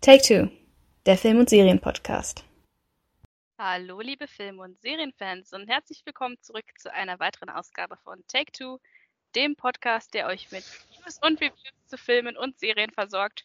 [0.00, 0.48] Take Two,
[1.06, 2.44] der Film- und Serienpodcast.
[3.58, 8.52] Hallo, liebe Film- und Serienfans und herzlich willkommen zurück zu einer weiteren Ausgabe von Take
[8.52, 8.78] Two,
[9.34, 10.62] dem Podcast, der euch mit
[11.00, 13.44] News und Reviews zu Filmen und Serien versorgt.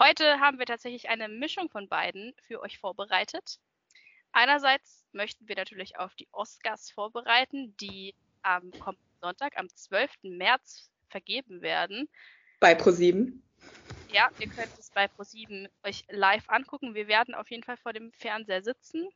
[0.00, 3.60] Heute haben wir tatsächlich eine Mischung von beiden für euch vorbereitet.
[4.32, 10.10] Einerseits möchten wir natürlich auf die Oscars vorbereiten, die am kommenden Sonntag, am 12.
[10.22, 12.08] März, vergeben werden.
[12.60, 13.42] Bei ProSieben.
[14.12, 16.94] Ja, ihr könnt es bei ProSieben euch live angucken.
[16.94, 19.08] Wir werden auf jeden Fall vor dem Fernseher sitzen.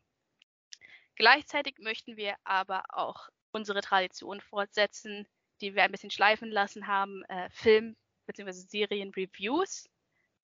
[1.17, 5.27] Gleichzeitig möchten wir aber auch unsere Tradition fortsetzen,
[5.61, 7.95] die wir ein bisschen schleifen lassen haben, äh, Film-
[8.27, 8.53] bzw.
[8.53, 9.91] Serien-Reviews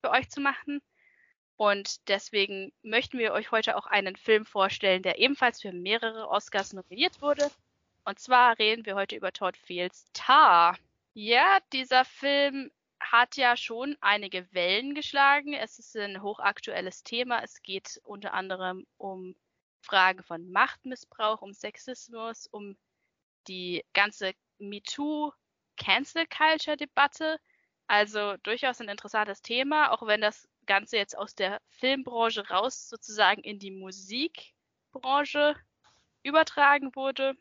[0.01, 0.83] für euch zu machen.
[1.57, 6.73] Und deswegen möchten wir euch heute auch einen Film vorstellen, der ebenfalls für mehrere Oscars
[6.73, 7.49] nominiert wurde.
[8.05, 10.77] Und zwar reden wir heute über Todd Fields Tar.
[11.13, 12.71] Ja, dieser Film
[13.13, 15.53] hat ja schon einige Wellen geschlagen.
[15.53, 17.43] Es ist ein hochaktuelles Thema.
[17.43, 19.35] Es geht unter anderem um
[19.81, 22.75] Fragen von Machtmissbrauch, um Sexismus, um
[23.47, 25.31] die ganze MeToo
[25.77, 27.39] Cancel Culture Debatte.
[27.85, 33.43] Also durchaus ein interessantes Thema, auch wenn das Ganze jetzt aus der Filmbranche raus sozusagen
[33.43, 35.55] in die Musikbranche
[36.23, 37.35] übertragen wurde.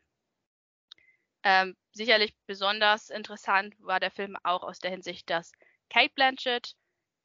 [1.45, 5.53] Ähm, sicherlich besonders interessant war der Film auch aus der Hinsicht, dass
[5.91, 6.75] Kate Blanchett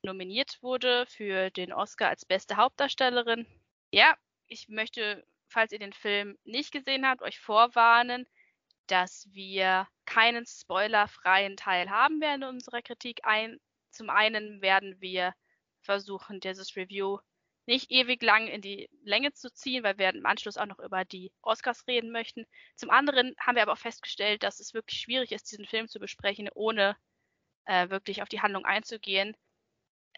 [0.03, 3.47] nominiert wurde für den Oscar als beste Hauptdarstellerin.
[3.91, 4.15] Ja,
[4.47, 8.27] ich möchte, falls ihr den Film nicht gesehen habt, euch vorwarnen,
[8.87, 13.19] dass wir keinen spoilerfreien Teil haben werden in unserer Kritik.
[13.23, 13.59] Ein,
[13.91, 15.33] zum einen werden wir
[15.81, 17.19] versuchen, dieses Review
[17.67, 21.05] nicht ewig lang in die Länge zu ziehen, weil wir im Anschluss auch noch über
[21.05, 22.45] die Oscars reden möchten.
[22.75, 25.99] Zum anderen haben wir aber auch festgestellt, dass es wirklich schwierig ist, diesen Film zu
[25.99, 26.95] besprechen, ohne
[27.65, 29.35] äh, wirklich auf die Handlung einzugehen.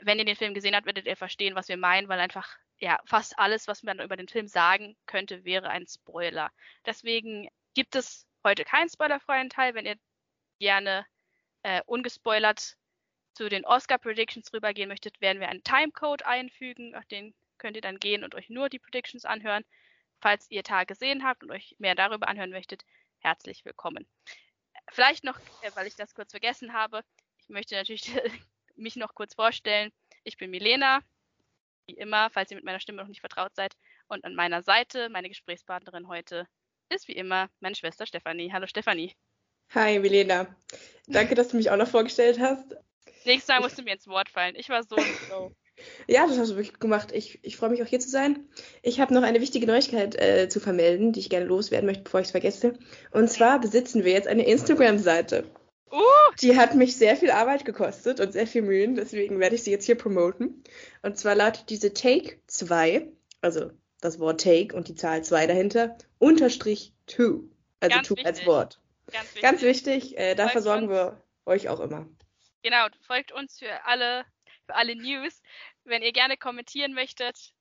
[0.02, 3.00] Wenn ihr den Film gesehen habt, werdet ihr verstehen, was wir meinen, weil einfach ja
[3.06, 6.52] fast alles, was man über den Film sagen könnte, wäre ein Spoiler.
[6.86, 9.74] Deswegen gibt es heute keinen spoilerfreien Teil.
[9.74, 9.98] Wenn ihr
[10.60, 11.06] gerne
[11.64, 12.78] äh, ungespoilert
[13.34, 16.96] zu den Oscar Predictions rübergehen möchtet, werden wir einen Timecode einfügen.
[16.96, 19.64] Auf den könnt ihr dann gehen und euch nur die Predictions anhören.
[20.20, 22.84] Falls ihr Tag gesehen habt und euch mehr darüber anhören möchtet,
[23.20, 24.08] herzlich willkommen.
[24.92, 27.04] Vielleicht noch, äh, weil ich das kurz vergessen habe,
[27.42, 28.12] ich möchte natürlich
[28.76, 29.92] mich noch kurz vorstellen.
[30.24, 31.00] Ich bin Milena,
[31.88, 33.76] wie immer, falls ihr mit meiner Stimme noch nicht vertraut seid.
[34.08, 36.48] Und an meiner Seite, meine Gesprächspartnerin heute,
[36.90, 38.52] ist wie immer meine Schwester Stefanie.
[38.52, 39.16] Hallo Stefanie.
[39.76, 40.56] Hi Milena.
[41.08, 42.76] Danke, dass du mich auch noch vorgestellt hast.
[43.26, 44.56] Nächstes Mal musst du mir ins Wort fallen.
[44.56, 44.96] Ich war so.
[46.08, 47.12] Ja, das hast du wirklich gemacht.
[47.14, 48.50] Ich, ich freue mich auch hier zu sein.
[48.82, 52.20] Ich habe noch eine wichtige Neuigkeit äh, zu vermelden, die ich gerne loswerden möchte, bevor
[52.20, 52.78] ich es vergesse.
[53.12, 55.46] Und zwar besitzen wir jetzt eine Instagram-Seite.
[55.92, 56.02] Uh,
[56.42, 59.72] Die hat mich sehr viel Arbeit gekostet und sehr viel Mühen, deswegen werde ich sie
[59.72, 60.64] jetzt hier promoten.
[61.02, 63.08] Und zwar lautet diese Take 2,
[63.42, 67.24] also das Wort Take und die Zahl 2 dahinter, unterstrich 2.
[67.80, 68.46] Also Ganz 2 als.
[68.46, 68.82] Wort.
[69.12, 69.42] ganz wichtig.
[69.42, 72.08] Ganz wichtig, äh, da versorgen wir euch auch immer.
[72.62, 74.26] Genau, folgt uns für alle,
[74.66, 75.42] für alle News.
[75.86, 77.54] Wenn ihr gerne kommentieren möchtet,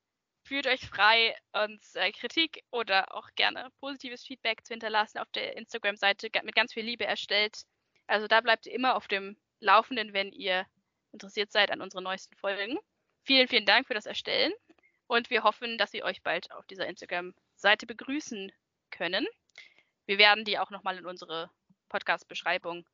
[0.43, 5.57] fühlt euch frei, uns äh, Kritik oder auch gerne positives Feedback zu hinterlassen auf der
[5.57, 7.63] Instagram-Seite mit ganz viel Liebe erstellt.
[8.07, 10.67] Also da bleibt ihr immer auf dem Laufenden, wenn ihr
[11.13, 12.79] interessiert seid an unseren neuesten Folgen.
[13.23, 14.53] Vielen, vielen Dank für das Erstellen
[15.07, 18.51] und wir hoffen, dass wir euch bald auf dieser Instagram-Seite begrüßen
[18.91, 19.27] können.
[20.07, 21.51] Wir werden die auch nochmal in unsere
[21.89, 22.87] Podcast-Beschreibung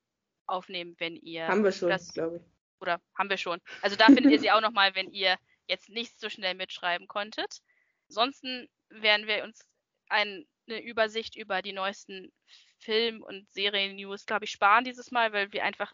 [0.47, 2.43] aufnehmen, wenn ihr Haben wir schon, das glaube ich.
[2.81, 3.61] oder haben wir schon.
[3.83, 7.61] Also da findet ihr sie auch nochmal, wenn ihr jetzt nicht so schnell mitschreiben konntet.
[8.09, 9.67] Ansonsten werden wir uns
[10.09, 12.33] ein, eine Übersicht über die neuesten
[12.79, 15.93] Film- und Serien-News, glaube ich, sparen dieses Mal, weil wir einfach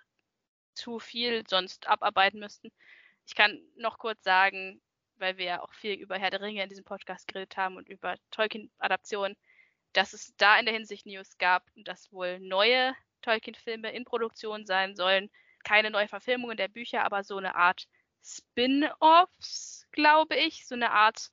[0.75, 2.73] zu viel sonst abarbeiten müssten.
[3.27, 4.81] Ich kann noch kurz sagen,
[5.17, 7.89] weil wir ja auch viel über Herr der Ringe in diesem Podcast geredet haben und
[7.89, 9.37] über Tolkien-Adaptionen,
[9.93, 14.67] dass es da in der Hinsicht News gab und dass wohl neue Tolkien-Filme in Produktion
[14.67, 15.31] sein sollen.
[15.65, 17.87] Keine neue Verfilmungen der Bücher, aber so eine Art
[18.25, 20.67] Spin-offs, glaube ich.
[20.67, 21.31] So eine Art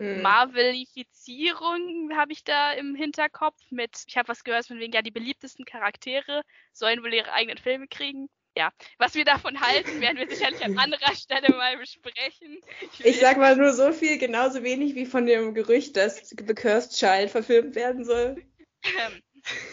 [0.00, 0.22] Hm.
[0.22, 5.10] Marvelifizierung habe ich da im Hinterkopf mit, ich habe was gehört von wegen, ja, die
[5.10, 6.42] beliebtesten Charaktere
[6.72, 8.28] sollen wohl ihre eigenen Filme kriegen.
[8.56, 12.60] Ja, was wir davon halten, werden wir sicherlich an anderer Stelle mal besprechen.
[12.98, 16.54] will Ich sag mal nur so viel, genauso wenig wie von dem Gerücht, dass The
[16.54, 18.42] Cursed Child verfilmt werden soll.
[18.84, 19.22] Ähm,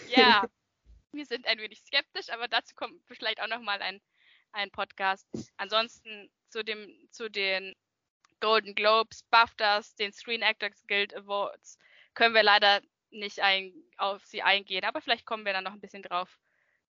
[0.07, 0.45] ja,
[1.15, 4.01] wir sind ein wenig skeptisch, aber dazu kommt vielleicht auch nochmal ein,
[4.51, 5.27] ein Podcast.
[5.57, 7.75] Ansonsten zu, dem, zu den
[8.39, 11.79] Golden Globes, BAFTAs, den Screen Actors Guild Awards
[12.15, 12.81] können wir leider
[13.11, 16.39] nicht ein, auf sie eingehen, aber vielleicht kommen wir dann noch ein bisschen drauf,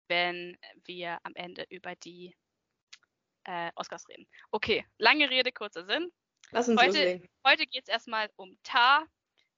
[0.08, 2.34] wenn wir am Ende über die
[3.44, 4.26] äh, Oscars reden.
[4.50, 6.10] Okay, lange Rede, kurzer Sinn.
[6.50, 9.06] Lass uns Heute, heute geht es erstmal um Tar.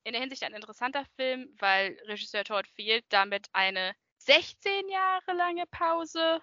[0.03, 5.65] In der Hinsicht ein interessanter Film, weil Regisseur Todd Field damit eine 16 Jahre lange
[5.67, 6.41] Pause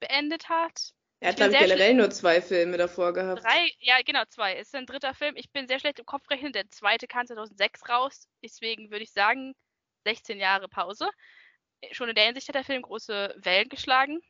[0.00, 0.92] beendet hat.
[1.20, 3.42] Er hat, glaube ich, generell nur zwei Filme davor gehabt.
[3.42, 4.54] Drei, ja genau, zwei.
[4.54, 5.34] Es ist ein dritter Film.
[5.36, 6.52] Ich bin sehr schlecht im Kopf rechnen.
[6.52, 8.28] Der zweite kam 2006 raus.
[8.44, 9.54] Deswegen würde ich sagen,
[10.04, 11.08] 16 Jahre Pause.
[11.90, 14.20] Schon in der Hinsicht hat der Film große Wellen geschlagen.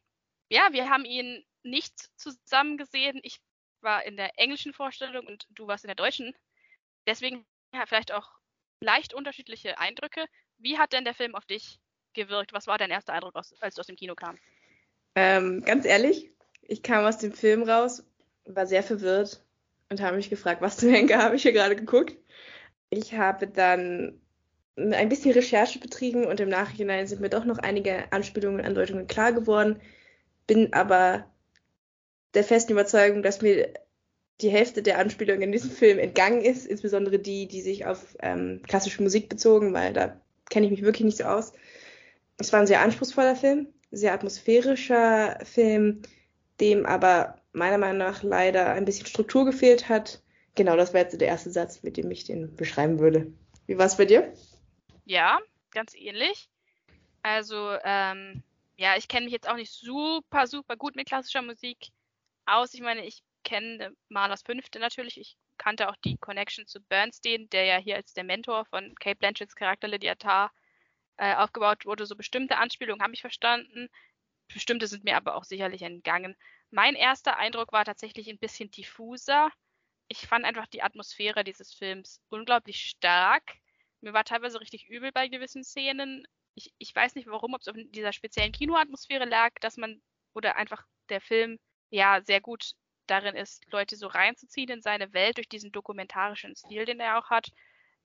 [0.50, 3.20] Ja, wir haben ihn nicht zusammen gesehen.
[3.22, 3.38] Ich
[3.82, 6.34] war in der englischen Vorstellung und du warst in der deutschen.
[7.06, 8.30] Deswegen ja, vielleicht auch
[8.80, 10.26] leicht unterschiedliche Eindrücke.
[10.56, 11.78] Wie hat denn der Film auf dich
[12.14, 12.52] gewirkt?
[12.52, 14.43] Was war dein erster Eindruck, aus, als du aus dem Kino kamst?
[15.14, 16.31] Ähm, ganz ehrlich,
[16.62, 18.05] ich kam aus dem Film raus,
[18.44, 19.43] war sehr verwirrt
[19.90, 22.16] und habe mich gefragt, was zum Henker habe ich hier gerade geguckt.
[22.90, 24.20] Ich habe dann
[24.76, 29.06] ein bisschen Recherche betrieben und im Nachhinein sind mir doch noch einige Anspielungen und Andeutungen
[29.06, 29.81] klar geworden,
[30.46, 31.28] bin aber
[32.34, 33.72] der festen Überzeugung, dass mir
[34.40, 38.62] die Hälfte der Anspielungen in diesem Film entgangen ist, insbesondere die, die sich auf ähm,
[38.66, 41.52] klassische Musik bezogen, weil da kenne ich mich wirklich nicht so aus.
[42.38, 46.02] Es war ein sehr anspruchsvoller Film, sehr atmosphärischer Film,
[46.61, 50.23] dem aber meiner Meinung nach leider ein bisschen Struktur gefehlt hat.
[50.55, 53.32] Genau, das wäre jetzt der erste Satz, mit dem ich den beschreiben würde.
[53.67, 54.32] Wie war es bei dir?
[55.05, 55.38] Ja,
[55.73, 56.49] ganz ähnlich.
[57.23, 58.43] Also, ähm,
[58.76, 61.88] ja, ich kenne mich jetzt auch nicht super, super gut mit klassischer Musik
[62.46, 62.73] aus.
[62.73, 65.19] Ich meine, ich kenne Malers Fünfte natürlich.
[65.20, 69.17] Ich kannte auch die Connection zu Bernstein, der ja hier als der Mentor von Kate
[69.17, 70.52] Blanchetts Charakter Lydia Tarr
[71.18, 72.06] äh, aufgebaut wurde.
[72.06, 73.88] So bestimmte Anspielungen habe ich verstanden.
[74.52, 76.36] Bestimmte sind mir aber auch sicherlich entgangen.
[76.70, 79.50] Mein erster Eindruck war tatsächlich ein bisschen diffuser.
[80.08, 83.56] Ich fand einfach die Atmosphäre dieses Films unglaublich stark.
[84.00, 86.26] Mir war teilweise richtig übel bei gewissen Szenen.
[86.54, 90.00] Ich, ich weiß nicht warum, ob es auf dieser speziellen Kinoatmosphäre lag, dass man
[90.34, 91.58] oder einfach der Film
[91.90, 92.72] ja sehr gut
[93.06, 97.30] darin ist, Leute so reinzuziehen in seine Welt durch diesen dokumentarischen Stil, den er auch
[97.30, 97.50] hat.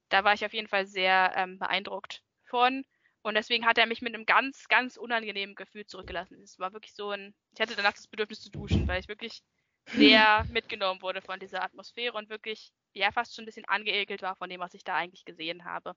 [0.10, 2.86] Da war ich auf jeden Fall sehr ähm, beeindruckt von.
[3.24, 6.42] Und deswegen hat er mich mit einem ganz, ganz unangenehmen Gefühl zurückgelassen.
[6.44, 9.42] Es war wirklich so ein, ich hatte danach das Bedürfnis zu duschen, weil ich wirklich
[9.88, 14.36] sehr mitgenommen wurde von dieser Atmosphäre und wirklich, ja, fast schon ein bisschen angeekelt war
[14.36, 15.96] von dem, was ich da eigentlich gesehen habe.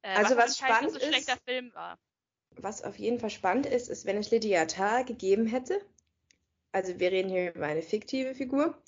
[0.00, 1.98] Äh, also was, was spannend so schlechter Film war.
[2.56, 5.84] Was auf jeden Fall spannend ist, ist, wenn es Lydia Tarr gegeben hätte,
[6.72, 8.80] also wir reden hier über eine fiktive Figur,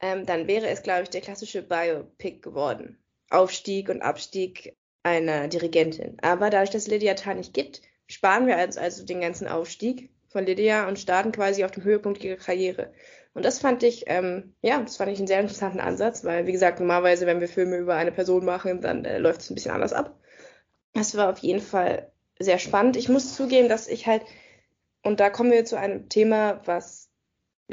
[0.00, 2.98] ähm, dann wäre es, glaube ich, der klassische Biopic geworden.
[3.28, 6.16] Aufstieg und Abstieg einer Dirigentin.
[6.22, 10.46] Aber dadurch, dass Lydia Tarr nicht gibt, sparen wir also, also den ganzen Aufstieg von
[10.46, 12.92] Lydia und starten quasi auf dem Höhepunkt ihrer Karriere.
[13.34, 16.52] Und das fand ich, ähm, ja, das fand ich einen sehr interessanten Ansatz, weil, wie
[16.52, 19.72] gesagt, normalerweise, wenn wir Filme über eine Person machen, dann äh, läuft es ein bisschen
[19.72, 20.18] anders ab.
[20.92, 22.96] Das war auf jeden Fall sehr spannend.
[22.96, 24.22] Ich muss zugeben, dass ich halt,
[25.02, 27.01] und da kommen wir zu einem Thema, was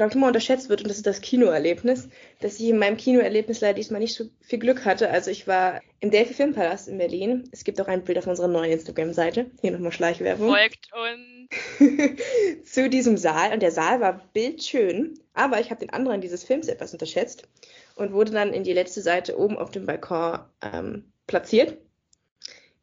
[0.00, 2.08] glaube ich, immer unterschätzt wird, und das ist das Kinoerlebnis,
[2.40, 5.10] dass ich in meinem Kinoerlebnis leider diesmal nicht so viel Glück hatte.
[5.10, 7.46] Also ich war im Delphi Filmpalast in Berlin.
[7.52, 9.50] Es gibt auch ein Bild auf unserer neuen Instagram-Seite.
[9.60, 10.48] Hier nochmal Schleichwerbung.
[10.48, 12.22] Folgt uns.
[12.64, 13.52] zu diesem Saal.
[13.52, 17.46] Und der Saal war bildschön, aber ich habe den anderen dieses Films etwas unterschätzt
[17.94, 21.76] und wurde dann in die letzte Seite oben auf dem Balkon ähm, platziert.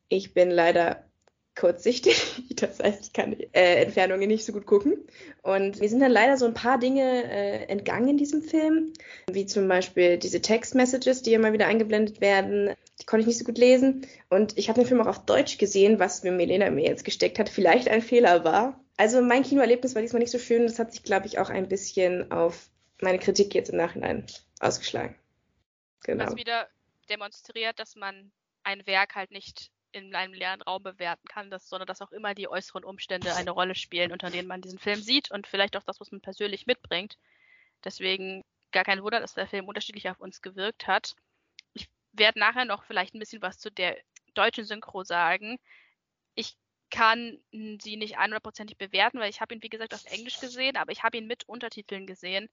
[0.08, 1.07] Ich bin leider
[1.58, 2.44] kurzsichtig.
[2.58, 4.98] Das heißt, ich kann äh, Entfernungen nicht so gut gucken.
[5.44, 8.94] Und mir sind dann leider so ein paar Dinge äh, entgangen in diesem Film,
[9.30, 12.74] wie zum Beispiel diese Text-Messages, die immer wieder eingeblendet werden.
[13.00, 14.08] Die konnte ich nicht so gut lesen.
[14.30, 17.38] Und ich habe den Film auch auf Deutsch gesehen, was mir Melena mir jetzt gesteckt
[17.38, 18.84] hat, vielleicht ein Fehler war.
[18.98, 20.64] Also mein Kinoerlebnis war diesmal nicht so schön.
[20.64, 22.72] Das hat sich, glaube ich, auch ein bisschen auf
[23.02, 24.26] meine Kritik jetzt im Nachhinein
[24.60, 25.16] ausgeschlagen.
[26.04, 26.26] Genau.
[26.26, 26.68] Was wieder
[27.08, 28.32] demonstriert, dass man
[28.64, 32.34] ein Werk halt nicht in einem leeren Raum bewerten kann, dass, sondern dass auch immer
[32.34, 35.84] die äußeren Umstände eine Rolle spielen, unter denen man diesen Film sieht und vielleicht auch
[35.84, 37.18] das, was man persönlich mitbringt.
[37.84, 41.16] Deswegen gar kein Wunder, dass der Film unterschiedlich auf uns gewirkt hat.
[41.74, 43.98] Ich werde nachher noch vielleicht ein bisschen was zu der
[44.34, 45.60] deutschen Synchro sagen.
[46.36, 46.56] Ich
[46.90, 50.92] kann sie nicht 100%ig bewerten, weil ich habe ihn, wie gesagt, auf Englisch gesehen, aber
[50.92, 52.50] ich habe ihn mit Untertiteln gesehen.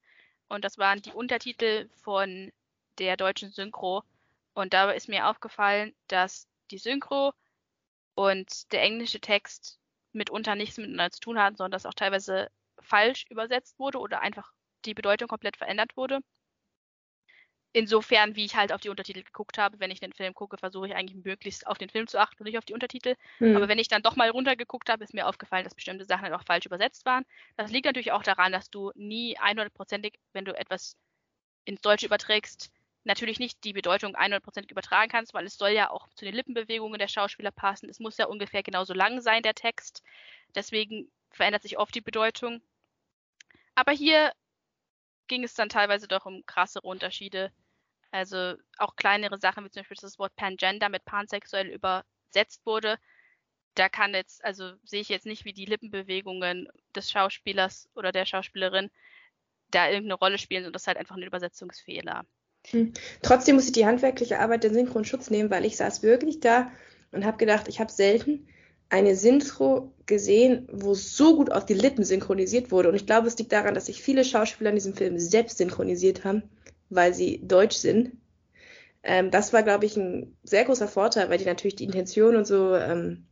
[0.49, 2.53] Und das waren die Untertitel von
[2.99, 4.03] der deutschen Synchro.
[4.55, 7.33] Und dabei ist mir aufgefallen, dass die Synchro
[8.15, 9.79] und der englische Text
[10.13, 12.49] mitunter nichts miteinander zu tun hatten, sondern dass auch teilweise
[12.81, 14.53] falsch übersetzt wurde oder einfach
[14.85, 16.21] die Bedeutung komplett verändert wurde.
[17.77, 20.87] Insofern, wie ich halt auf die Untertitel geguckt habe, wenn ich den Film gucke, versuche
[20.87, 23.17] ich eigentlich möglichst auf den Film zu achten und nicht auf die Untertitel.
[23.39, 23.57] Hm.
[23.57, 26.35] Aber wenn ich dann doch mal runtergeguckt habe, ist mir aufgefallen, dass bestimmte Sachen halt
[26.35, 27.25] auch falsch übersetzt waren.
[27.57, 30.97] Das liegt natürlich auch daran, dass du nie 100%ig, wenn du etwas
[31.65, 32.71] ins Deutsche überträgst,
[33.05, 36.99] natürlich nicht die Bedeutung 100% übertragen kannst, weil es soll ja auch zu den Lippenbewegungen
[36.99, 37.89] der Schauspieler passen.
[37.89, 40.03] Es muss ja ungefähr genauso lang sein, der Text.
[40.55, 42.63] Deswegen verändert sich oft die Bedeutung.
[43.75, 44.33] Aber hier
[45.27, 47.53] ging es dann teilweise doch um krassere Unterschiede.
[48.11, 52.99] Also auch kleinere Sachen, wie zum Beispiel das Wort Pangender mit pansexuell übersetzt wurde.
[53.75, 58.25] Da kann jetzt, also sehe ich jetzt nicht, wie die Lippenbewegungen des Schauspielers oder der
[58.25, 58.91] Schauspielerin
[59.71, 62.25] da irgendeine Rolle spielen und das ist halt einfach ein Übersetzungsfehler.
[62.71, 62.93] Hm.
[63.23, 66.71] Trotzdem muss ich die handwerkliche Arbeit der Synchronschutz nehmen, weil ich saß wirklich da
[67.13, 68.47] und habe gedacht, ich habe selten
[68.89, 72.89] eine Synchro gesehen, wo so gut auf die Lippen synchronisiert wurde.
[72.89, 76.25] Und ich glaube, es liegt daran, dass sich viele Schauspieler in diesem Film selbst synchronisiert
[76.25, 76.43] haben,
[76.91, 78.13] weil sie deutsch sind.
[79.03, 82.47] Ähm, das war, glaube ich, ein sehr großer Vorteil, weil die natürlich die Intention und
[82.47, 83.27] so ähm,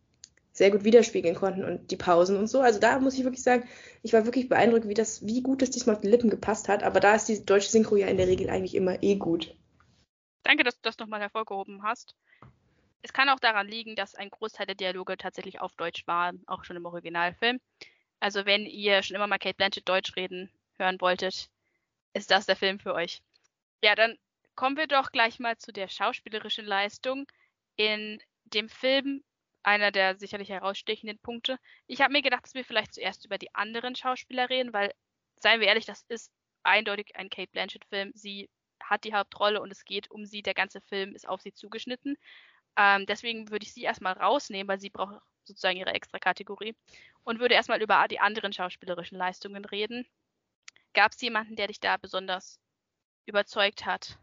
[0.62, 2.60] sehr gut widerspiegeln konnten und die Pausen und so.
[2.60, 3.68] Also da muss ich wirklich sagen,
[4.04, 6.84] ich war wirklich beeindruckt, wie das, wie gut das diesmal auf die Lippen gepasst hat.
[6.84, 9.56] Aber da ist die deutsche Synchro ja in der Regel eigentlich immer eh gut.
[10.44, 12.14] Danke, dass du das nochmal hervorgehoben hast.
[13.02, 16.62] Es kann auch daran liegen, dass ein Großteil der Dialoge tatsächlich auf Deutsch war, auch
[16.62, 17.58] schon im Originalfilm.
[18.20, 21.50] Also wenn ihr schon immer mal Kate Blanchett Deutsch reden hören wolltet,
[22.14, 23.20] ist das der Film für euch.
[23.82, 24.16] Ja, dann
[24.54, 27.26] kommen wir doch gleich mal zu der schauspielerischen Leistung.
[27.74, 29.24] In dem Film
[29.62, 31.58] einer der sicherlich herausstechenden Punkte.
[31.86, 34.92] Ich habe mir gedacht, dass wir vielleicht zuerst über die anderen Schauspieler reden, weil,
[35.36, 38.12] seien wir ehrlich, das ist eindeutig ein Kate Blanchett-Film.
[38.14, 38.48] Sie
[38.82, 40.42] hat die Hauptrolle und es geht um sie.
[40.42, 42.16] Der ganze Film ist auf sie zugeschnitten.
[42.76, 46.74] Ähm, deswegen würde ich sie erstmal rausnehmen, weil sie braucht sozusagen ihre extra Kategorie
[47.24, 50.06] und würde erstmal über die anderen schauspielerischen Leistungen reden.
[50.94, 52.60] Gab es jemanden, der dich da besonders
[53.26, 54.18] überzeugt hat?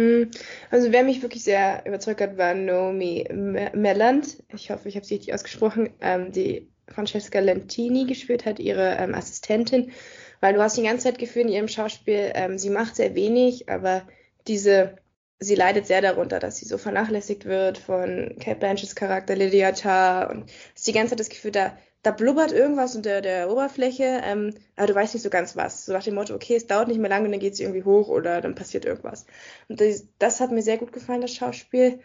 [0.00, 0.30] Mm,
[0.70, 3.28] also wer mich wirklich sehr überzeugt hat, war Naomi
[3.74, 4.42] Melland.
[4.54, 9.14] Ich hoffe, ich habe sie richtig ausgesprochen, ähm, die Francesca Lentini gespielt hat, ihre ähm,
[9.14, 9.92] Assistentin.
[10.40, 13.68] Weil du hast die ganze Zeit gefühlt in ihrem Schauspiel, ähm, sie macht sehr wenig,
[13.68, 14.08] aber
[14.48, 14.96] diese,
[15.38, 20.30] sie leidet sehr darunter, dass sie so vernachlässigt wird von Kate Blanchetts Charakter Lydia Tarr
[20.30, 24.54] und hast die ganze Zeit das Gefühl, da da blubbert irgendwas unter der Oberfläche, ähm,
[24.76, 25.84] aber du weißt nicht so ganz was.
[25.84, 27.84] So nach dem Motto, okay, es dauert nicht mehr lange und dann geht es irgendwie
[27.84, 29.26] hoch oder dann passiert irgendwas.
[29.68, 32.00] Und das, das hat mir sehr gut gefallen, das Schauspiel.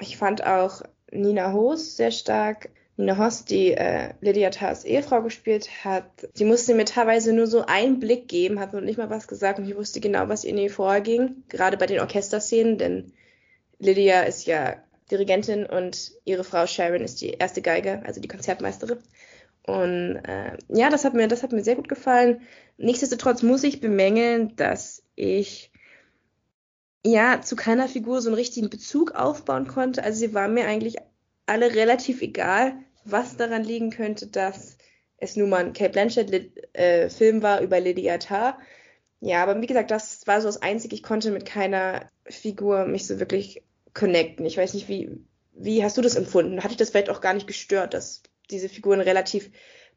[0.00, 2.70] Ich fand auch Nina Hoos sehr stark.
[2.96, 7.66] Nina Hoss, die äh, Lydia Tars Ehefrau gespielt hat, sie musste mir teilweise nur so
[7.66, 10.56] einen Blick geben, hat noch nicht mal was gesagt und ich wusste genau, was in
[10.56, 13.12] ihr vorging, gerade bei den Orchesterszenen, denn
[13.78, 14.76] Lydia ist ja
[15.10, 18.98] Dirigentin und ihre Frau Sharon ist die erste Geige, also die Konzertmeisterin.
[19.66, 22.40] Und äh, ja, das hat mir, das hat mir sehr gut gefallen.
[22.78, 25.72] Nichtsdestotrotz muss ich bemängeln, dass ich
[27.04, 30.04] ja zu keiner Figur so einen richtigen Bezug aufbauen konnte.
[30.04, 30.96] Also sie waren mir eigentlich
[31.46, 34.78] alle relativ egal, was daran liegen könnte, dass
[35.18, 36.30] es nun mal ein Kate Blanchett
[36.74, 38.58] äh, war über Lydia Tarr.
[39.20, 40.94] Ja, aber wie gesagt, das war so das Einzige.
[40.94, 44.44] Ich konnte mit keiner Figur mich so wirklich connecten.
[44.44, 46.62] Ich weiß nicht, wie, wie hast du das empfunden?
[46.62, 49.50] Hatte ich das vielleicht auch gar nicht gestört, dass diese Figuren relativ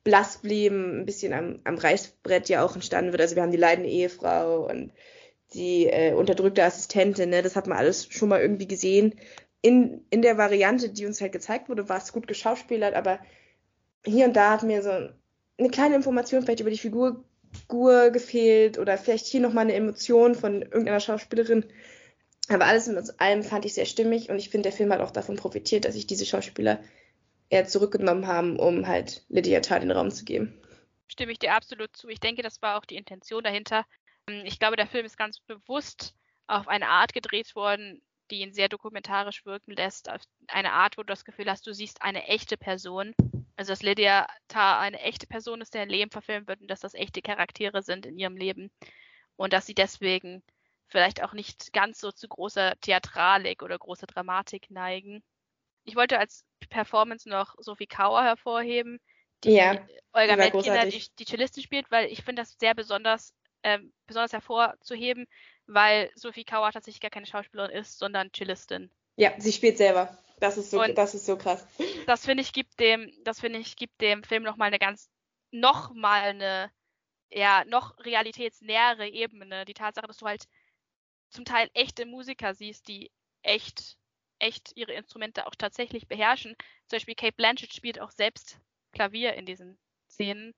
[0.04, 3.22] blass blieben, ein bisschen am, am Reißbrett ja auch entstanden wird.
[3.22, 4.92] Also wir haben die leidende Ehefrau und
[5.54, 7.42] die äh, unterdrückte Assistentin, ne?
[7.42, 9.16] das hat man alles schon mal irgendwie gesehen.
[9.62, 13.20] In, in der Variante, die uns halt gezeigt wurde, war es gut geschauspielert, aber
[14.06, 17.26] hier und da hat mir so eine kleine Information vielleicht über die Figur
[17.68, 21.66] Gur gefehlt oder vielleicht hier nochmal eine Emotion von irgendeiner Schauspielerin.
[22.48, 25.12] Aber alles in allem fand ich sehr stimmig und ich finde, der Film hat auch
[25.12, 26.80] davon profitiert, dass ich diese Schauspieler
[27.50, 30.62] eher zurückgenommen haben, um halt Lydia den Raum zu geben.
[31.08, 32.08] Stimme ich dir absolut zu.
[32.08, 33.86] Ich denke, das war auch die Intention dahinter.
[34.28, 36.16] Ähm, ich glaube, der Film ist ganz bewusst
[36.48, 38.02] auf eine Art gedreht worden,
[38.32, 40.10] die ihn sehr dokumentarisch wirken lässt.
[40.10, 43.14] Auf eine Art, wo du das Gefühl hast, du siehst eine echte Person.
[43.56, 46.80] Also, dass Lydia Tarr eine echte Person ist, der ein Leben verfilmt wird und dass
[46.80, 48.72] das echte Charaktere sind in ihrem Leben.
[49.36, 50.44] Und dass sie deswegen
[50.88, 55.24] vielleicht auch nicht ganz so zu großer Theatralik oder großer Dramatik neigen.
[55.84, 59.00] Ich wollte als Performance noch Sophie Kauer hervorheben,
[59.44, 63.80] die ja, Olga Metkinder, die, die Cellistin spielt, weil ich finde das sehr besonders, äh,
[64.06, 65.28] besonders hervorzuheben,
[65.68, 68.92] weil Sophie Kauer tatsächlich gar keine Schauspielerin ist, sondern Cellistin.
[69.16, 70.18] Ja, sie spielt selber.
[70.40, 71.66] Das ist so, Und das ist so krass.
[72.06, 75.10] Das finde ich gibt dem, das finde ich gibt dem Film noch mal eine ganz,
[75.52, 76.72] noch mal eine,
[77.30, 79.66] ja, noch realitätsnähere Ebene.
[79.66, 80.46] Die Tatsache, dass du halt
[81.30, 83.98] zum Teil echte Musiker siehst, die echt
[84.40, 86.56] echt ihre Instrumente auch tatsächlich beherrschen.
[86.88, 88.60] Zum Beispiel Kate Blanchett spielt auch selbst
[88.92, 89.78] Klavier in diesen
[90.10, 90.56] Szenen.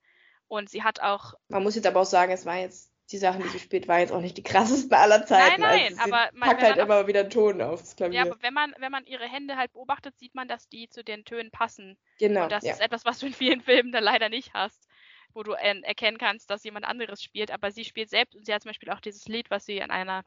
[0.47, 1.33] Und sie hat auch.
[1.47, 3.99] Man muss jetzt aber auch sagen, es war jetzt, die Sachen, die sie spielt, waren
[3.99, 5.61] jetzt auch nicht die krassesten aller Zeiten.
[5.61, 8.19] Nein, nein, also aber man packt halt immer wieder Ton aufs Klavier.
[8.19, 11.03] Ja, aber wenn man, wenn man ihre Hände halt beobachtet, sieht man, dass die zu
[11.03, 11.97] den Tönen passen.
[12.19, 12.43] Genau.
[12.43, 12.73] Und das ja.
[12.73, 14.87] ist etwas, was du in vielen Filmen dann leider nicht hast,
[15.33, 17.51] wo du erkennen kannst, dass jemand anderes spielt.
[17.51, 19.91] Aber sie spielt selbst und sie hat zum Beispiel auch dieses Lied, was sie an
[19.91, 20.23] einer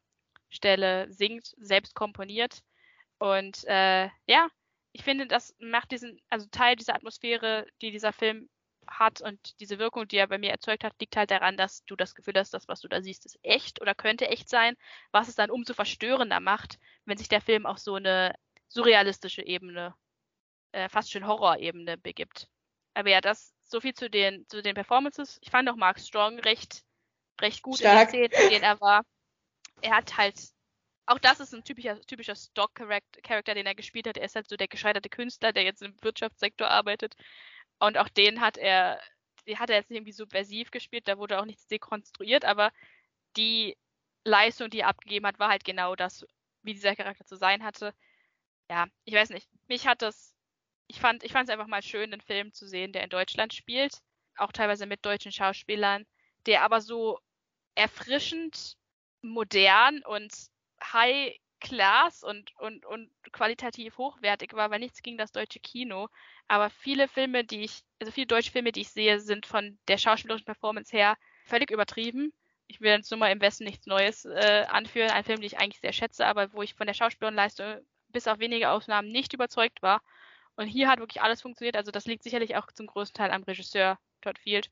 [0.49, 2.63] Stelle singt, selbst komponiert.
[3.19, 4.49] Und äh, ja,
[4.93, 8.49] ich finde, das macht diesen, also Teil dieser Atmosphäre, die dieser Film
[8.87, 11.97] hat und diese Wirkung, die er bei mir erzeugt hat, liegt halt daran, dass du
[11.97, 14.77] das Gefühl hast, das, was du da siehst, ist echt oder könnte echt sein,
[15.11, 18.35] was es dann umso verstörender macht, wenn sich der Film auf so eine
[18.69, 19.95] surrealistische Ebene,
[20.73, 22.49] äh, fast schon Horrorebene begibt.
[22.95, 25.39] Aber ja, das so viel zu den, zu den Performances.
[25.43, 26.85] Ich fand auch Mark Strong recht,
[27.41, 28.13] recht gut Stark.
[28.13, 29.03] in den Szenen, in denen er war.
[29.81, 30.41] Er hat halt,
[31.07, 34.17] auch das ist ein typischer, typischer Stock-Charakter, den er gespielt hat.
[34.17, 37.15] Er ist halt so der gescheiterte Künstler, der jetzt im Wirtschaftssektor arbeitet.
[37.79, 39.01] Und auch den hat er,
[39.47, 42.73] die hat er jetzt nicht irgendwie subversiv gespielt, da wurde auch nichts dekonstruiert, aber
[43.37, 43.77] die
[44.25, 46.27] Leistung, die er abgegeben hat, war halt genau das,
[46.63, 47.93] wie dieser Charakter zu sein hatte.
[48.71, 49.49] Ja, ich weiß nicht.
[49.69, 50.35] Mich hat das,
[50.87, 53.53] ich fand, ich fand es einfach mal schön, einen Film zu sehen, der in Deutschland
[53.53, 54.01] spielt,
[54.37, 56.07] auch teilweise mit deutschen Schauspielern,
[56.47, 57.19] der aber so
[57.75, 58.77] erfrischend
[59.21, 60.33] modern und
[60.93, 66.09] high class und, und, und qualitativ hochwertig war, weil nichts gegen das deutsche Kino.
[66.47, 69.97] Aber viele Filme, die ich, also viele deutsche Filme, die ich sehe, sind von der
[69.97, 72.33] schauspielerischen Performance her völlig übertrieben.
[72.67, 75.11] Ich will jetzt nur mal im Westen nichts Neues äh, anführen.
[75.11, 77.41] Ein Film, den ich eigentlich sehr schätze, aber wo ich von der Schauspielerin
[78.09, 80.03] bis auf wenige Ausnahmen nicht überzeugt war.
[80.57, 81.77] Und hier hat wirklich alles funktioniert.
[81.77, 84.71] Also das liegt sicherlich auch zum größten Teil am Regisseur Todd Field,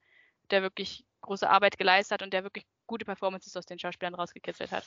[0.51, 4.73] der wirklich große Arbeit geleistet hat und der wirklich gute Performances aus den Schauspielern rausgekitzelt
[4.73, 4.85] hat.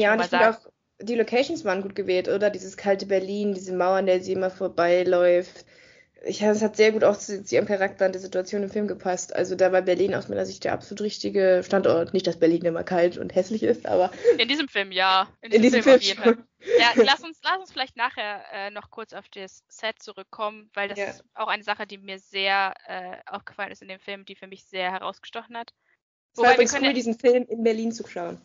[0.00, 0.58] Ja, und ich finde auch,
[1.00, 2.50] die Locations waren gut gewählt, oder?
[2.50, 5.64] Dieses kalte Berlin, diese Mauer, an der sie immer vorbeiläuft.
[6.24, 8.86] Ich, es hat sehr gut auch zu, zu ihrem Charakter und der Situation im Film
[8.86, 9.34] gepasst.
[9.34, 12.14] Also da war Berlin aus meiner Sicht der absolut richtige Standort.
[12.14, 14.12] Nicht, dass Berlin immer kalt und hässlich ist, aber.
[14.38, 15.28] In diesem Film, ja.
[15.40, 16.46] In diesem, in diesem Film, Film, auf jeden Fall.
[16.78, 20.88] Ja, lass uns, lass uns vielleicht nachher äh, noch kurz auf das Set zurückkommen, weil
[20.88, 21.06] das ja.
[21.06, 24.46] ist auch eine Sache, die mir sehr äh, aufgefallen ist in dem Film, die für
[24.46, 25.74] mich sehr herausgestochen hat.
[26.34, 28.40] Es war übrigens cool, diesen Film in Berlin zu schauen.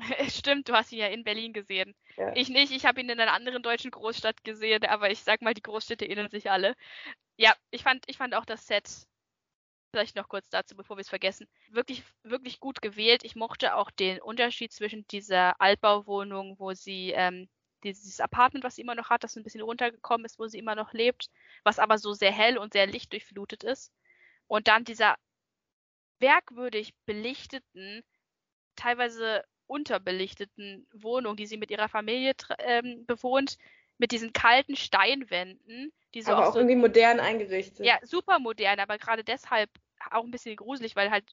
[0.28, 1.94] Stimmt, du hast ihn ja in Berlin gesehen.
[2.16, 2.34] Ja.
[2.34, 5.54] Ich nicht, ich habe ihn in einer anderen deutschen Großstadt gesehen, aber ich sag mal,
[5.54, 6.74] die Großstädte erinnern sich alle.
[7.36, 8.88] Ja, ich fand, ich fand auch das Set,
[9.90, 13.22] vielleicht noch kurz dazu, bevor wir es vergessen, wirklich, wirklich gut gewählt.
[13.24, 17.48] Ich mochte auch den Unterschied zwischen dieser Altbauwohnung, wo sie ähm,
[17.84, 20.74] dieses Apartment, was sie immer noch hat, das ein bisschen runtergekommen ist, wo sie immer
[20.74, 21.30] noch lebt,
[21.62, 23.92] was aber so sehr hell und sehr lichtdurchflutet ist.
[24.46, 25.16] Und dann dieser
[26.18, 28.02] merkwürdig belichteten,
[28.76, 33.58] teilweise unterbelichteten Wohnung, die sie mit ihrer Familie ähm, bewohnt,
[33.98, 35.92] mit diesen kalten Steinwänden.
[36.14, 37.84] Die so aber auch, so, irgendwie modern eingerichtet.
[37.84, 39.70] Ja, super modern, aber gerade deshalb
[40.10, 41.24] auch ein bisschen gruselig, weil halt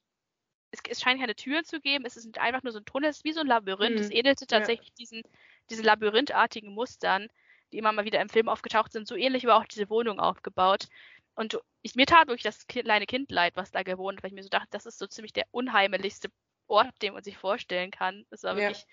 [0.72, 3.18] es, es scheint keine Türen zu geben, es ist einfach nur so ein Tunnel, es
[3.18, 3.98] ist wie so ein Labyrinth.
[3.98, 4.06] Hm.
[4.06, 4.96] Es ähnelte tatsächlich ja.
[5.00, 5.22] diesen,
[5.70, 7.28] diesen labyrinthartigen Mustern,
[7.72, 9.08] die immer mal wieder im Film aufgetaucht sind.
[9.08, 10.88] So ähnlich war auch diese Wohnung aufgebaut.
[11.36, 14.44] Und ich, mir tat wirklich das kleine Kind leid, was da gewohnt weil ich mir
[14.44, 16.30] so dachte, das ist so ziemlich der unheimlichste
[16.72, 18.26] Ort, den man sich vorstellen kann.
[18.30, 18.86] Das war wirklich,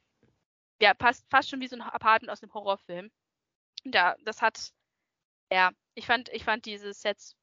[0.81, 3.11] ja, ja passt fast schon wie so ein Apartment aus einem Horrorfilm.
[3.85, 4.73] Ja, das hat,
[5.51, 7.37] ja, ich fand, ich fand diese Sets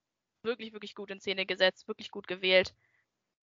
[0.44, 2.76] wirklich, wirklich gut in Szene gesetzt, wirklich gut gewählt.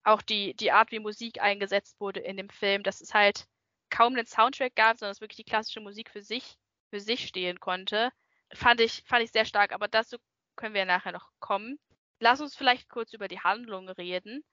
[0.04, 3.46] Auch die, die Art, wie Musik eingesetzt wurde in dem Film, dass es halt
[3.90, 6.58] kaum einen Soundtrack gab, sondern dass wirklich die klassische Musik für sich,
[6.90, 8.10] für sich stehen konnte,
[8.52, 9.72] fand ich, fand ich sehr stark.
[9.72, 10.16] Aber dazu
[10.56, 11.78] können wir nachher noch kommen.
[12.18, 14.44] Lass uns vielleicht kurz über die Handlung reden.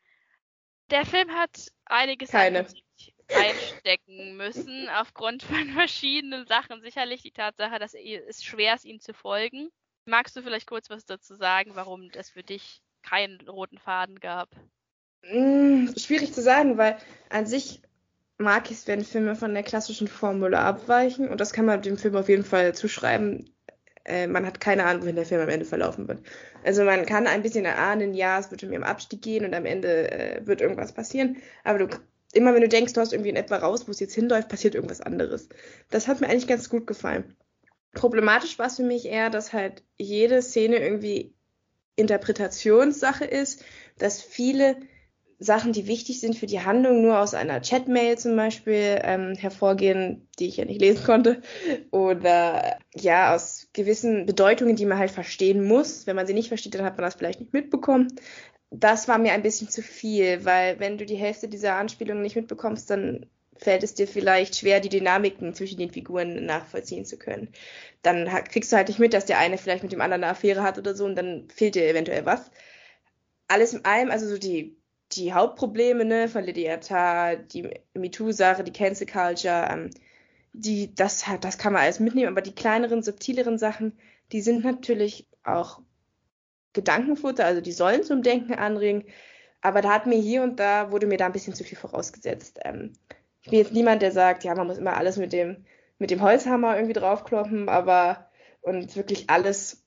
[0.91, 2.65] Der Film hat einiges Keine.
[3.35, 6.81] einstecken müssen, aufgrund von verschiedenen Sachen.
[6.81, 9.69] Sicherlich die Tatsache, dass es schwer ist, ihm zu folgen.
[10.05, 14.49] Magst du vielleicht kurz was dazu sagen, warum es für dich keinen roten Faden gab?
[15.23, 16.97] Hm, schwierig zu sagen, weil
[17.29, 17.81] an sich
[18.37, 21.27] mag ich es, wenn Filme von der klassischen Formel abweichen.
[21.29, 23.53] Und das kann man dem Film auf jeden Fall zuschreiben.
[24.05, 26.21] Äh, man hat keine Ahnung, wohin der Film am Ende verlaufen wird.
[26.63, 29.65] Also man kann ein bisschen erahnen, ja, es wird um ihren Abstieg gehen und am
[29.65, 31.37] Ende äh, wird irgendwas passieren.
[31.63, 31.87] Aber du,
[32.33, 34.75] immer wenn du denkst, du hast irgendwie in etwa raus, wo es jetzt hinläuft, passiert
[34.75, 35.49] irgendwas anderes.
[35.89, 37.35] Das hat mir eigentlich ganz gut gefallen.
[37.93, 41.33] Problematisch war es für mich eher, dass halt jede Szene irgendwie
[41.95, 43.63] Interpretationssache ist,
[43.97, 44.77] dass viele
[45.41, 50.27] Sachen, die wichtig sind für die Handlung, nur aus einer Chatmail zum Beispiel ähm, hervorgehen,
[50.37, 51.41] die ich ja nicht lesen konnte.
[51.91, 56.05] Oder ja, aus gewissen Bedeutungen, die man halt verstehen muss.
[56.05, 58.09] Wenn man sie nicht versteht, dann hat man das vielleicht nicht mitbekommen.
[58.69, 62.35] Das war mir ein bisschen zu viel, weil wenn du die Hälfte dieser Anspielungen nicht
[62.35, 63.25] mitbekommst, dann
[63.55, 67.49] fällt es dir vielleicht schwer, die Dynamiken zwischen den Figuren nachvollziehen zu können.
[68.01, 70.63] Dann kriegst du halt nicht mit, dass der eine vielleicht mit dem anderen eine Affäre
[70.63, 72.51] hat oder so und dann fehlt dir eventuell was.
[73.47, 74.78] Alles in allem, also so die
[75.13, 79.89] die Hauptprobleme ne, von Lydia Tarr, die MeToo-Sache, die Cancel Culture, ähm,
[80.53, 83.97] die, das, das kann man alles mitnehmen, aber die kleineren, subtileren Sachen,
[84.31, 85.81] die sind natürlich auch
[86.73, 89.05] Gedankenfutter, also die sollen zum Denken anregen,
[89.61, 92.59] aber da hat mir hier und da, wurde mir da ein bisschen zu viel vorausgesetzt.
[92.63, 92.93] Ähm,
[93.41, 95.65] ich bin jetzt niemand, der sagt, ja, man muss immer alles mit dem,
[95.97, 98.29] mit dem Holzhammer irgendwie draufkloppen, aber
[98.61, 99.83] und wirklich alles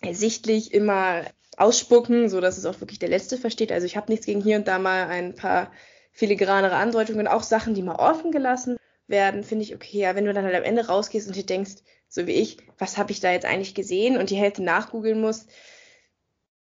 [0.00, 1.22] ersichtlich immer
[1.56, 3.72] ausspucken, so dass es auch wirklich der Letzte versteht.
[3.72, 5.70] Also ich habe nichts gegen hier und da mal ein paar
[6.12, 9.98] filigranere Andeutungen, auch Sachen, die mal offen gelassen werden, finde ich okay.
[9.98, 11.76] Ja, wenn du dann halt am Ende rausgehst und dir denkst,
[12.08, 15.50] so wie ich, was habe ich da jetzt eigentlich gesehen und die Hälfte nachgoogeln musst.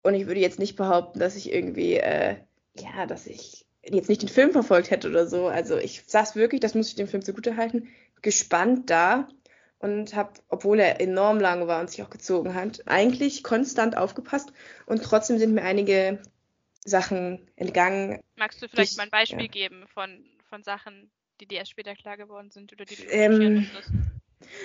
[0.03, 2.37] Und ich würde jetzt nicht behaupten, dass ich irgendwie, äh,
[2.77, 5.47] ja, dass ich jetzt nicht den Film verfolgt hätte oder so.
[5.47, 7.89] Also ich saß wirklich, das muss ich dem Film zugute halten,
[8.21, 9.27] gespannt da
[9.81, 14.53] und habe, obwohl er enorm lang war und sich auch gezogen hat, eigentlich konstant aufgepasst
[14.85, 16.21] und trotzdem sind mir einige
[16.85, 18.19] Sachen entgangen.
[18.35, 19.47] Magst du vielleicht ich, mal ein Beispiel ja.
[19.47, 23.67] geben von, von Sachen, die dir erst später klar geworden sind oder die du ähm,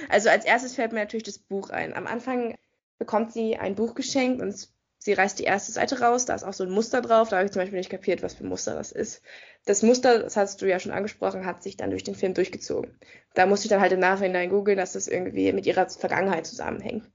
[0.08, 1.94] Also als erstes fällt mir natürlich das Buch ein.
[1.94, 2.56] Am Anfang
[2.98, 4.68] bekommt sie ein Buch geschenkt und
[5.06, 7.46] sie reißt die erste Seite raus, da ist auch so ein Muster drauf, da habe
[7.46, 9.22] ich zum Beispiel nicht kapiert, was für ein Muster das ist.
[9.64, 12.90] Das Muster, das hast du ja schon angesprochen, hat sich dann durch den Film durchgezogen.
[13.32, 17.08] Da musste ich dann halt im Nachhinein googeln, dass das irgendwie mit ihrer Vergangenheit zusammenhängt.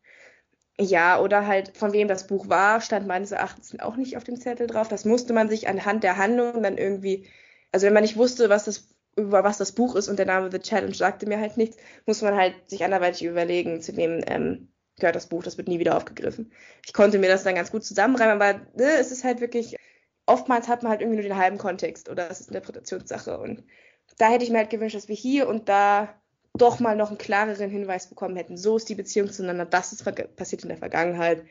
[0.79, 4.39] Ja, oder halt von wem das Buch war, stand meines Erachtens auch nicht auf dem
[4.39, 4.87] Zettel drauf.
[4.87, 7.27] Das musste man sich anhand der Handlung dann irgendwie,
[7.73, 10.49] also wenn man nicht wusste, was das über was das Buch ist und der Name
[10.49, 11.75] The Challenge sagte mir halt nichts,
[12.05, 14.70] muss man halt sich anderweitig überlegen, zu wem ähm,
[15.01, 16.53] gehört das Buch, das wird nie wieder aufgegriffen.
[16.85, 19.75] Ich konnte mir das dann ganz gut zusammenreimen, aber ne, es ist halt wirklich,
[20.25, 23.63] oftmals hat man halt irgendwie nur den halben Kontext oder es ist Interpretationssache und
[24.17, 26.21] da hätte ich mir halt gewünscht, dass wir hier und da
[26.53, 28.57] doch mal noch einen klareren Hinweis bekommen hätten.
[28.57, 30.03] So ist die Beziehung zueinander, das ist
[30.35, 31.45] passiert in der Vergangenheit.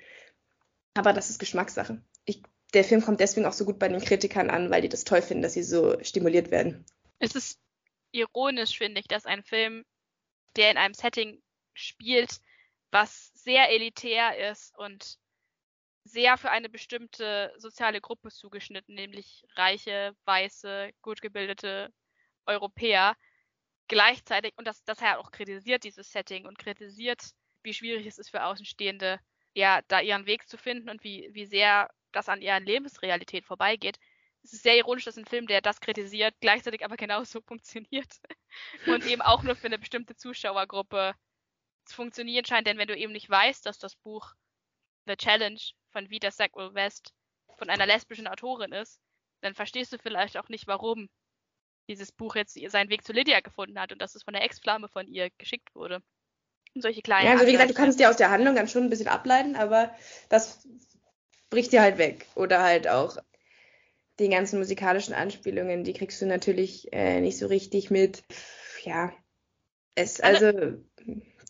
[0.94, 2.02] Aber das ist Geschmackssache.
[2.24, 2.42] Ich,
[2.74, 5.22] der Film kommt deswegen auch so gut bei den Kritikern an, weil die das toll
[5.22, 6.84] finden, dass sie so stimuliert werden.
[7.18, 7.58] Es ist
[8.12, 9.84] ironisch, finde ich, dass ein Film,
[10.56, 11.40] der in einem Setting
[11.74, 12.40] spielt,
[12.90, 15.18] was sehr elitär ist und
[16.04, 21.92] sehr für eine bestimmte soziale Gruppe zugeschnitten, nämlich reiche, weiße, gut gebildete
[22.46, 23.16] Europäer,
[23.88, 27.22] gleichzeitig, und das, das hat auch kritisiert, dieses Setting, und kritisiert,
[27.62, 29.20] wie schwierig es ist für Außenstehende,
[29.54, 33.98] ja, da ihren Weg zu finden und wie, wie sehr das an ihrer Lebensrealität vorbeigeht.
[34.42, 38.20] Es ist sehr ironisch, dass ein Film, der das kritisiert, gleichzeitig aber genauso funktioniert
[38.86, 41.14] und eben auch nur für eine bestimmte Zuschauergruppe
[41.90, 42.66] zu funktionieren scheint.
[42.66, 44.34] Denn wenn du eben nicht weißt, dass das Buch
[45.06, 45.60] The Challenge
[45.92, 47.12] von Vita Sackville West
[47.58, 49.00] von einer lesbischen Autorin ist,
[49.42, 51.08] dann verstehst du vielleicht auch nicht, warum
[51.88, 54.88] dieses Buch jetzt seinen Weg zu Lydia gefunden hat und dass es von der Ex-Flamme
[54.88, 56.02] von ihr geschickt wurde.
[56.74, 57.26] Und solche kleinen.
[57.26, 59.56] Ja, also wie gesagt, du kannst dir aus der Handlung dann schon ein bisschen ableiten,
[59.56, 59.92] aber
[60.28, 60.68] das
[61.48, 62.26] bricht dir halt weg.
[62.36, 63.16] Oder halt auch
[64.20, 68.22] die ganzen musikalischen Anspielungen, die kriegst du natürlich äh, nicht so richtig mit.
[68.84, 69.12] Ja,
[69.96, 70.52] es, also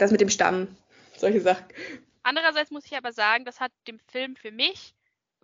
[0.01, 0.77] das mit dem Stamm,
[1.17, 1.67] solche Sachen.
[2.23, 4.95] Andererseits muss ich aber sagen, das hat dem Film für mich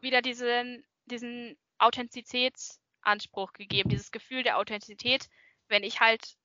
[0.00, 5.28] wieder diesen, diesen Authentizitätsanspruch gegeben, dieses Gefühl der Authentizität,
[5.68, 6.36] wenn ich halt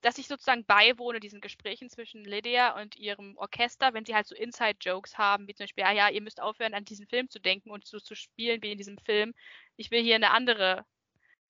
[0.00, 4.34] dass ich sozusagen beiwohne diesen Gesprächen zwischen Lydia und ihrem Orchester, wenn sie halt so
[4.34, 7.70] Inside-Jokes haben, wie zum Beispiel, ah ja, ihr müsst aufhören, an diesen Film zu denken
[7.70, 9.34] und so zu spielen wie in diesem Film.
[9.76, 10.86] Ich will hier eine andere,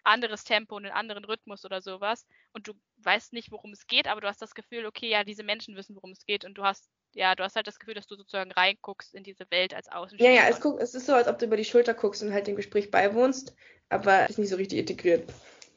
[0.05, 2.27] anderes Tempo, einen anderen Rhythmus oder sowas.
[2.53, 5.43] Und du weißt nicht, worum es geht, aber du hast das Gefühl, okay, ja, diese
[5.43, 8.07] Menschen wissen, worum es geht und du hast ja, du hast halt das Gefühl, dass
[8.07, 10.35] du sozusagen reinguckst in diese Welt als Außenstehender.
[10.35, 12.33] Ja, ja, es, guck, es ist so, als ob du über die Schulter guckst und
[12.33, 13.55] halt dem Gespräch beiwohnst,
[13.89, 15.33] aber es ist nicht so richtig integriert.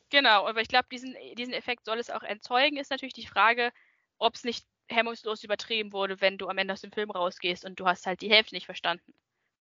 [0.09, 3.71] Genau, aber ich glaube, diesen, diesen Effekt soll es auch erzeugen, ist natürlich die Frage,
[4.17, 7.79] ob es nicht hemmungslos übertrieben wurde, wenn du am Ende aus dem Film rausgehst und
[7.79, 9.13] du hast halt die Hälfte nicht verstanden.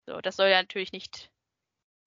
[0.06, 1.30] So, das soll ja natürlich nicht,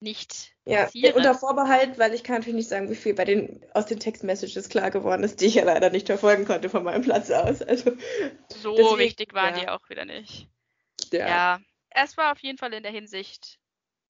[0.00, 1.14] nicht ja, passieren.
[1.14, 4.68] unter Vorbehalt, weil ich kann natürlich nicht sagen, wie viel bei den aus den Textmessages
[4.68, 7.62] klar geworden ist, die ich ja leider nicht verfolgen konnte von meinem Platz aus.
[7.62, 7.92] Also
[8.48, 9.60] so deswegen, wichtig waren ja.
[9.60, 10.48] die auch wieder nicht.
[11.12, 11.28] Ja.
[11.28, 13.58] ja, es war auf jeden Fall in der Hinsicht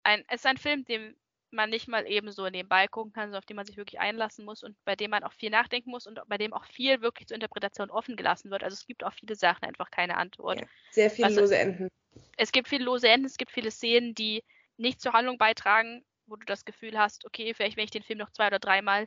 [0.02, 1.14] ein, es ist ein Film, dem
[1.52, 4.44] man nicht mal eben so nebenbei gucken kann, sondern auf den man sich wirklich einlassen
[4.44, 7.28] muss und bei dem man auch viel nachdenken muss und bei dem auch viel wirklich
[7.28, 8.62] zur Interpretation offen gelassen wird.
[8.62, 10.60] Also es gibt auf viele Sachen einfach keine Antwort.
[10.60, 11.88] Ja, sehr viele also, lose Enden.
[12.36, 14.44] Es gibt viele lose Enden, es gibt viele Szenen, die
[14.80, 18.18] nicht zur Handlung beitragen, wo du das Gefühl hast, okay, vielleicht wenn ich den Film
[18.18, 19.06] noch zwei oder dreimal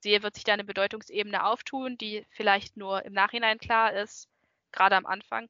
[0.00, 4.28] sehe, wird sich da eine Bedeutungsebene auftun, die vielleicht nur im Nachhinein klar ist,
[4.72, 5.48] gerade am Anfang.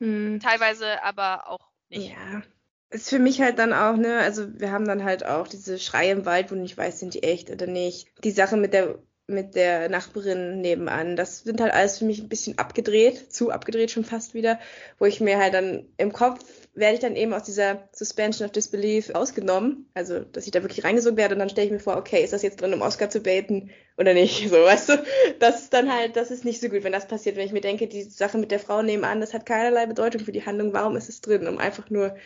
[0.00, 0.40] Hm.
[0.40, 2.10] Teilweise aber auch nicht.
[2.10, 2.42] Ja,
[2.90, 6.12] ist für mich halt dann auch, ne, also wir haben dann halt auch diese Schreie
[6.12, 8.08] im Wald, wo du nicht weißt, sind die echt oder nicht.
[8.24, 11.16] Die Sache mit der mit der Nachbarin nebenan.
[11.16, 14.58] Das sind halt alles für mich ein bisschen abgedreht, zu abgedreht schon fast wieder,
[14.98, 18.52] wo ich mir halt dann im Kopf werde ich dann eben aus dieser Suspension of
[18.52, 21.96] Disbelief ausgenommen, also dass ich da wirklich reingesogen werde und dann stelle ich mir vor,
[21.96, 25.04] okay, ist das jetzt drin, um Oscar zu baiten oder nicht, so, weißt du?
[25.38, 27.60] Das ist dann halt, das ist nicht so gut, wenn das passiert, wenn ich mir
[27.60, 30.96] denke, die Sache mit der Frau nebenan, das hat keinerlei Bedeutung für die Handlung, warum
[30.96, 32.16] ist es drin, um einfach nur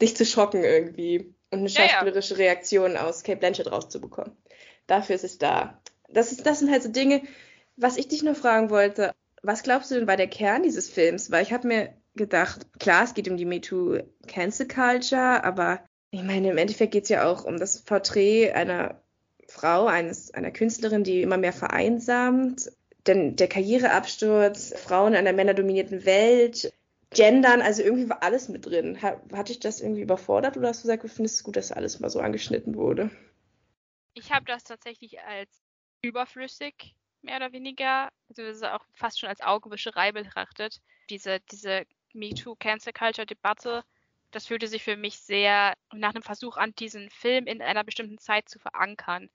[0.00, 2.46] dich zu schocken irgendwie und eine schauspielerische ja, ja.
[2.46, 4.34] Reaktion aus Kate Blanchett rauszubekommen.
[4.86, 5.80] Dafür ist es da.
[6.08, 7.22] Das, ist, das sind halt so Dinge,
[7.76, 9.12] was ich dich nur fragen wollte.
[9.42, 11.30] Was glaubst du denn war der Kern dieses Films?
[11.30, 15.80] Weil ich habe mir gedacht, klar, es geht um die MeToo Cancel Culture, aber
[16.10, 19.00] ich meine, im Endeffekt geht es ja auch um das Porträt einer
[19.48, 22.70] Frau, eines, einer Künstlerin, die immer mehr vereinsamt.
[23.06, 26.72] Denn der Karriereabsturz, Frauen in einer männerdominierten Welt,
[27.10, 29.02] Gendern, also irgendwie war alles mit drin.
[29.02, 31.98] Hat, dich das irgendwie überfordert oder hast du gesagt, du findest es gut, dass alles
[31.98, 33.10] mal so angeschnitten wurde?
[34.14, 35.50] Ich habe das tatsächlich als
[36.02, 40.80] überflüssig, mehr oder weniger, beziehungsweise auch fast schon als Augenwischerei betrachtet.
[41.08, 43.84] Diese, diese MeToo Cancel Culture Debatte,
[44.30, 48.18] das fühlte sich für mich sehr nach einem Versuch an, diesen Film in einer bestimmten
[48.18, 49.28] Zeit zu verankern.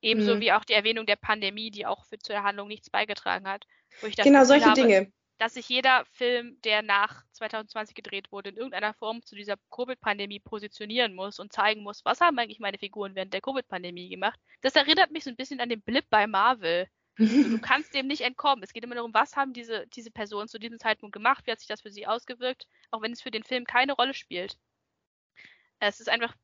[0.00, 0.40] Ebenso mhm.
[0.40, 3.66] wie auch die Erwähnung der Pandemie, die auch für, zur Handlung nichts beigetragen hat.
[4.00, 8.92] genau, solche habe, Dinge dass sich jeder Film, der nach 2020 gedreht wurde, in irgendeiner
[8.92, 13.32] Form zu dieser Covid-Pandemie positionieren muss und zeigen muss, was haben eigentlich meine Figuren während
[13.32, 14.38] der Covid-Pandemie gemacht.
[14.60, 16.88] Das erinnert mich so ein bisschen an den Blip bei Marvel.
[17.18, 18.62] Du kannst dem nicht entkommen.
[18.62, 21.60] Es geht immer darum, was haben diese, diese Personen zu diesem Zeitpunkt gemacht, wie hat
[21.60, 24.56] sich das für sie ausgewirkt, auch wenn es für den Film keine Rolle spielt.
[25.80, 26.34] Es ist einfach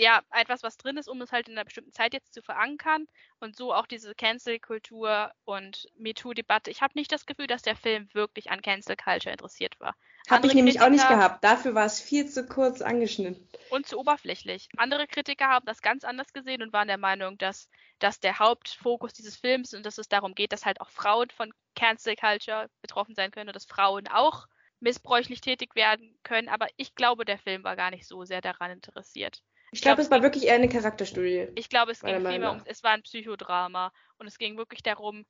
[0.00, 3.06] ja, etwas, was drin ist, um es halt in einer bestimmten Zeit jetzt zu verankern
[3.38, 6.70] und so auch diese Cancel-Kultur und MeToo-Debatte.
[6.70, 9.94] Ich habe nicht das Gefühl, dass der Film wirklich an Cancel Culture interessiert war.
[10.30, 11.44] Habe ich nämlich Kritiker, auch nicht gehabt.
[11.44, 13.46] Dafür war es viel zu kurz angeschnitten.
[13.68, 14.70] Und zu oberflächlich.
[14.78, 19.12] Andere Kritiker haben das ganz anders gesehen und waren der Meinung, dass, dass der Hauptfokus
[19.12, 23.14] dieses Films und dass es darum geht, dass halt auch Frauen von Cancel Culture betroffen
[23.14, 24.46] sein können und dass Frauen auch
[24.80, 26.48] missbräuchlich tätig werden können.
[26.48, 29.42] Aber ich glaube, der Film war gar nicht so sehr daran interessiert.
[29.72, 31.48] Ich glaube, es war wirklich eher eine Charakterstudie.
[31.54, 35.24] Ich glaube, es ging vielmehr um, es war ein Psychodrama und es ging wirklich darum,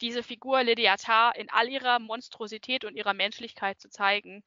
[0.00, 4.42] diese Figur Lydia Tarr in all ihrer Monstrosität und ihrer Menschlichkeit zu zeigen.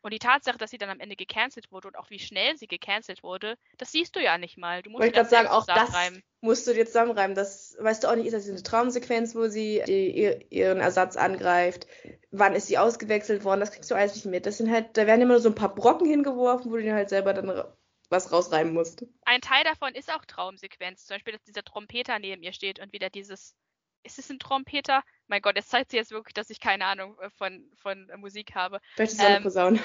[0.00, 2.68] Und die Tatsache, dass sie dann am Ende gecancelt wurde und auch wie schnell sie
[2.68, 4.82] gecancelt wurde, das siehst du ja nicht mal.
[4.82, 7.34] Du musst ich gerade sagen, auch das musst du dir zusammenreimen.
[7.34, 11.88] Das weißt du auch nicht, ist das eine Traumsequenz, wo sie die, ihren Ersatz angreift?
[12.30, 13.60] Wann ist sie ausgewechselt worden?
[13.60, 14.46] Das kriegst du alles nicht mit.
[14.46, 17.08] Das sind halt, da werden immer so ein paar Brocken hingeworfen, wo du dir halt
[17.08, 17.64] selber dann
[18.08, 19.08] was rausreimen musste.
[19.24, 21.06] Ein Teil davon ist auch Traumsequenz.
[21.06, 23.54] Zum Beispiel, dass dieser Trompeter neben ihr steht und wieder dieses.
[24.02, 25.02] Ist es ein Trompeter?
[25.26, 28.54] Mein Gott, es zeigt sich jetzt wirklich, dass ich keine Ahnung äh, von, von Musik
[28.54, 28.78] habe.
[28.94, 29.80] Vielleicht ist es ähm, eine Posaune.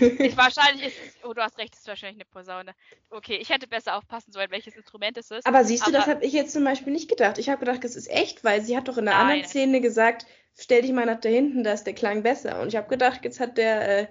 [0.00, 1.24] ich, wahrscheinlich ist es.
[1.24, 2.74] Oh, du hast recht, es ist wahrscheinlich eine Posaune.
[3.08, 5.46] Okay, ich hätte besser aufpassen sollen, welches Instrument es ist.
[5.46, 7.38] Aber siehst du, Aber, das habe ich jetzt zum Beispiel nicht gedacht.
[7.38, 9.80] Ich habe gedacht, es ist echt, weil sie hat doch in einer nein, anderen Szene
[9.80, 12.60] gesagt, stell dich mal nach da hinten, da ist der Klang besser.
[12.60, 14.08] Und ich habe gedacht, jetzt hat der, äh,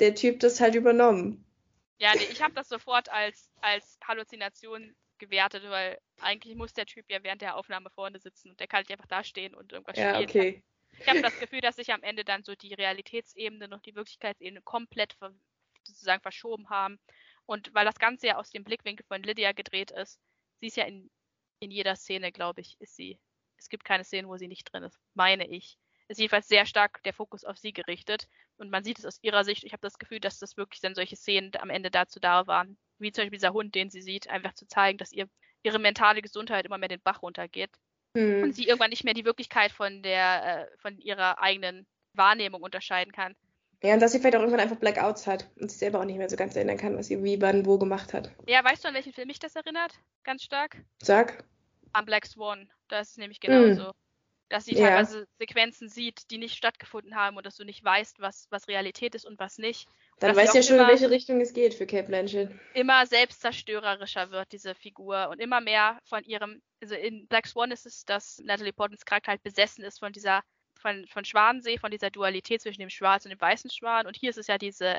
[0.00, 1.43] der Typ das halt übernommen.
[1.98, 7.06] Ja, nee, ich habe das sofort als, als Halluzination gewertet, weil eigentlich muss der Typ
[7.08, 9.96] ja während der Aufnahme vorne sitzen und der kann nicht einfach da stehen und irgendwas
[9.96, 10.28] ja, spielen.
[10.28, 10.64] Okay.
[10.98, 14.62] Ich habe das Gefühl, dass sich am Ende dann so die Realitätsebene und die Wirklichkeitsebene
[14.62, 15.34] komplett ver
[15.82, 16.98] sozusagen verschoben haben.
[17.46, 20.18] Und weil das Ganze ja aus dem Blickwinkel von Lydia gedreht ist,
[20.60, 21.10] sie ist ja in,
[21.58, 23.18] in jeder Szene, glaube ich, ist sie.
[23.58, 25.76] Es gibt keine Szene, wo sie nicht drin ist, meine ich
[26.08, 28.28] ist jedenfalls sehr stark der Fokus auf sie gerichtet.
[28.56, 29.64] Und man sieht es aus ihrer Sicht.
[29.64, 32.76] Ich habe das Gefühl, dass das wirklich dann solche Szenen am Ende dazu da waren,
[32.98, 35.28] wie zum Beispiel dieser Hund, den sie sieht, einfach zu zeigen, dass ihr
[35.62, 37.70] ihre mentale Gesundheit immer mehr den Bach runtergeht.
[38.14, 38.42] Mhm.
[38.42, 43.12] Und sie irgendwann nicht mehr die Wirklichkeit von der, äh, von ihrer eigenen Wahrnehmung unterscheiden
[43.12, 43.34] kann.
[43.82, 46.16] Ja, und dass sie vielleicht auch irgendwann einfach Blackouts hat und sich selber auch nicht
[46.16, 48.30] mehr so ganz erinnern kann, was sie wie, wann, wo gemacht hat.
[48.46, 49.98] Ja, weißt du, an welchen Film mich das erinnert?
[50.22, 50.76] Ganz stark?
[51.02, 51.44] Sag.
[51.92, 52.70] An Black Swan.
[52.88, 53.88] Da ist es nämlich genauso.
[53.88, 54.03] Mhm
[54.48, 54.88] dass sie ja.
[54.88, 59.14] teilweise Sequenzen sieht, die nicht stattgefunden haben und dass du nicht weißt, was, was Realität
[59.14, 59.88] ist und was nicht.
[60.20, 62.50] Dann weißt du ja schon, in welche Richtung es geht für Kate Blanchett.
[62.74, 67.86] Immer selbstzerstörerischer wird diese Figur und immer mehr von ihrem, also in Black Swan ist
[67.86, 70.42] es, dass Natalie Portmans Charakter halt besessen ist von dieser,
[70.80, 74.30] von, von Schwanensee, von dieser Dualität zwischen dem schwarzen und dem weißen Schwan und hier
[74.30, 74.98] ist es ja diese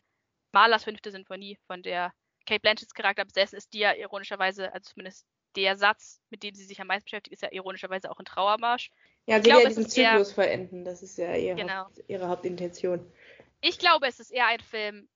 [0.52, 2.14] Malers fünfte Sinfonie, von der
[2.46, 6.66] Kate Blanchetts Charakter besessen ist, die ja ironischerweise, also zumindest der Satz, mit dem sie
[6.66, 8.90] sich am meisten beschäftigt, ist ja ironischerweise auch ein Trauermarsch.
[9.28, 10.86] Ja, sie will ja diesen Zyklus eher, verenden.
[10.86, 11.86] Das ist ja ihr genau.
[11.86, 13.12] Haupt, ihre Hauptintention.
[13.62, 15.10] Ich glaube, es ist eher ein Film,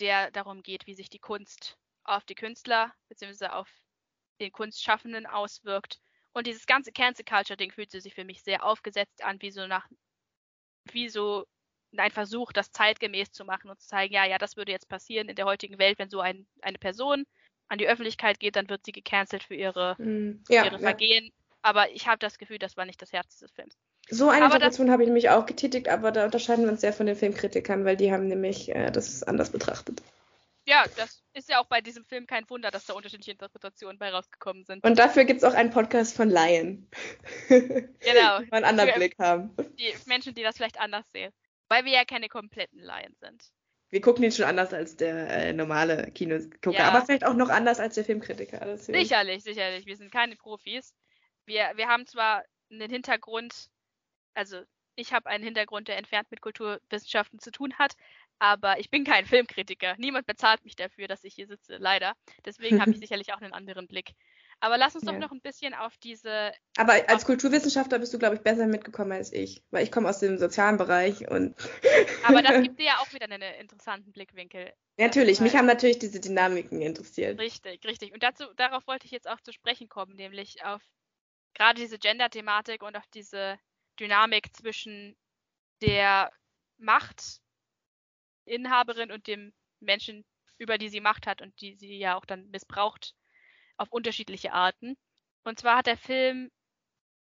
[0.00, 3.46] der darum geht, wie sich die Kunst auf die Künstler bzw.
[3.46, 3.68] auf
[4.40, 6.00] den Kunstschaffenden auswirkt.
[6.32, 9.66] Und dieses ganze Cancel Culture Ding fühlt sich für mich sehr aufgesetzt an, wie so
[9.66, 9.88] nach,
[10.92, 11.44] wie so
[11.96, 15.28] ein Versuch, das zeitgemäß zu machen und zu zeigen, ja, ja, das würde jetzt passieren
[15.28, 17.24] in der heutigen Welt, wenn so ein, eine Person
[17.68, 21.26] an die Öffentlichkeit geht, dann wird sie gecancelt für ihre, mm, ja, ihre Vergehen.
[21.26, 21.32] Ja.
[21.68, 23.76] Aber ich habe das Gefühl, das war nicht das Herz dieses Films.
[24.08, 27.04] So eine Interpretation habe ich nämlich auch getätigt, aber da unterscheiden wir uns sehr von
[27.04, 30.00] den Filmkritikern, weil die haben nämlich äh, das anders betrachtet.
[30.64, 34.08] Ja, das ist ja auch bei diesem Film kein Wunder, dass da unterschiedliche Interpretationen bei
[34.08, 34.82] rausgekommen sind.
[34.82, 36.88] Und dafür gibt es auch einen Podcast von Lion.
[37.48, 38.40] genau.
[38.40, 39.54] die einen anderen Blick haben.
[39.78, 41.34] Die Menschen, die das vielleicht anders sehen.
[41.68, 43.44] Weil wir ja keine kompletten Lions sind.
[43.90, 46.88] Wir gucken ihn schon anders als der äh, normale Kinogucker, ja.
[46.88, 48.60] aber vielleicht auch noch anders als der Filmkritiker.
[48.64, 48.98] Deswegen.
[48.98, 49.84] Sicherlich, sicherlich.
[49.84, 50.94] Wir sind keine Profis
[51.48, 53.70] wir, wir haben zwar einen Hintergrund,
[54.34, 54.62] also
[54.94, 57.94] ich habe einen Hintergrund, der entfernt mit Kulturwissenschaften zu tun hat,
[58.38, 59.94] aber ich bin kein Filmkritiker.
[59.98, 62.14] Niemand bezahlt mich dafür, dass ich hier sitze, leider.
[62.44, 64.12] Deswegen habe ich sicherlich auch einen anderen Blick.
[64.60, 65.12] Aber lass uns ja.
[65.12, 66.52] doch noch ein bisschen auf diese.
[66.76, 70.18] Aber als Kulturwissenschaftler bist du, glaube ich, besser mitgekommen als ich, weil ich komme aus
[70.18, 71.54] dem sozialen Bereich und.
[72.24, 74.72] Aber das gibt dir ja auch wieder einen interessanten Blickwinkel.
[74.96, 77.38] Natürlich, mich haben natürlich diese Dynamiken interessiert.
[77.38, 78.12] Richtig, richtig.
[78.12, 80.82] Und dazu, darauf wollte ich jetzt auch zu sprechen kommen, nämlich auf
[81.58, 83.58] gerade diese Gender-Thematik und auf diese
[83.98, 85.16] Dynamik zwischen
[85.82, 86.32] der
[86.78, 90.24] Machtinhaberin und dem Menschen,
[90.56, 93.14] über die sie Macht hat und die sie ja auch dann missbraucht
[93.76, 94.96] auf unterschiedliche Arten.
[95.44, 96.50] Und zwar hat der Film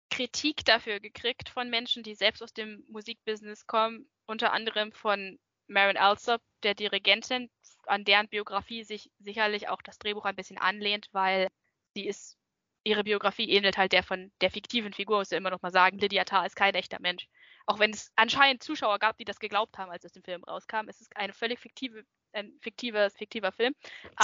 [0.10, 5.98] Kritik dafür gekriegt von Menschen, die selbst aus dem Musikbusiness kommen, unter anderem von Marin
[5.98, 7.50] Alsop, der Dirigentin,
[7.86, 11.50] an deren Biografie sich sicherlich auch das Drehbuch ein bisschen anlehnt, weil
[11.94, 12.38] sie ist,
[12.84, 16.00] ihre Biografie ähnelt halt der von der fiktiven Figur, muss ja immer noch mal sagen,
[16.00, 17.28] Lydia Tarr ist kein echter Mensch.
[17.66, 20.88] Auch wenn es anscheinend Zuschauer gab, die das geglaubt haben, als es dem Film rauskam.
[20.88, 23.76] Es ist eine völlig fiktive, ein fiktiver, fiktiver Film.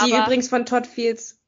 [0.03, 1.39] Die übrigens von Todd Fields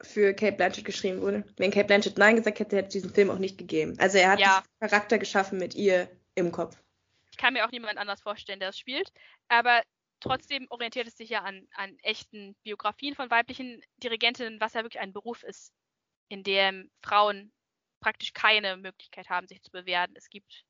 [0.00, 1.44] für Kate Blanchett geschrieben wurde.
[1.56, 3.96] Wenn Kate Blanchett Nein gesagt hätte, hätte es diesen Film auch nicht gegeben.
[3.98, 4.62] Also er hat ja.
[4.80, 6.76] Charakter geschaffen mit ihr im Kopf.
[7.30, 9.12] Ich kann mir auch niemand anders vorstellen, der es spielt.
[9.48, 9.82] Aber
[10.20, 15.00] trotzdem orientiert es sich ja an, an echten Biografien von weiblichen Dirigentinnen, was ja wirklich
[15.00, 15.72] ein Beruf ist,
[16.32, 17.52] in dem Frauen
[18.00, 20.14] praktisch keine Möglichkeit haben, sich zu bewerben.
[20.16, 20.64] Es gibt,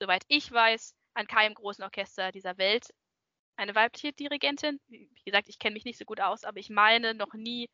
[0.00, 2.92] soweit ich weiß, an keinem großen Orchester dieser Welt
[3.54, 4.80] eine weibliche Dirigentin.
[4.88, 7.70] Wie gesagt, ich kenne mich nicht so gut aus, aber ich meine noch nie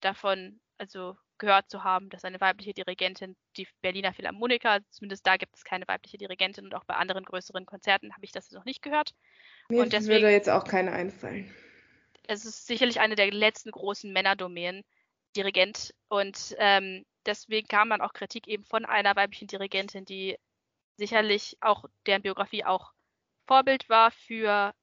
[0.00, 5.56] davon also gehört zu haben, dass eine weibliche Dirigentin die Berliner Philharmoniker, zumindest da gibt
[5.56, 8.82] es keine weibliche Dirigentin und auch bei anderen größeren Konzerten habe ich das noch nicht
[8.82, 9.14] gehört.
[9.70, 11.50] Mir und deswegen, würde jetzt auch keine einfallen.
[12.28, 14.84] Es ist sicherlich eine der letzten großen Männerdomänen,
[15.36, 15.94] Dirigent.
[16.08, 20.36] Und ähm, deswegen kam dann auch Kritik eben von einer weiblichen Dirigentin, die
[20.96, 22.92] sicherlich auch deren Biografie auch
[23.46, 24.74] Vorbild war für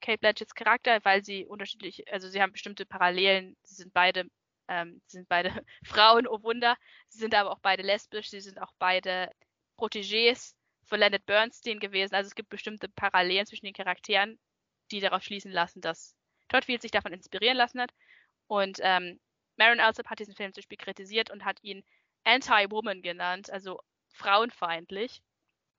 [0.00, 4.28] Kate Blanchetts Charakter, weil sie unterschiedlich, also sie haben bestimmte Parallelen, sie sind beide
[4.68, 5.50] ähm, sie sind beide
[5.84, 6.76] Frauen, oh Wunder.
[7.08, 8.30] Sie sind aber auch beide lesbisch.
[8.30, 9.30] Sie sind auch beide
[9.76, 12.14] Protégés von Leonard Bernstein gewesen.
[12.14, 14.38] Also es gibt bestimmte Parallelen zwischen den Charakteren,
[14.90, 16.14] die darauf schließen lassen, dass
[16.48, 17.90] Todd Field sich davon inspirieren lassen hat.
[18.46, 19.20] Und ähm,
[19.58, 21.84] Marin Alsop hat diesen Film zum Beispiel kritisiert und hat ihn
[22.24, 23.80] Anti-Woman genannt, also
[24.14, 25.20] frauenfeindlich.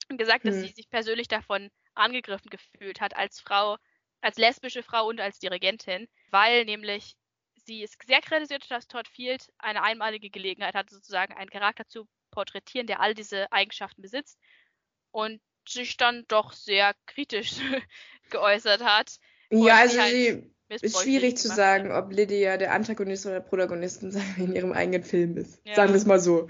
[0.09, 0.51] Und gesagt, hm.
[0.51, 3.77] dass sie sich persönlich davon angegriffen gefühlt hat als Frau,
[4.21, 7.15] als lesbische Frau und als Dirigentin, weil nämlich
[7.65, 12.07] sie ist sehr kritisiert, dass Todd Field eine einmalige Gelegenheit hat, sozusagen einen Charakter zu
[12.31, 14.39] porträtieren, der all diese Eigenschaften besitzt
[15.11, 17.53] und sich dann doch sehr kritisch
[18.29, 19.17] geäußert hat.
[19.51, 22.05] Ja, also halt sie ist schwierig zu sagen, hat.
[22.05, 24.03] ob Lydia der Antagonist oder der Protagonist
[24.37, 25.61] in ihrem eigenen Film ist.
[25.65, 25.75] Ja.
[25.75, 26.47] Sagen wir es mal so.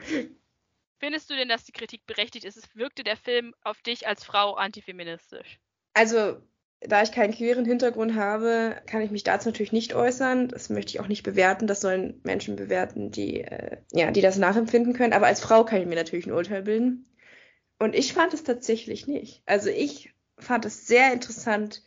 [1.00, 2.58] Findest du denn, dass die Kritik berechtigt ist?
[2.58, 5.60] Es wirkte der Film auf dich als Frau antifeministisch?
[5.94, 6.38] Also,
[6.82, 10.50] da ich keinen queeren Hintergrund habe, kann ich mich dazu natürlich nicht äußern.
[10.50, 11.68] Das möchte ich auch nicht bewerten.
[11.68, 15.14] Das sollen Menschen bewerten, die, äh, ja, die das nachempfinden können.
[15.14, 17.10] Aber als Frau kann ich mir natürlich ein Urteil bilden.
[17.80, 19.42] Und ich fand es tatsächlich nicht.
[19.46, 21.82] Also ich fand es sehr interessant,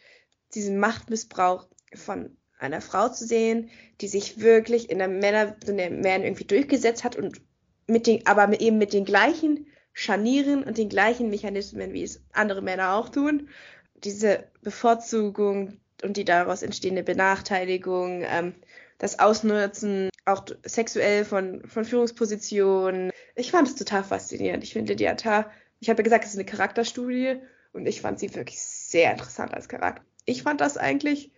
[0.55, 5.90] diesen Machtmissbrauch von einer Frau zu sehen, die sich wirklich in der Männer, in der
[5.90, 7.40] Männer irgendwie durchgesetzt hat und
[7.87, 12.62] mit den, aber eben mit den gleichen Scharnieren und den gleichen Mechanismen, wie es andere
[12.62, 13.48] Männer auch tun
[14.05, 18.55] diese Bevorzugung und die daraus entstehende Benachteiligung, ähm,
[18.98, 23.11] das Ausnutzen auch sexuell von, von Führungspositionen.
[23.35, 24.62] Ich fand es total faszinierend.
[24.62, 25.50] Ich finde Lydia Tarr,
[25.81, 27.40] ich habe ja gesagt, es ist eine Charakterstudie
[27.72, 30.05] und ich fand sie wirklich sehr interessant als Charakter.
[30.24, 31.33] Ich fand das eigentlich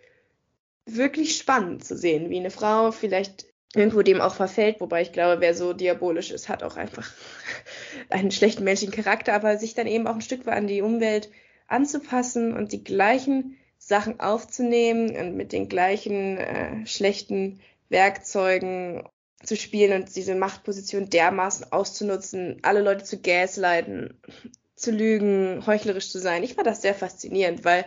[0.85, 5.41] wirklich spannend zu sehen, wie eine Frau vielleicht irgendwo dem auch verfällt, wobei ich glaube,
[5.41, 7.11] wer so diabolisch ist, hat auch einfach
[8.09, 11.29] einen schlechten menschlichen Charakter, aber sich dann eben auch ein Stück weit an die Umwelt
[11.67, 19.03] anzupassen und die gleichen Sachen aufzunehmen und mit den gleichen äh, schlechten Werkzeugen
[19.43, 24.19] zu spielen und diese Machtposition dermaßen auszunutzen, alle Leute zu gaslighten,
[24.75, 26.43] zu lügen, heuchlerisch zu sein.
[26.43, 27.85] Ich fand das sehr faszinierend, weil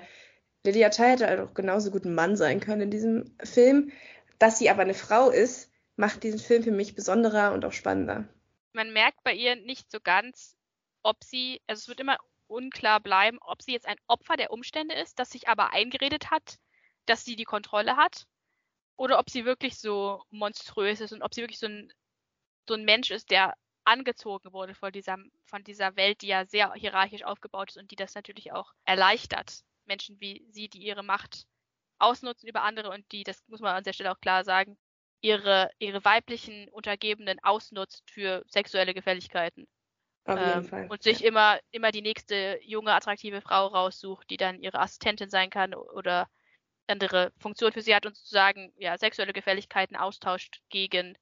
[0.65, 3.93] Lydia Tay hätte halt auch genauso gut ein Mann sein können in diesem Film.
[4.39, 8.29] Dass sie aber eine Frau ist, macht diesen Film für mich besonderer und auch spannender.
[8.73, 10.57] Man merkt bei ihr nicht so ganz,
[11.03, 14.95] ob sie, also es wird immer unklar bleiben, ob sie jetzt ein Opfer der Umstände
[14.95, 16.59] ist, das sich aber eingeredet hat,
[17.07, 18.27] dass sie die Kontrolle hat,
[18.97, 21.93] oder ob sie wirklich so monströs ist und ob sie wirklich so ein,
[22.69, 23.55] so ein Mensch ist, der
[23.85, 27.97] angezogen wurde von dieser, von dieser Welt, die ja sehr hierarchisch aufgebaut ist und die
[27.97, 29.65] das natürlich auch erleichtert.
[29.89, 31.47] Menschen wie sie, die ihre Macht
[31.99, 34.79] ausnutzen über andere und die, das muss man an der Stelle auch klar sagen,
[35.21, 39.67] ihre, ihre weiblichen Untergebenen ausnutzt für sexuelle Gefälligkeiten.
[40.25, 40.87] Auf jeden ähm, Fall.
[40.89, 45.51] Und sich immer, immer die nächste junge, attraktive Frau raussucht, die dann ihre Assistentin sein
[45.51, 46.29] kann oder
[46.87, 51.17] andere Funktion für sie hat und sozusagen ja sexuelle Gefälligkeiten austauscht gegen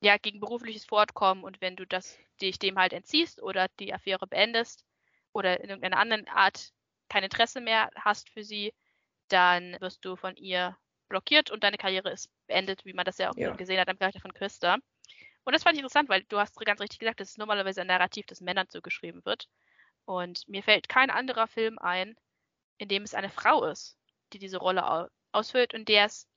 [0.00, 4.26] ja gegen berufliches Fortkommen und wenn du das dich dem halt entziehst oder die Affäre
[4.26, 4.84] beendest
[5.32, 6.72] oder in irgendeiner anderen Art
[7.08, 8.72] kein Interesse mehr hast für sie,
[9.28, 10.76] dann wirst du von ihr
[11.08, 13.52] blockiert und deine Karriere ist beendet, wie man das ja auch Ja.
[13.52, 14.78] gesehen hat am Charakter von Christa.
[15.44, 17.86] Und das fand ich interessant, weil du hast ganz richtig gesagt, das ist normalerweise ein
[17.86, 19.48] Narrativ, das Männern zugeschrieben wird.
[20.06, 22.16] Und mir fällt kein anderer Film ein,
[22.78, 23.96] in dem es eine Frau ist,
[24.32, 26.28] die diese Rolle au ausfüllt und der es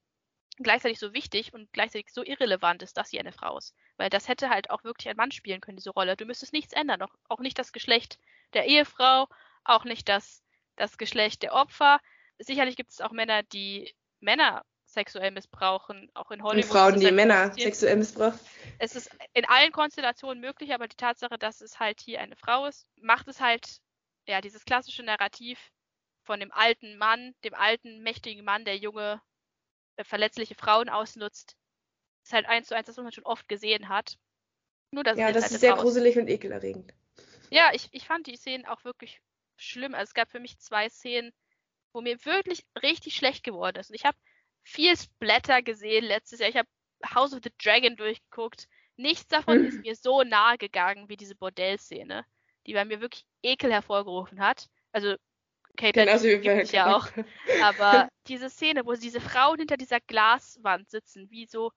[0.58, 3.76] gleichzeitig so wichtig und gleichzeitig so irrelevant ist, dass sie eine Frau ist.
[3.98, 6.18] Weil das hätte halt auch wirklich ein Mann spielen können, diese Rolle.
[6.18, 8.20] Du müsstest nichts ändern, auch, auch nicht das Geschlecht
[8.54, 9.28] der Ehefrau,
[9.64, 10.44] auch nicht das,
[10.78, 12.00] das Geschlecht der Opfer.
[12.40, 16.66] Sicherlich gibt es auch Männer, die Männer sexuell missbrauchen, auch in Hollywood.
[16.66, 18.40] Und Frauen, ist die Männer sexuell missbrauchen.
[18.80, 22.66] Es ist in allen Konstellationen möglich, aber die Tatsache, dass es halt hier eine Frau
[22.66, 23.80] ist, macht es halt,
[24.28, 25.72] ja, dieses klassische Narrativ
[26.24, 29.22] von dem alten Mann, dem alten, mächtigen Mann, der junge,
[29.98, 31.56] äh, verletzliche Frauen ausnutzt,
[32.24, 34.18] ist halt eins zu eins, das was man schon oft gesehen hat.
[34.92, 36.94] Nur, dass Ja, das ist sehr Frau gruselig und ekelerregend.
[37.50, 39.22] Ja, ich, ich fand die Szenen auch wirklich
[39.58, 39.94] schlimm.
[39.94, 41.32] Also es gab für mich zwei Szenen,
[41.94, 43.90] wo mir wirklich richtig schlecht geworden ist.
[43.90, 44.18] Und ich habe
[44.64, 46.50] viel Splatter gesehen letztes Jahr.
[46.50, 46.70] Ich habe
[47.14, 48.68] House of the Dragon durchgeguckt.
[48.96, 52.26] Nichts davon ist mir so nahe gegangen wie diese Bordellszene,
[52.66, 54.68] die bei mir wirklich Ekel hervorgerufen hat.
[54.92, 55.16] Also
[55.78, 57.08] Kate Blanchett bei gibt sich ja auch.
[57.62, 61.72] Aber diese Szene, wo diese Frauen hinter dieser Glaswand sitzen, wie so,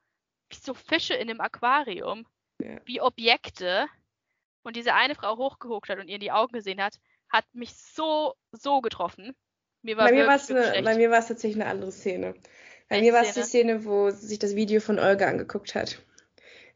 [0.48, 2.26] wie so Fische in einem Aquarium,
[2.58, 2.80] Ja.
[2.86, 3.88] wie Objekte,
[4.62, 6.98] und diese eine Frau hochgeguckt hat und ihr in die Augen gesehen hat,
[7.30, 9.34] hat mich so, so getroffen.
[9.82, 11.70] Mir war Bei mir wirklich, war es wirklich eine, bei mir war es tatsächlich eine
[11.70, 12.34] andere Szene.
[12.88, 15.74] Bei Welche mir war es die Szene, wo sie sich das Video von Olga angeguckt
[15.74, 16.02] hat.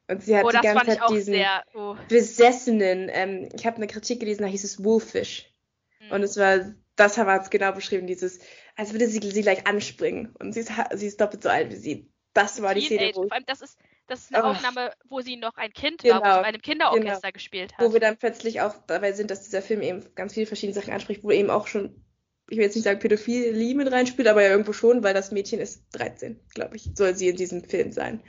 [0.06, 1.64] Und sie hat oh, die ganze Zeit diesen sehr.
[1.74, 5.50] Oh, besessenen, ähm, ich habe eine Kritik gelesen, da hieß es Wolfish.
[5.98, 6.12] hm.
[6.12, 8.38] Und es war, das war es genau beschrieben, dieses,
[8.76, 10.34] als würde sie sie gleich anspringen.
[10.38, 12.10] Und sie ist, sie ist doppelt so alt wie sie.
[12.32, 13.16] Das war die Szene, Teenage.
[13.16, 14.48] wo, Vor allem, das ist, das ist eine Oh.
[14.50, 17.86] Aufnahme, wo sie noch ein Kind war, wo Genau, sie bei einem Kinderorchester gespielt hat.
[17.86, 20.92] wo wir dann plötzlich auch dabei sind, dass dieser Film eben ganz viele verschiedene Sachen
[20.92, 22.04] anspricht, wo eben auch schon,
[22.48, 25.60] ich will jetzt nicht sagen Pädophilie mit reinspielt, aber ja irgendwo schon, weil das Mädchen
[25.60, 28.22] ist 13, glaube ich, soll sie in diesem Film sein.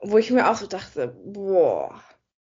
[0.00, 2.02] Wo ich mir auch so dachte, boah,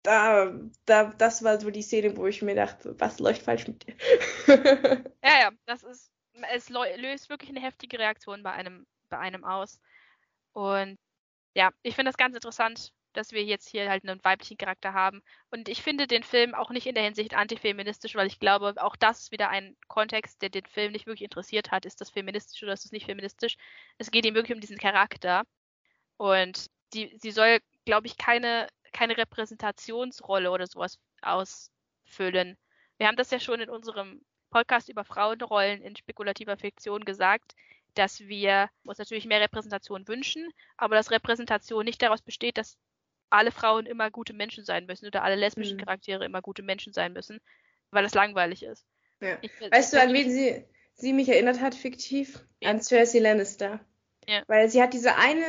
[0.03, 0.53] da,
[0.87, 3.95] da, das war so die Szene, wo ich mir dachte, was läuft falsch mit dir?
[5.25, 6.11] Ja, ja, das ist,
[6.53, 9.81] es lö- löst wirklich eine heftige Reaktion bei einem, bei einem aus.
[10.53, 10.99] Und
[11.55, 15.23] ja, ich finde das ganz interessant, dass wir jetzt hier halt einen weiblichen Charakter haben.
[15.51, 18.97] Und ich finde den Film auch nicht in der Hinsicht antifeministisch, weil ich glaube, auch
[18.97, 21.85] das ist wieder ein Kontext, der den Film nicht wirklich interessiert hat.
[21.85, 23.57] Ist das feministisch oder ist das nicht feministisch?
[23.99, 25.45] Es geht ihm wirklich um diesen Charakter.
[26.17, 32.57] Und die, sie soll, glaube ich, keine, keine Repräsentationsrolle oder sowas ausfüllen.
[32.99, 37.55] Wir haben das ja schon in unserem Podcast über Frauenrollen in spekulativer Fiktion gesagt,
[37.95, 42.77] dass wir uns natürlich mehr Repräsentation wünschen, aber dass Repräsentation nicht daraus besteht, dass
[43.31, 45.83] alle Frauen immer gute Menschen sein müssen oder alle lesbischen Mhm.
[45.83, 47.41] Charaktere immer gute Menschen sein müssen,
[47.91, 48.85] weil es langweilig ist.
[49.21, 49.39] Ja.
[49.41, 50.65] Ich, Weißt du, an wen sie,
[50.95, 52.45] sie mich erinnert hat, fiktiv?
[52.61, 52.69] Wen?
[52.69, 53.81] An Cersei Lannister.
[54.29, 54.43] Ja.
[54.47, 55.45] Weil sie hat diese eine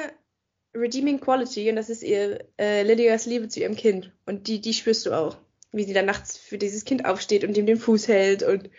[0.74, 4.12] redeeming quality und das ist ihr äh, Lydias Liebe zu ihrem Kind.
[4.26, 5.38] Und die, die spürst du auch.
[5.72, 8.70] Wie sie dann nachts für dieses Kind aufsteht und ihm den Fuß hält und,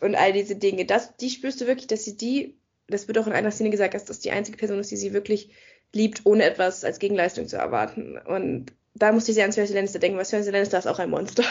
[0.00, 0.84] und all diese Dinge.
[0.84, 2.58] Das, die spürst du wirklich, dass sie die,
[2.88, 5.12] das wird auch in einer Szene gesagt, dass das die einzige Person ist, die sie
[5.12, 5.50] wirklich
[5.92, 8.18] liebt, ohne etwas als Gegenleistung zu erwarten.
[8.18, 11.10] Und da musste ich sehr an Cersei Lannister denken, weil Cersei Lannister ist auch ein
[11.10, 11.44] Monster.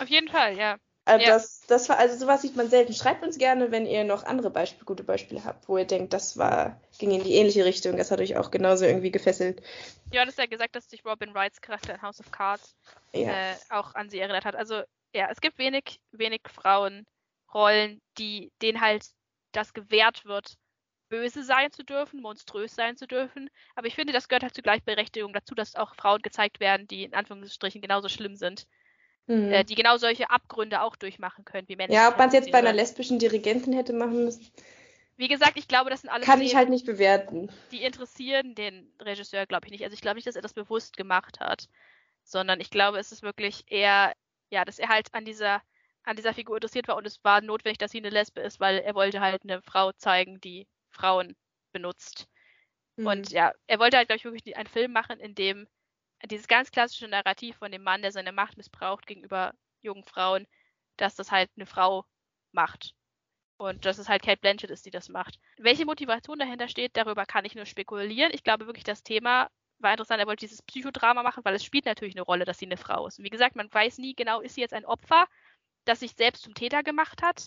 [0.00, 0.76] Auf jeden Fall, ja.
[1.04, 1.34] Äh, Ja.
[1.34, 2.92] Das, das war, also sowas sieht man selten.
[2.92, 6.36] Schreibt uns gerne, wenn ihr noch andere Beispiele, gute Beispiele habt, wo ihr denkt, das
[6.36, 9.62] war, ging in die ähnliche Richtung, das hat euch auch genauso irgendwie gefesselt.
[10.10, 12.74] Du hattest ja gesagt, dass sich Robin Wrights Charakter in House of Cards
[13.12, 13.52] Ja.
[13.52, 14.56] äh, auch an sie erinnert hat.
[14.56, 14.82] Also
[15.14, 19.06] ja, es gibt wenig, wenig Frauenrollen, die denen halt
[19.52, 20.54] das gewährt wird,
[21.08, 23.50] böse sein zu dürfen, monströs sein zu dürfen.
[23.74, 27.04] Aber ich finde, das gehört halt zur Gleichberechtigung dazu, dass auch Frauen gezeigt werden, die
[27.04, 28.66] in Anführungsstrichen genauso schlimm sind,
[29.26, 29.52] Mhm.
[29.52, 32.52] äh, die genau solche Abgründe auch durchmachen können wie männliche ja, ob man es jetzt
[32.52, 34.50] bei einer lesbischen Dirigentin hätte machen müssen,
[35.16, 37.48] Wie gesagt, ich glaube, das sind alles kann ich Themen, halt nicht bewerten.
[37.72, 39.82] die interessieren den Regisseur, glaube ich nicht.
[39.84, 41.68] Also ich glaube nicht, dass er das bewusst gemacht hat,
[42.22, 44.14] sondern ich glaube, es ist wirklich eher,
[44.50, 45.62] ja, dass er halt an dieser,
[46.04, 48.78] an dieser Figur interessiert war und es war notwendig, dass sie eine Lesbe ist, weil
[48.78, 51.36] er wollte halt eine Frau zeigen, die Frauen
[51.72, 52.28] benutzt.
[52.96, 53.06] Mhm.
[53.06, 55.66] Und ja, er wollte halt, glaube ich, wirklich einen Film machen, in dem
[56.24, 60.46] dieses ganz klassische Narrativ von dem Mann, der seine Macht missbraucht gegenüber jungen Frauen,
[60.96, 62.04] dass das halt eine Frau
[62.52, 62.94] macht.
[63.58, 65.38] Und dass es halt Kate Blanchett ist, die das macht.
[65.56, 68.32] Welche Motivation dahinter steht, darüber kann ich nur spekulieren.
[68.34, 70.20] Ich glaube wirklich, das Thema war interessant.
[70.20, 73.06] Er wollte dieses Psychodrama machen, weil es spielt natürlich eine Rolle, dass sie eine Frau
[73.06, 73.18] ist.
[73.18, 75.26] Und wie gesagt, man weiß nie genau, ist sie jetzt ein Opfer,
[75.86, 77.46] das sich selbst zum Täter gemacht hat?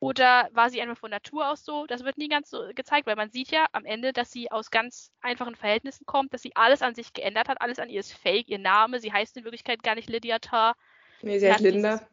[0.00, 1.86] Oder war sie einfach von Natur aus so?
[1.86, 4.70] Das wird nie ganz so gezeigt, weil man sieht ja am Ende, dass sie aus
[4.70, 8.14] ganz einfachen Verhältnissen kommt, dass sie alles an sich geändert hat, alles an ihr ist
[8.14, 10.74] fake, ihr Name, sie heißt in Wirklichkeit gar nicht Lydia Tarr.
[11.20, 11.96] Nee, sie, sie heißt Linda.
[11.96, 12.08] Dieses,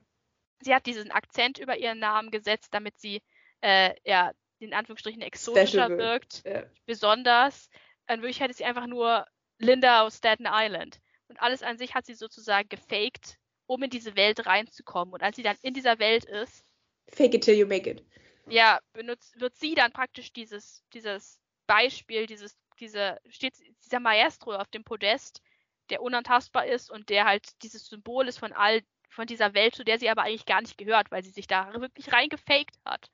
[0.65, 3.21] sie hat diesen Akzent über ihren Namen gesetzt, damit sie
[3.61, 6.63] äh, ja in Anführungsstrichen exotischer wirkt, ja.
[6.85, 7.69] besonders.
[8.09, 9.25] In Wirklichkeit ist sie einfach nur
[9.59, 10.99] Linda aus Staten Island.
[11.29, 15.13] Und alles an sich hat sie sozusagen gefaked, um in diese Welt reinzukommen.
[15.13, 16.65] Und als sie dann in dieser Welt ist,
[17.13, 18.03] Fake it till you make it.
[18.49, 24.69] Ja, benutzt, wird sie dann praktisch dieses, dieses Beispiel, dieses, diese, steht dieser Maestro auf
[24.69, 25.41] dem Podest,
[25.89, 29.83] der unantastbar ist und der halt dieses Symbol ist von all, von dieser Welt, zu
[29.83, 33.09] der sie aber eigentlich gar nicht gehört, weil sie sich da wirklich reingefaked hat.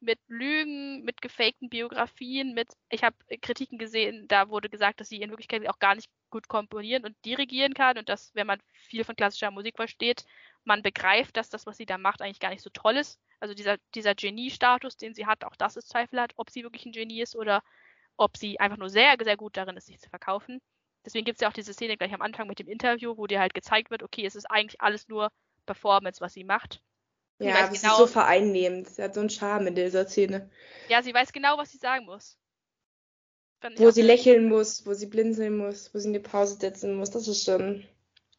[0.00, 5.22] Mit Lügen, mit gefakten Biografien, mit, ich habe Kritiken gesehen, da wurde gesagt, dass sie
[5.22, 9.04] in Wirklichkeit auch gar nicht gut komponieren und dirigieren kann und dass, wenn man viel
[9.04, 10.24] von klassischer Musik versteht,
[10.64, 13.54] man begreift, dass das, was sie da macht, eigentlich gar nicht so toll ist also
[13.54, 17.22] dieser, dieser Genie-Status, den sie hat, auch das ist zweifelhaft, ob sie wirklich ein Genie
[17.22, 17.64] ist oder
[18.16, 20.60] ob sie einfach nur sehr, sehr gut darin ist, sich zu verkaufen.
[21.04, 23.40] Deswegen gibt es ja auch diese Szene gleich am Anfang mit dem Interview, wo dir
[23.40, 25.28] halt gezeigt wird, okay, es ist eigentlich alles nur
[25.66, 26.80] Performance, was sie macht.
[27.40, 28.88] Sie ja, aber genau, sie ist so vereinnehmend.
[28.88, 30.48] Sie hat so einen Charme in dieser Szene.
[30.88, 32.38] Ja, sie weiß genau, was sie sagen muss.
[33.76, 37.10] Wo sie lächeln muss, wo sie blinzeln muss, wo sie in die Pause setzen muss,
[37.10, 37.84] das ist schon.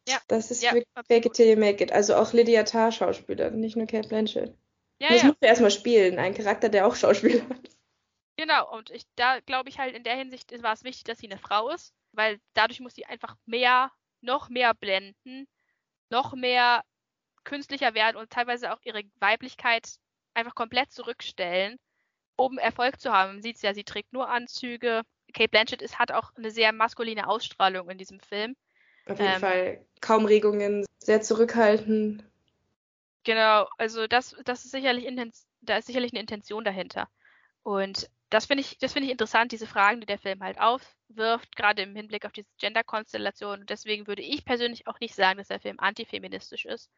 [0.08, 0.18] Ja.
[0.28, 1.92] Das ist ja, wirklich Fake it till you make it.
[1.92, 4.54] Also auch Lydia Tarr Schauspieler, nicht nur Kate Blanchett.
[5.04, 5.28] Ja, das ja.
[5.28, 7.70] musst du erstmal spielen, ein Charakter, der auch Schauspieler hat.
[8.36, 11.30] Genau, und ich, da glaube ich halt in der Hinsicht war es wichtig, dass sie
[11.30, 13.92] eine Frau ist, weil dadurch muss sie einfach mehr,
[14.22, 15.46] noch mehr blenden,
[16.08, 16.82] noch mehr
[17.44, 19.96] künstlicher werden und teilweise auch ihre Weiblichkeit
[20.32, 21.76] einfach komplett zurückstellen,
[22.36, 23.34] um Erfolg zu haben.
[23.34, 25.02] Man sieht es ja, sie trägt nur Anzüge.
[25.34, 28.56] Kate Blanchett ist, hat auch eine sehr maskuline Ausstrahlung in diesem Film.
[29.06, 32.24] Auf jeden ähm, Fall kaum Regungen, sehr zurückhaltend,
[33.24, 35.06] Genau, also das, das ist sicherlich
[35.62, 37.08] da ist sicherlich eine Intention dahinter.
[37.62, 41.56] Und das finde ich, das finde ich interessant, diese Fragen, die der Film halt aufwirft,
[41.56, 43.60] gerade im Hinblick auf diese Gender-Konstellation.
[43.60, 46.90] Und deswegen würde ich persönlich auch nicht sagen, dass der Film antifeministisch ist.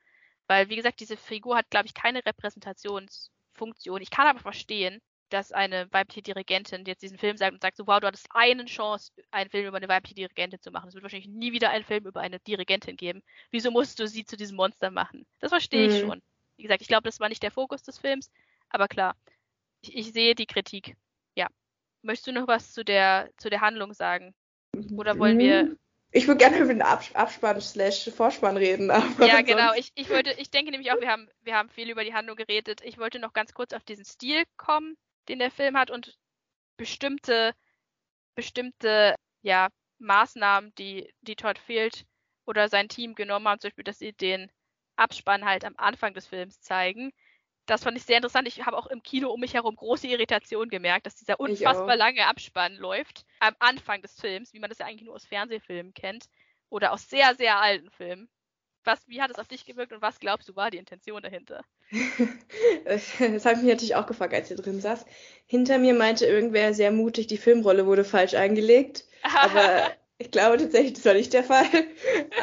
[0.48, 4.02] Weil, wie gesagt, diese Figur hat, glaube ich, keine Repräsentationsfunktion.
[4.02, 5.00] Ich kann aber verstehen,
[5.30, 8.64] dass eine weibliche Dirigentin jetzt diesen Film sagt und sagt so, wow, du hattest eine
[8.64, 10.88] Chance, einen Film über eine weibliche Dirigentin zu machen.
[10.88, 13.22] Es wird wahrscheinlich nie wieder einen Film über eine Dirigentin geben.
[13.50, 15.26] Wieso musst du sie zu diesem Monster machen?
[15.40, 16.08] Das verstehe ich mhm.
[16.08, 16.22] schon.
[16.56, 18.30] Wie gesagt, ich glaube, das war nicht der Fokus des Films,
[18.70, 19.14] aber klar,
[19.82, 20.96] ich, ich, sehe die Kritik.
[21.34, 21.48] Ja.
[22.02, 24.34] Möchtest du noch was zu der, zu der Handlung sagen?
[24.96, 25.64] Oder wollen wir.
[25.64, 25.78] Mhm.
[26.12, 28.90] Ich würde gerne über den Abspann slash Vorspann reden.
[29.20, 29.74] ja, genau.
[29.74, 32.36] Ich, ich, wollte, ich denke nämlich auch, wir haben, wir haben viel über die Handlung
[32.36, 32.80] geredet.
[32.84, 34.96] Ich wollte noch ganz kurz auf diesen Stil kommen
[35.28, 36.18] den der Film hat und
[36.76, 37.54] bestimmte,
[38.34, 39.68] bestimmte, ja,
[39.98, 42.06] Maßnahmen, die, die Todd Field
[42.46, 44.50] oder sein Team genommen haben, zum Beispiel, dass sie den
[44.96, 47.12] Abspann halt am Anfang des Films zeigen.
[47.66, 48.46] Das fand ich sehr interessant.
[48.46, 52.26] Ich habe auch im Kino um mich herum große Irritation gemerkt, dass dieser unfassbar lange
[52.26, 56.26] Abspann läuft am Anfang des Films, wie man das ja eigentlich nur aus Fernsehfilmen kennt
[56.68, 58.28] oder aus sehr, sehr alten Filmen.
[58.86, 61.64] Was, wie hat es auf dich gewirkt und was glaubst du war die Intention dahinter?
[62.84, 65.04] das habe ich mich natürlich auch gefragt, als ihr drin saß.
[65.46, 69.04] Hinter mir meinte irgendwer sehr mutig, die Filmrolle wurde falsch eingelegt.
[69.22, 71.66] aber ich glaube tatsächlich, das war nicht der Fall.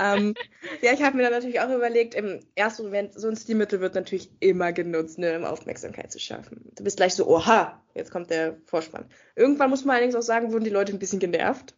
[0.01, 0.33] ähm,
[0.81, 3.95] ja, ich habe mir dann natürlich auch überlegt, im ersten Moment, so ein Stilmittel wird
[3.95, 6.71] natürlich immer genutzt, ne, um Aufmerksamkeit zu schaffen.
[6.75, 9.05] Du bist gleich so, oha, jetzt kommt der Vorspann.
[9.35, 11.73] Irgendwann muss man allerdings auch sagen, wurden die Leute ein bisschen genervt.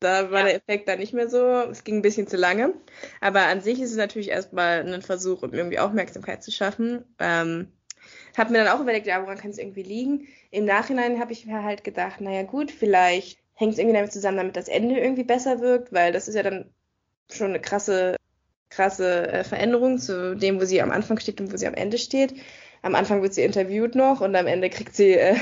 [0.00, 0.46] Da war ja.
[0.46, 1.38] der Effekt dann nicht mehr so.
[1.70, 2.74] Es ging ein bisschen zu lange.
[3.20, 7.04] Aber an sich ist es natürlich erstmal ein Versuch, um irgendwie Aufmerksamkeit zu schaffen.
[7.18, 7.72] Ähm,
[8.36, 10.28] habe mir dann auch überlegt, ja, woran kann es irgendwie liegen?
[10.50, 14.36] Im Nachhinein habe ich mir halt gedacht, naja gut, vielleicht hängt es irgendwie damit zusammen,
[14.36, 16.70] damit das Ende irgendwie besser wirkt, weil das ist ja dann
[17.30, 18.16] schon eine krasse,
[18.68, 21.98] krasse äh, Veränderung zu dem, wo sie am Anfang steht und wo sie am Ende
[21.98, 22.34] steht.
[22.82, 25.36] Am Anfang wird sie interviewt noch und am Ende kriegt sie, äh,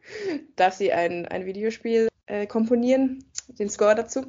[0.56, 4.26] darf sie ein, ein Videospiel äh, komponieren den Score dazu.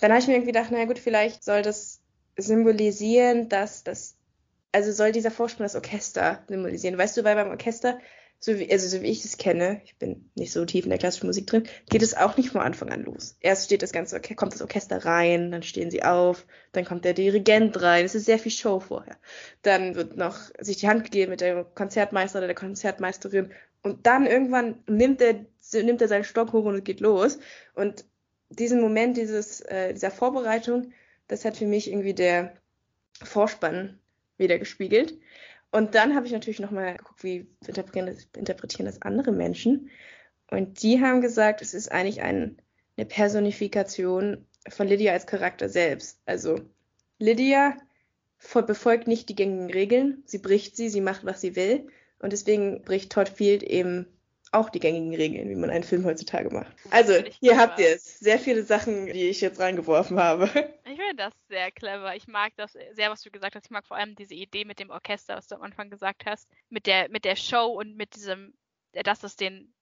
[0.00, 2.00] Dann habe ich mir irgendwie gedacht, na gut, vielleicht soll das
[2.36, 4.16] symbolisieren, dass das,
[4.72, 6.96] also soll dieser Vorspann das Orchester symbolisieren.
[6.96, 7.98] Weißt du, weil beim Orchester,
[8.38, 10.98] so wie, also so wie ich es kenne, ich bin nicht so tief in der
[10.98, 13.36] klassischen Musik drin, geht es auch nicht von Anfang an los.
[13.40, 17.12] Erst steht das ganze, kommt das Orchester rein, dann stehen sie auf, dann kommt der
[17.12, 19.18] Dirigent rein, es ist sehr viel Show vorher.
[19.62, 23.52] Dann wird noch sich die Hand gegeben mit dem Konzertmeister oder der Konzertmeisterin
[23.82, 27.38] und dann irgendwann nimmt er, nimmt er seinen Stock hoch und geht los.
[27.74, 28.04] Und
[28.50, 30.92] diesen Moment dieses, äh, dieser Vorbereitung,
[31.28, 32.54] das hat für mich irgendwie der
[33.22, 33.98] Vorspann
[34.36, 35.18] wieder gespiegelt.
[35.70, 39.90] Und dann habe ich natürlich nochmal geguckt, wie interpretieren das, interpretieren das andere Menschen.
[40.50, 42.60] Und die haben gesagt, es ist eigentlich ein,
[42.96, 46.20] eine Personifikation von Lydia als Charakter selbst.
[46.26, 46.60] Also
[47.18, 47.76] Lydia
[48.66, 51.86] befolgt nicht die gängigen Regeln, sie bricht sie, sie macht, was sie will.
[52.20, 54.06] Und deswegen bricht Todd Field eben
[54.52, 56.74] auch die gängigen Regeln, wie man einen Film heutzutage macht.
[56.90, 58.18] Also, hier habt ihr es.
[58.18, 60.44] Sehr viele Sachen, die ich jetzt reingeworfen habe.
[60.84, 62.16] Ich finde das sehr clever.
[62.16, 63.66] Ich mag das sehr, was du gesagt hast.
[63.66, 66.48] Ich mag vor allem diese Idee mit dem Orchester, was du am Anfang gesagt hast.
[66.68, 68.54] Mit der, mit der Show und mit diesem,
[68.92, 69.72] dass es den,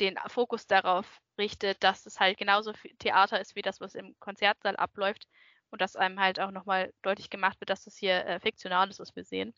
[0.00, 1.06] den Fokus darauf
[1.38, 5.28] richtet, dass es halt genauso Theater ist wie das, was im Konzertsaal abläuft.
[5.70, 8.98] Und dass einem halt auch nochmal deutlich gemacht wird, dass das hier äh, fiktional ist,
[8.98, 9.54] was wir sehen.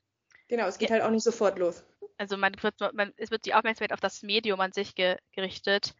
[0.48, 0.96] Genau, es geht ja.
[0.96, 1.82] halt auch nicht sofort los.
[2.18, 5.94] Also man wird, man, es wird die Aufmerksamkeit auf das Medium an sich ge gerichtet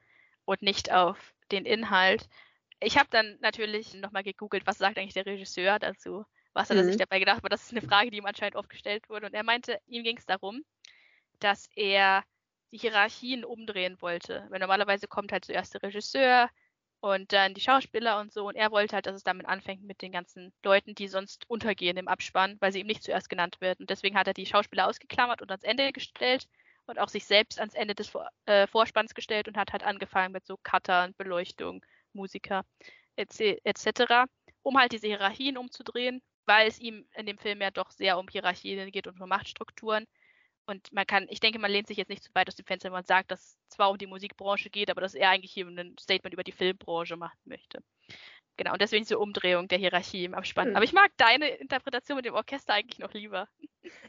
[0.45, 2.29] und nicht auf den Inhalt.
[2.81, 6.25] Ich habe dann natürlich nochmal gegoogelt, was sagt eigentlich der Regisseur dazu?
[6.53, 7.01] Was hat er sich mhm.
[7.01, 7.39] dabei gedacht?
[7.39, 9.27] Aber das ist eine Frage, die ihm anscheinend oft gestellt wurde.
[9.27, 10.63] Und er meinte, ihm ging es darum,
[11.39, 12.25] dass er
[12.73, 14.47] die Hierarchien umdrehen wollte.
[14.51, 16.51] Weil normalerweise kommt halt zuerst der Regisseur,
[17.03, 18.47] und dann die Schauspieler und so.
[18.47, 21.97] Und er wollte halt, dass es damit anfängt mit den ganzen Leuten, die sonst untergehen
[21.97, 23.79] im Abspann, weil sie ihm nicht zuerst genannt werden.
[23.81, 26.47] Und deswegen hat er die Schauspieler ausgeklammert und ans Ende gestellt
[26.87, 30.33] und auch sich selbst ans Ende des Vor äh, Vorspanns gestellt und hat halt angefangen
[30.33, 32.65] mit so Cuttern, Beleuchtung, Musiker
[33.17, 34.31] etc., et
[34.63, 38.29] um halt diese Hierarchien umzudrehen, weil es ihm in dem Film ja doch sehr um
[38.29, 40.07] Hierarchien geht und um Machtstrukturen.
[40.67, 42.87] Und man kann, ich denke, man lehnt sich jetzt nicht zu weit aus dem Fenster,
[42.87, 45.67] wenn man sagt, dass es zwar um die Musikbranche geht, aber dass er eigentlich hier
[45.67, 47.83] ein Statement über die Filmbranche machen möchte.
[48.57, 50.69] Genau, und deswegen diese Umdrehung der Hierarchie im Abspann.
[50.69, 50.77] Hm.
[50.77, 53.49] Aber ich mag deine Interpretation mit dem Orchester eigentlich noch lieber.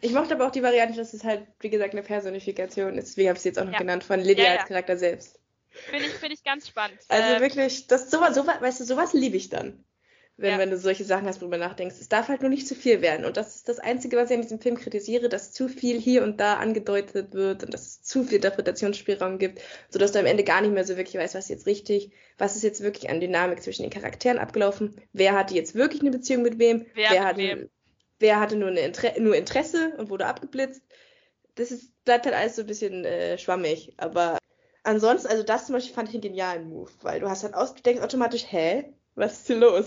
[0.01, 3.17] Ich mochte aber auch die Variante, dass es halt, wie gesagt, eine Personifikation ist.
[3.17, 3.79] Wie habe ich es jetzt auch noch ja.
[3.79, 4.59] genannt, von Lydia ja, ja.
[4.59, 5.39] als Charakter selbst.
[5.69, 6.99] Finde ich, find ich ganz spannend.
[7.07, 9.83] Also ähm, wirklich, das sowas, sowas, weißt du, sowas liebe ich dann
[10.43, 10.57] wenn, ja.
[10.59, 11.95] wenn du solche Sachen hast, worüber nachdenkst.
[11.99, 13.25] Es darf halt nur nicht zu viel werden.
[13.25, 16.21] Und das ist das Einzige, was ich an diesem Film kritisiere, dass zu viel hier
[16.21, 20.43] und da angedeutet wird und dass es zu viel Interpretationsspielraum gibt, sodass du am Ende
[20.43, 23.21] gar nicht mehr so wirklich weißt, was ist jetzt richtig, was ist jetzt wirklich an
[23.21, 27.23] Dynamik zwischen den Charakteren abgelaufen, wer hatte jetzt wirklich eine Beziehung mit wem, wer, wer
[27.23, 27.69] hatte, wem?
[28.19, 30.81] wer hatte nur, Inter nur Interesse und wurde abgeblitzt.
[31.55, 34.39] Das ist, bleibt halt alles so ein bisschen äh, schwammig, aber
[34.83, 37.73] ansonsten, also das zum Beispiel fand ich einen genialen Move, weil du hast halt aus,
[37.73, 39.85] du denkst automatisch, hä, was ist hier los?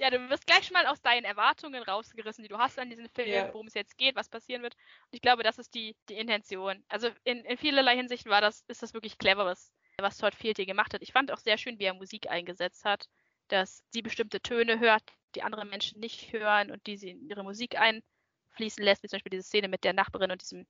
[0.00, 3.10] Ja, du wirst gleich schon mal aus deinen Erwartungen rausgerissen, die du hast an diesen
[3.10, 3.52] Film, ja.
[3.52, 4.72] worum es jetzt geht, was passieren wird.
[4.74, 6.82] Und ich glaube, das ist die, die Intention.
[6.88, 10.56] Also in, in vielerlei Hinsicht war das, ist das wirklich clever, was, was Todd Field
[10.56, 11.02] hier gemacht hat.
[11.02, 13.10] Ich fand auch sehr schön, wie er Musik eingesetzt hat,
[13.48, 15.02] dass sie bestimmte Töne hört,
[15.34, 19.18] die andere Menschen nicht hören und die sie in ihre Musik einfließen lässt, wie zum
[19.18, 20.66] Beispiel diese Szene mit der Nachbarin und diesem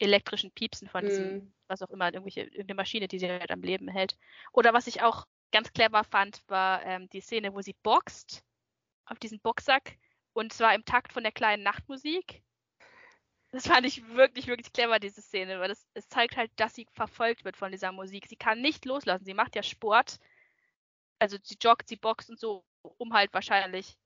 [0.00, 1.54] elektrischen Piepsen von diesem, mm.
[1.68, 4.16] was auch immer, irgendwelche, irgendeine Maschine, die sie halt am Leben hält.
[4.50, 8.42] Oder was ich auch ganz clever fand, war ähm, die Szene, wo sie boxt
[9.06, 9.96] auf diesen Boxsack
[10.32, 12.42] und zwar im Takt von der kleinen Nachtmusik.
[13.50, 16.86] Das fand ich wirklich, wirklich clever, diese Szene, weil das, es zeigt halt, dass sie
[16.92, 18.26] verfolgt wird von dieser Musik.
[18.26, 19.26] Sie kann nicht loslassen.
[19.26, 20.18] Sie macht ja Sport,
[21.18, 23.98] also sie joggt, sie boxt und so, um halt wahrscheinlich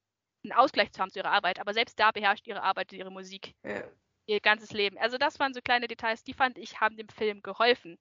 [0.42, 1.60] einen Ausgleich zu haben zu ihrer Arbeit.
[1.60, 3.54] Aber selbst da beherrscht ihre Arbeit ihre Musik.
[3.62, 3.84] Ja.
[4.26, 4.98] Ihr ganzes Leben.
[4.98, 7.96] Also das waren so kleine Details, die fand ich, haben dem Film geholfen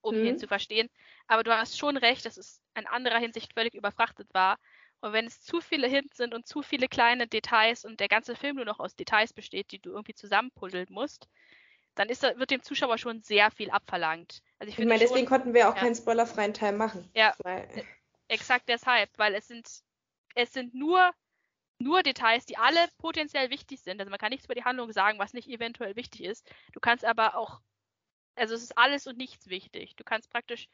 [0.00, 0.24] um mhm.
[0.24, 0.88] ihn zu verstehen.
[1.26, 4.58] Aber du hast schon recht, dass es in anderer Hinsicht völlig überfrachtet war.
[5.00, 8.34] Und wenn es zu viele Hints sind und zu viele kleine Details und der ganze
[8.34, 11.28] Film nur noch aus Details besteht, die du irgendwie zusammenpuzzeln musst,
[11.94, 14.42] dann ist, wird dem Zuschauer schon sehr viel abverlangt.
[14.58, 15.80] Also ich, ich meine, deswegen konnten wir auch ja.
[15.80, 17.08] keinen spoilerfreien Teil machen.
[17.14, 17.68] Ja, weil...
[18.28, 19.68] Exakt deshalb, weil es sind,
[20.34, 21.10] es sind nur,
[21.78, 24.00] nur Details, die alle potenziell wichtig sind.
[24.00, 26.46] Also man kann nichts über die Handlung sagen, was nicht eventuell wichtig ist.
[26.72, 27.60] Du kannst aber auch
[28.38, 29.96] also es ist alles und nichts wichtig.
[29.96, 30.68] Du kannst praktisch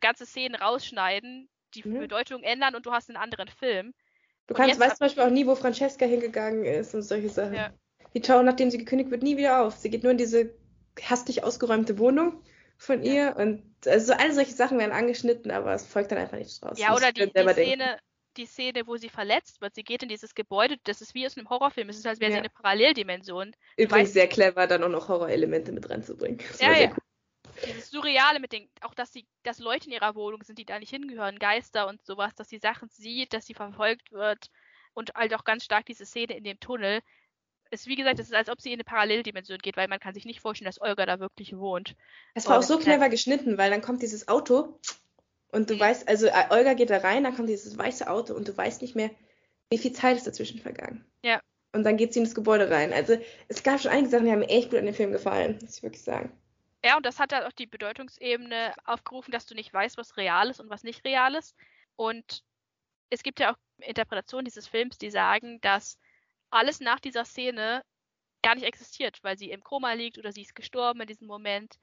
[0.00, 2.00] ganze Szenen rausschneiden, die mhm.
[2.00, 3.94] Bedeutung ändern und du hast einen anderen Film.
[4.46, 7.54] Du kannst, weißt zum Beispiel auch nie, wo Francesca hingegangen ist und solche Sachen.
[7.54, 7.70] Ja.
[8.14, 9.76] Die tauchen, nachdem sie gekündigt wird, nie wieder auf.
[9.76, 10.54] Sie geht nur in diese
[11.00, 12.42] hastig ausgeräumte Wohnung
[12.76, 13.12] von ja.
[13.12, 16.78] ihr und also alle solche Sachen werden angeschnitten, aber es folgt dann einfach nichts draus.
[16.78, 17.98] Ja, oder die, die Szene,
[18.36, 19.74] die Szene, wo sie verletzt wird.
[19.74, 21.88] Sie geht in dieses Gebäude, das ist wie aus einem Horrorfilm.
[21.88, 22.36] Es ist, als wäre ja.
[22.36, 23.54] sie eine Paralleldimension.
[23.76, 26.40] Übrigens weißt, sehr clever, dann auch noch Horrorelemente mit reinzubringen.
[26.60, 26.90] ja, ja.
[26.90, 26.96] Cool.
[27.66, 30.78] Dieses Surreale mit den, auch dass sie, dass Leute in ihrer Wohnung sind, die da
[30.78, 34.50] nicht hingehören, Geister und sowas, dass sie Sachen sieht, dass sie verfolgt wird
[34.94, 37.00] und halt auch ganz stark diese Szene in dem Tunnel.
[37.70, 40.14] Es, wie gesagt, es ist, als ob sie in eine Paralleldimension geht, weil man kann
[40.14, 41.96] sich nicht vorstellen, dass Olga da wirklich wohnt.
[42.34, 44.78] Es war auch so clever geschnitten, weil dann kommt dieses Auto
[45.50, 45.80] und du mhm.
[45.80, 48.82] weißt, also äh, Olga geht da rein, dann kommt dieses weiße Auto und du weißt
[48.82, 49.10] nicht mehr,
[49.70, 51.04] wie viel Zeit ist dazwischen vergangen.
[51.22, 51.40] Ja.
[51.74, 52.92] Und dann geht sie in das Gebäude rein.
[52.92, 53.16] Also
[53.48, 55.78] es gab schon einige Sachen, die haben mir echt gut an dem Film gefallen, muss
[55.78, 56.30] ich wirklich sagen.
[56.84, 60.50] Ja, und das hat halt auch die Bedeutungsebene aufgerufen, dass du nicht weißt, was real
[60.50, 61.54] ist und was nicht real ist.
[61.96, 62.42] Und
[63.10, 65.98] es gibt ja auch Interpretationen dieses Films, die sagen, dass
[66.50, 67.84] alles nach dieser Szene
[68.42, 71.78] gar nicht existiert, weil sie im Koma liegt oder sie ist gestorben in diesem Moment.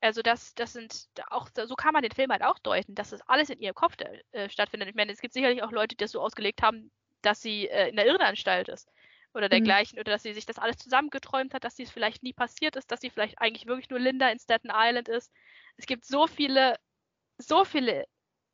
[0.00, 3.20] Also das, das sind auch, so kann man den Film halt auch deuten, dass das
[3.28, 3.96] alles in ihrem Kopf
[4.32, 4.88] äh, stattfindet.
[4.88, 6.90] Ich meine, es gibt sicherlich auch Leute, die das so ausgelegt haben,
[7.22, 8.88] dass sie äh, in der Irrenanstalt ist.
[9.34, 9.50] Oder Mhm.
[9.50, 12.90] dergleichen oder dass sie sich das alles zusammengeträumt hat, dass dies vielleicht nie passiert ist,
[12.90, 15.30] dass sie vielleicht eigentlich wirklich nur Linda in Staten Island ist.
[15.76, 16.76] Es gibt so viele,
[17.38, 18.06] so viele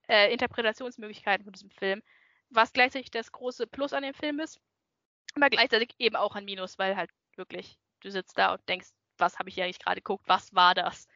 [0.09, 2.03] äh, Interpretationsmöglichkeiten von diesem Film,
[2.51, 4.61] was gleichzeitig das große Plus an dem Film ist,
[5.35, 9.39] aber gleichzeitig eben auch ein Minus, weil halt wirklich du sitzt da und denkst, was
[9.39, 11.09] habe ich hier eigentlich gerade geguckt, was war das?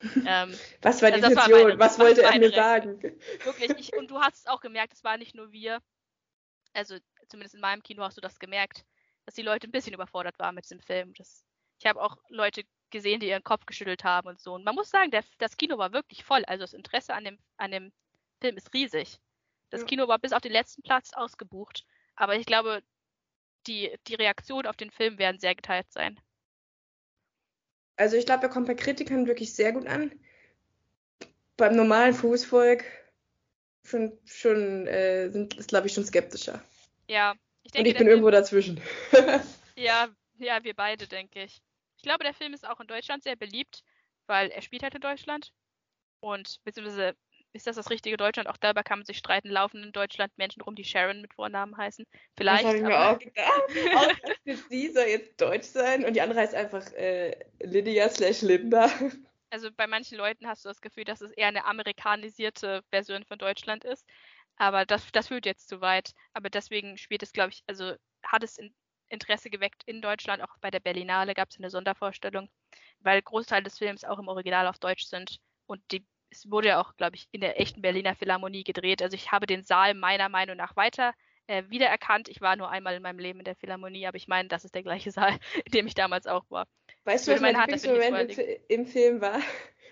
[0.26, 3.00] ähm, Was war die Also das war meine- Was wollte er mir sagen?
[3.44, 5.80] wirklich, ich, und du hast es auch gemerkt, es waren nicht nur wir,
[6.74, 6.96] also
[7.28, 8.84] zumindest in meinem Kino hast du das gemerkt,
[9.26, 11.12] dass die Leute ein bisschen überfordert waren mit diesem Film.
[11.14, 11.44] Das,
[11.78, 14.54] ich habe auch Leute gesehen, die ihren Kopf geschüttelt haben und so.
[14.54, 16.44] Und man muss sagen, der, das Kino war wirklich voll.
[16.46, 17.92] Also das Interesse an dem, an dem
[18.40, 19.18] Film ist riesig.
[19.70, 19.86] Das Ja.
[19.86, 21.84] Kino war bis auf den letzten Platz ausgebucht.
[22.14, 22.82] Aber ich glaube,
[23.66, 26.18] die, die Reaktionen auf den Film werden sehr geteilt sein.
[27.96, 30.12] Also ich glaube, er kommt bei Kritikern wirklich sehr gut an.
[31.56, 32.84] Beim normalen Fußvolk
[33.82, 36.62] schon, schon äh, sind, ist, glaube ich, schon skeptischer.
[37.08, 37.34] Ja,
[37.66, 38.80] ich Und denke, ich bin irgendwo dazwischen.
[39.78, 40.08] Ja,
[40.38, 41.60] ja, wir beide, denke ich.
[41.98, 43.82] Ich glaube, der Film ist auch in Deutschland sehr beliebt,
[44.26, 45.52] weil er spielt halt in Deutschland.
[46.20, 47.14] Und beziehungsweise
[47.52, 48.48] ist das das richtige Deutschland?
[48.48, 49.48] Auch darüber kann man sich streiten.
[49.48, 52.06] Laufen in Deutschland Menschen rum, die Sharon mit Vornamen heißen.
[52.36, 52.64] Vielleicht.
[52.64, 53.62] das habe ich mir auch gedacht.
[53.94, 58.90] Ausgerechnet sie soll jetzt deutsch sein und die andere heißt einfach äh, Lydia slash Linda.
[59.50, 63.38] also bei manchen Leuten hast du das Gefühl, dass es eher eine amerikanisierte Version von
[63.38, 64.06] Deutschland ist.
[64.56, 66.12] Aber das, das führt jetzt zu weit.
[66.32, 68.74] Aber deswegen spielt es, glaube ich, also hat es in,
[69.08, 70.42] Interesse geweckt in Deutschland.
[70.42, 72.48] Auch bei der Berlinale gab es eine Sondervorstellung,
[73.00, 75.38] weil Großteil des Films auch im Original auf Deutsch sind.
[75.66, 79.02] Und die, es wurde ja auch, glaube ich, in der echten Berliner Philharmonie gedreht.
[79.02, 81.14] Also ich habe den Saal meiner Meinung nach weiter
[81.46, 82.28] äh, wiedererkannt.
[82.28, 84.74] Ich war nur einmal in meinem Leben in der Philharmonie, aber ich meine, das ist
[84.74, 86.66] der gleiche Saal, in dem ich damals auch war.
[87.06, 89.40] Weißt du, was mein Lieblingsmoment im, Fi- im Film war?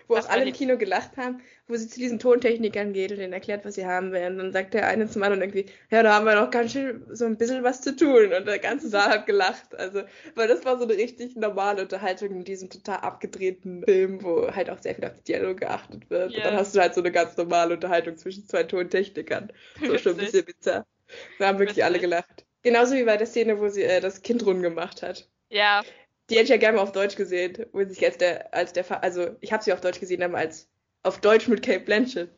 [0.07, 3.17] Wo Was auch alle im Kino gelacht haben, wo sie zu diesen Tontechnikern geht und
[3.17, 4.27] denen erklärt, was sie haben will.
[4.27, 7.03] Und dann sagt der eine zum anderen irgendwie, ja, da haben wir noch ganz schön
[7.09, 8.31] so ein bisschen was zu tun.
[8.31, 9.73] Und der ganze Saal hat gelacht.
[9.73, 10.03] Also,
[10.35, 14.69] weil das war so eine richtig normale Unterhaltung in diesem total abgedrehten Film, wo halt
[14.69, 16.27] auch sehr viel auf die Dialoge geachtet wird.
[16.27, 16.43] Und Ja.
[16.43, 19.51] dann hast du halt so eine ganz normale Unterhaltung zwischen zwei Tontechnikern.
[19.87, 20.85] So schon ein bisschen bizarr.
[21.39, 22.45] Da haben wirklich alle gelacht.
[22.61, 25.27] Genauso wie bei der Szene, wo sie äh, das Kind rund gemacht hat.
[25.49, 25.83] Ja,
[26.29, 29.03] Die hätte ich ja gerne mal auf Deutsch gesehen, wo sich als der, als der,
[29.03, 30.69] also ich habe sie auf Deutsch gesehen, aber als
[31.03, 32.29] auf Deutsch mit Kate Blanchett.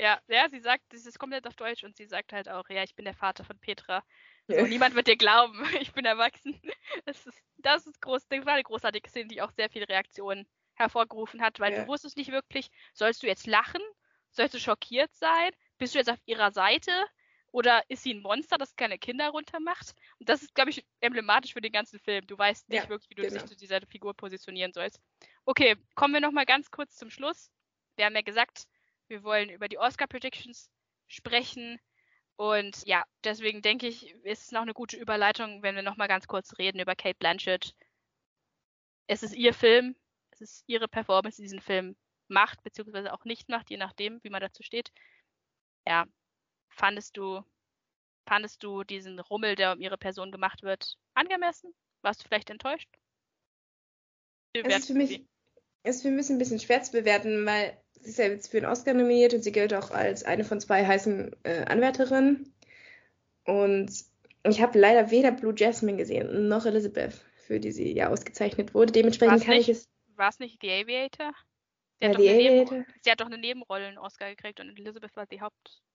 [0.00, 2.82] Ja, ja, sie sagt, das ist komplett auf Deutsch und sie sagt halt auch, ja,
[2.84, 4.04] ich bin der Vater von Petra.
[4.48, 4.66] So, Ja.
[4.66, 6.60] niemand wird dir glauben, ich bin erwachsen.
[7.04, 10.46] Das ist, das ist groß, das war eine großartige Szene, die auch sehr viele Reaktionen
[10.74, 11.74] hervorgerufen hat, weil Ja.
[11.74, 13.80] du wusstest nicht wirklich, sollst du jetzt lachen?
[14.30, 15.50] Sollst du schockiert sein?
[15.78, 16.92] Bist du jetzt auf ihrer Seite?
[17.50, 19.94] Oder ist sie ein Monster, das keine Kinder runtermacht?
[20.18, 22.26] Und das ist, glaube ich, emblematisch für den ganzen Film.
[22.26, 23.34] Du weißt nicht Ja, wirklich, wie du genau.
[23.34, 25.00] dich zu dieser Figur positionieren sollst.
[25.44, 27.50] Okay, kommen wir nochmal ganz kurz zum Schluss.
[27.96, 28.66] Wir haben ja gesagt,
[29.08, 30.70] wir wollen über die Oscar-Predictions
[31.06, 31.80] sprechen.
[32.36, 36.26] Und ja, deswegen denke ich, ist es noch eine gute Überleitung, wenn wir nochmal ganz
[36.26, 37.74] kurz reden über Kate Blanchett.
[39.06, 39.96] Es ist ihr Film,
[40.30, 41.96] es ist ihre Performance, die diesen Film
[42.28, 44.92] macht, beziehungsweise auch nicht macht, je nachdem, wie man dazu steht.
[45.86, 46.06] Ja,
[46.68, 47.42] fandest du,
[48.26, 51.74] fandest du diesen Rummel, der um ihre Person gemacht wird, angemessen?
[52.02, 52.88] Warst du vielleicht enttäuscht?
[54.52, 55.24] Es ist für mich,
[55.82, 58.58] es ist für mich ein bisschen schwer zu bewerten, weil sie ist ja jetzt für
[58.58, 62.52] einen Oscar nominiert und sie gilt auch als eine von zwei heißen äh, Anwärterinnen.
[63.44, 63.90] Und
[64.44, 67.14] ich habe leider weder Blue Jasmine gesehen noch Elizabeth,
[67.46, 68.92] für die sie ja ausgezeichnet wurde.
[68.92, 69.78] Dementsprechend War's kann ich nicht?
[69.78, 69.88] es.
[70.16, 71.32] War es nicht The Aviator?
[72.00, 72.84] Sie Ja, hat, doch The Aviator.
[73.02, 75.87] sie hat doch eine Nebenrollen-Oscar gekriegt und Elizabeth war die Hauptrolle.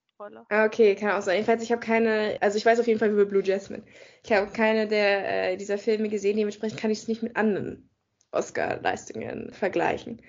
[0.50, 1.36] Ah, Okay, kann auch sein.
[1.36, 3.84] Jedenfalls, ich habe keine, also ich weiß auf jeden Fall über Blue Jasmine.
[4.24, 7.90] Ich habe keine der, äh, dieser Filme gesehen, dementsprechend kann ich es nicht mit anderen
[8.32, 10.22] Oscar-Leistungen vergleichen.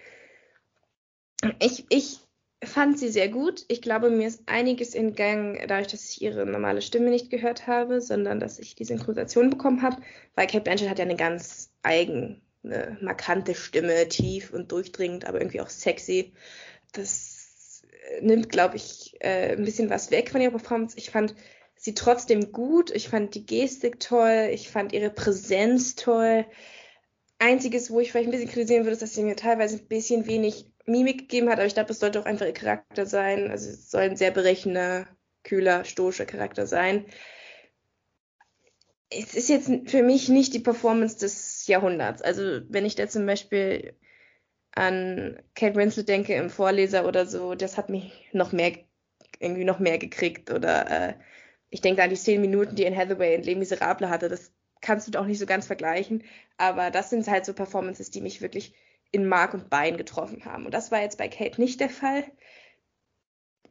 [1.61, 2.21] Ich, ich
[2.63, 3.65] fand sie sehr gut.
[3.69, 8.01] Ich glaube, mir ist einiges entgangen, dadurch, dass ich ihre normale Stimme nicht gehört habe,
[8.01, 10.01] sondern dass ich die Synchronisation bekommen habe,
[10.35, 12.41] weil Kate Blanchett hat ja eine ganz eigene,
[13.01, 16.33] markante Stimme, tief und durchdringend, aber irgendwie auch sexy.
[16.93, 17.34] Das
[18.21, 20.97] nimmt, glaube ich, äh, ein bisschen was weg von ihrer Performance.
[20.99, 21.35] Ich fand
[21.77, 22.91] sie trotzdem gut.
[22.91, 24.49] Ich fand die Gestik toll.
[24.53, 26.47] Ich fand ihre Präsenz toll.
[27.39, 30.27] Einziges, wo ich vielleicht ein bisschen kritisieren würde, ist, dass sie mir teilweise ein bisschen
[30.27, 33.51] wenig Mimik gegeben hat, aber ich glaube, es sollte auch einfach ihr Charakter sein.
[33.51, 35.07] Also es soll ein sehr berechnender,
[35.43, 37.07] kühler, stoischer Charakter sein.
[39.11, 42.21] Es ist jetzt für mich nicht die Performance des Jahrhunderts.
[42.23, 43.97] Also wenn ich da zum Beispiel
[44.75, 48.73] an Kate Winslet denke im Vorleser oder so, das hat mich noch mehr,
[49.39, 50.51] irgendwie noch mehr gekriegt.
[50.51, 51.15] Oder äh,
[51.71, 54.29] ich denke an die zehn Minuten, die Anne Hathaway in Les Miserables hatte.
[54.29, 56.25] Das kannst du auch nicht so ganz vergleichen.
[56.57, 58.75] Aber das sind halt so Performances, die mich wirklich
[59.13, 60.67] in Mark und Bein getroffen haben.
[60.67, 62.25] Und das war jetzt bei Kate nicht der Fall.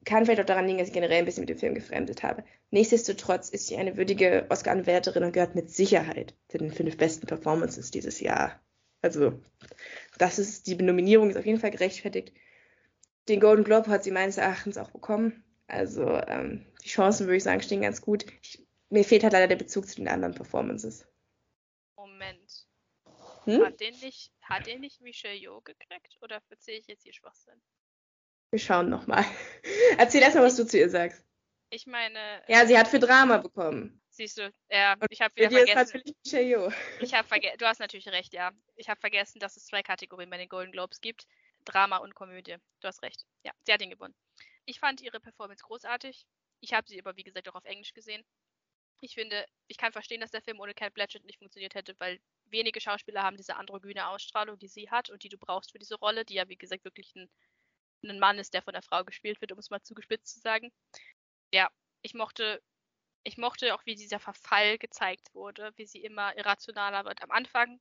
[0.06, 2.44] kann vielleicht auch daran liegen, dass ich generell ein bisschen mit dem Film gefremdet habe.
[2.72, 7.92] Nichtsdestotrotz ist sie eine würdige Oscar-Anwärterin und gehört mit Sicherheit zu den fünf besten Performances
[7.92, 8.63] dieses Jahr.
[9.04, 9.40] Also,
[10.18, 12.34] das ist, die Nominierung ist auf jeden Fall gerechtfertigt.
[13.28, 15.44] Den Golden Globe hat sie meines Erachtens auch bekommen.
[15.68, 18.26] Also, ähm, die Chancen, würde ich sagen, stehen ganz gut.
[18.42, 21.06] Ich, mir fehlt halt leider der Bezug zu den anderen Performances.
[21.98, 22.68] Moment.
[23.44, 23.66] Hm?
[23.66, 26.18] Hat den nicht, hat den nicht Michelle Yeoh gekriegt?
[26.22, 27.62] Oder verzähle ich jetzt hier Schwachsinn?
[28.52, 29.26] Wir schauen nochmal.
[29.98, 31.26] Erzähl erst mal, was du zu ihr sagst.
[31.72, 32.42] Ich meine.
[32.48, 34.02] Ja, sie hat für Drama bekommen.
[34.16, 36.04] Siehst du, ja, ich habe wieder ist vergessen.
[37.00, 38.52] Ich habe vergessen, du hast natürlich recht, ja.
[38.76, 41.26] Ich habe vergessen, dass es zwei Kategorien bei den Golden Globes gibt.
[41.66, 42.58] Drama und Komödie.
[42.80, 43.26] Du hast recht.
[43.44, 44.14] Ja, sie hat ihn gewonnen.
[44.66, 46.28] Ich fand ihre Performance großartig.
[46.60, 48.24] Ich habe sie aber, wie gesagt, auch auf Englisch gesehen.
[49.02, 52.20] Ich finde, ich kann verstehen, dass der Film ohne Cat Blanchett nicht funktioniert hätte, weil
[52.46, 55.96] wenige Schauspieler haben diese androgyne Ausstrahlung, die sie hat und die du brauchst für diese
[55.96, 57.28] Rolle, die ja, wie gesagt, wirklich ein,
[58.04, 60.72] ein Mann ist, der von der Frau gespielt wird, um es mal zugespitzt zu sagen.
[61.52, 61.72] Ja,
[62.04, 62.62] ich mochte
[63.24, 67.22] ich mochte auch, wie dieser Verfall gezeigt wurde, wie sie immer irrationaler wird.
[67.22, 67.80] Am Anfang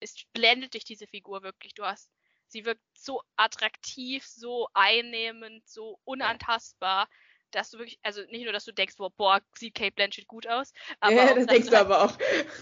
[0.00, 1.74] ist, blendet dich diese Figur wirklich.
[1.74, 2.10] Du hast,
[2.48, 7.08] sie wirkt so attraktiv, so einnehmend, so unantastbar,
[7.50, 10.46] dass du wirklich, also nicht nur, dass du denkst, boah, boah sieht Kate Blanchett gut
[10.46, 12.18] aus, aber ja, auch, das denkst du halt- aber auch.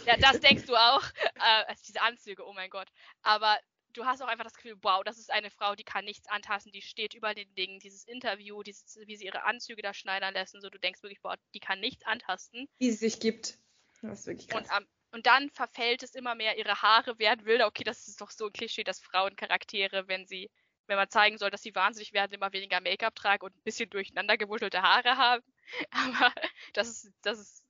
[0.07, 1.03] ja, das denkst du auch.
[1.43, 2.89] Äh, also diese Anzüge, oh mein Gott.
[3.23, 3.59] Aber
[3.93, 6.72] du hast auch einfach das Gefühl, wow, das ist eine Frau, die kann nichts antasten,
[6.72, 7.78] die steht über den Dingen.
[7.80, 11.20] Dieses Interview, dieses, wie sie ihre Anzüge da schneidern lässt und so, du denkst wirklich,
[11.20, 12.68] boah, die kann nichts antasten.
[12.78, 13.59] Wie sie sich gibt.
[14.03, 14.62] Das ist wirklich krass.
[14.62, 17.66] Und, am- und dann verfällt es immer mehr, ihre Haare werden wilder.
[17.66, 20.51] Okay, das ist doch so ein Klischee, dass Frauencharaktere, wenn sie,
[20.86, 23.91] wenn man zeigen soll, dass sie wahnsinnig werden, immer weniger Make-up tragen und ein bisschen
[23.91, 25.43] durcheinander gewuschelte Haare haben.
[25.91, 26.32] Aber
[26.74, 27.64] das ist, das ist,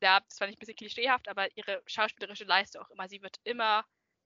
[0.00, 3.38] ja, das fand ich ein bisschen klischeehaft, aber ihre schauspielerische Leistung auch immer, sie wird
[3.44, 3.84] immer,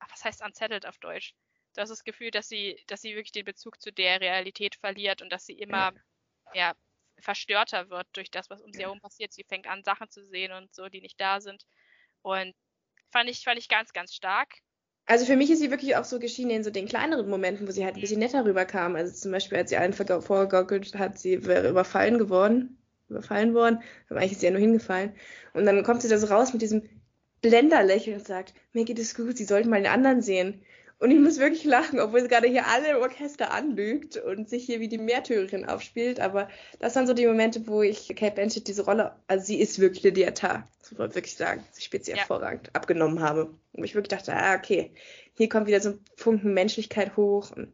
[0.09, 1.35] was heißt unsettled auf Deutsch?
[1.75, 5.23] Du hast das Gefühl, dass sie, dass sie wirklich den Bezug zu der Realität verliert
[5.23, 5.93] und dass sie immer,
[6.53, 6.75] ja,
[7.21, 8.89] verstörter wird durch das, was um sie Ja.
[8.89, 9.33] herum passiert.
[9.33, 11.67] Sie fängt an, Sachen zu sehen und so, die nicht da sind.
[12.23, 12.55] Und
[13.11, 14.59] fand ich, fand ich ganz, ganz stark.
[15.07, 17.73] Also für mich ist sie wirklich auch so geschieden in so den kleineren Momenten, wo
[17.73, 18.95] sie halt ein bisschen netter rüberkam.
[18.97, 22.79] Also zum Beispiel, als sie allen vorgegaukelt hat, sie wäre überfallen geworden,
[23.09, 25.15] überfallen worden, aber eigentlich ist sie ja nur hingefallen.
[25.53, 26.89] Und dann kommt sie da so raus mit diesem
[27.43, 30.63] Blenderlächeln und sagt, mir geht es gut, sie sollten mal den anderen sehen.
[30.99, 34.67] Und ich muss wirklich lachen, obwohl sie gerade hier alle im Orchester anlügt und sich
[34.67, 36.21] hier wie die Märtyrerin aufspielt.
[36.21, 39.79] Aber das waren so die Momente, wo ich Kate Blanchett diese Rolle, also sie ist
[39.79, 41.65] wirklich eine Diatar, das muss man wirklich sagen.
[41.73, 42.19] Sie spielt sie Ja.
[42.19, 43.55] hervorragend, abgenommen habe.
[43.73, 44.91] Und ich wirklich dachte, ah, okay,
[45.33, 47.73] hier kommt wieder so ein Funken Menschlichkeit hoch und,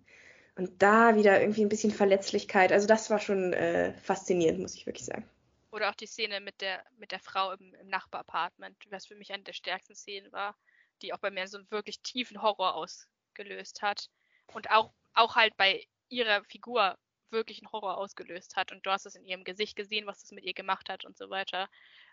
[0.54, 2.70] und da wieder irgendwie ein bisschen Verletzlichkeit.
[2.70, 5.24] Also das war schon äh, faszinierend, muss ich wirklich sagen.
[5.77, 9.31] Oder auch die Szene mit der, mit der Frau im, im Nachbarapartment, was für mich
[9.31, 10.57] eine der stärksten Szenen war,
[11.03, 14.09] die auch bei mir so einen wirklich tiefen Horror ausgelöst hat.
[14.55, 16.97] Und auch, auch halt bei ihrer Figur
[17.29, 18.72] wirklich einen Horror ausgelöst hat.
[18.72, 21.18] Und du hast es in ihrem Gesicht gesehen, was das mit ihr gemacht hat und
[21.18, 21.68] so weiter.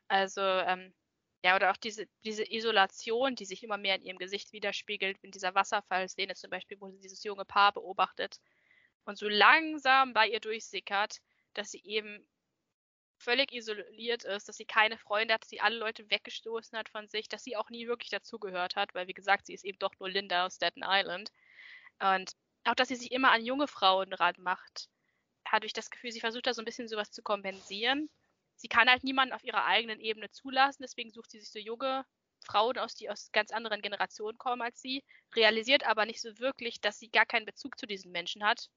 [0.10, 0.94] Also, ähm,
[1.42, 5.32] ja, oder auch diese, diese Isolation, die sich immer mehr in ihrem Gesicht widerspiegelt, in
[5.32, 8.42] dieser Wasserfallszene zum Beispiel, wo sie dieses junge Paar beobachtet
[9.06, 11.20] und so langsam bei ihr durchsickert,
[11.54, 12.28] dass sie eben
[13.24, 17.08] völlig isoliert ist, dass sie keine Freunde hat, dass sie alle Leute weggestoßen hat von
[17.08, 19.94] sich, dass sie auch nie wirklich dazugehört hat, weil wie gesagt, sie ist eben doch
[20.00, 21.32] nur Linda aus Staten Island.
[22.00, 22.34] Und
[22.66, 24.90] auch, dass sie sich immer an junge Frauen ranmacht,
[25.48, 28.10] habe ich das Gefühl, sie versucht da so ein bisschen sowas zu kompensieren.
[28.56, 32.06] Sie kann halt niemanden auf ihrer eigenen Ebene zulassen, deswegen sucht sie sich so junge
[32.46, 35.04] Frauen aus, die aus ganz anderen Generationen kommen als sie,
[35.36, 38.70] realisiert aber nicht so wirklich, dass sie gar keinen Bezug zu diesen Menschen hat,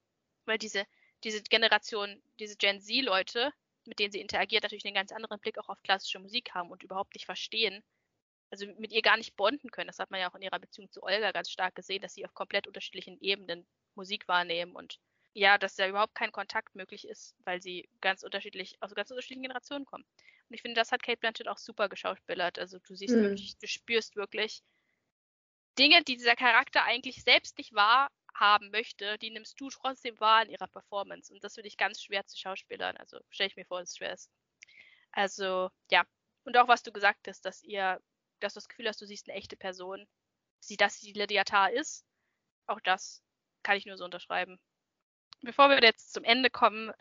[0.45, 0.85] weil diese,
[1.23, 3.53] diese Generation, diese Gen Z-Leute,
[3.87, 6.83] mit denen sie interagiert, natürlich einen ganz anderen Blick auch auf klassische Musik haben und
[6.83, 7.83] überhaupt nicht verstehen.
[8.51, 9.87] Also mit ihr gar nicht bonden können.
[9.87, 12.25] Das hat man ja auch in ihrer Beziehung zu Olga ganz stark gesehen, dass sie
[12.25, 14.99] auf komplett unterschiedlichen Ebenen Musik wahrnehmen und
[15.33, 19.43] ja, dass da überhaupt kein Kontakt möglich ist, weil sie ganz unterschiedlich, aus ganz unterschiedlichen
[19.43, 20.05] Generationen kommen.
[20.49, 22.57] Und ich finde, das hat Kate Blanchett auch super geschauspielert.
[22.59, 23.21] Also du siehst Mhm.
[23.21, 24.63] wirklich, du spürst wirklich
[25.79, 27.73] Dinge, die dieser Charakter eigentlich selbst nicht
[28.37, 31.33] wahrhaben möchte, die nimmst du trotzdem wahr in ihrer Performance.
[31.33, 32.97] Und das finde ich ganz schwer zu schauspielern.
[32.97, 34.29] Also stelle ich mir vor, es schwer ist.
[35.11, 36.03] Also, ja.
[36.43, 37.99] Und auch was du gesagt hast, dass ihr,
[38.39, 40.07] dass du das Gefühl hast, du siehst eine echte Person,
[40.59, 42.05] sie, dass sie Lydia Tarr ist.
[42.67, 43.23] Auch das
[43.63, 44.59] kann ich nur so unterschreiben.
[45.41, 46.91] Bevor wir jetzt zum Ende kommen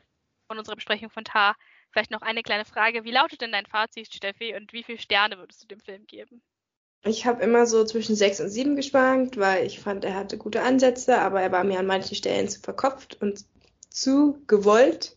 [0.47, 1.57] von unserer Besprechung von Tar,
[1.91, 3.05] vielleicht noch eine kleine Frage.
[3.05, 6.43] Wie lautet denn dein Fazit, Steffi, und wie viele Sterne würdest du dem Film geben?
[7.05, 10.61] Ich habe immer so zwischen sechs und sieben geschwankt, weil ich fand, er hatte gute
[10.63, 13.47] Ansätze, aber er war mir an manchen Stellen zu verkopft und
[13.89, 15.17] zu gewollt.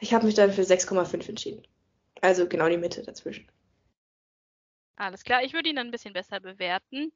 [0.00, 1.62] Ich habe mich dann für 6,5 entschieden.
[2.20, 3.46] Also genau die Mitte dazwischen.
[4.96, 7.12] Alles klar, ich würde ihn dann ein bisschen besser bewerten.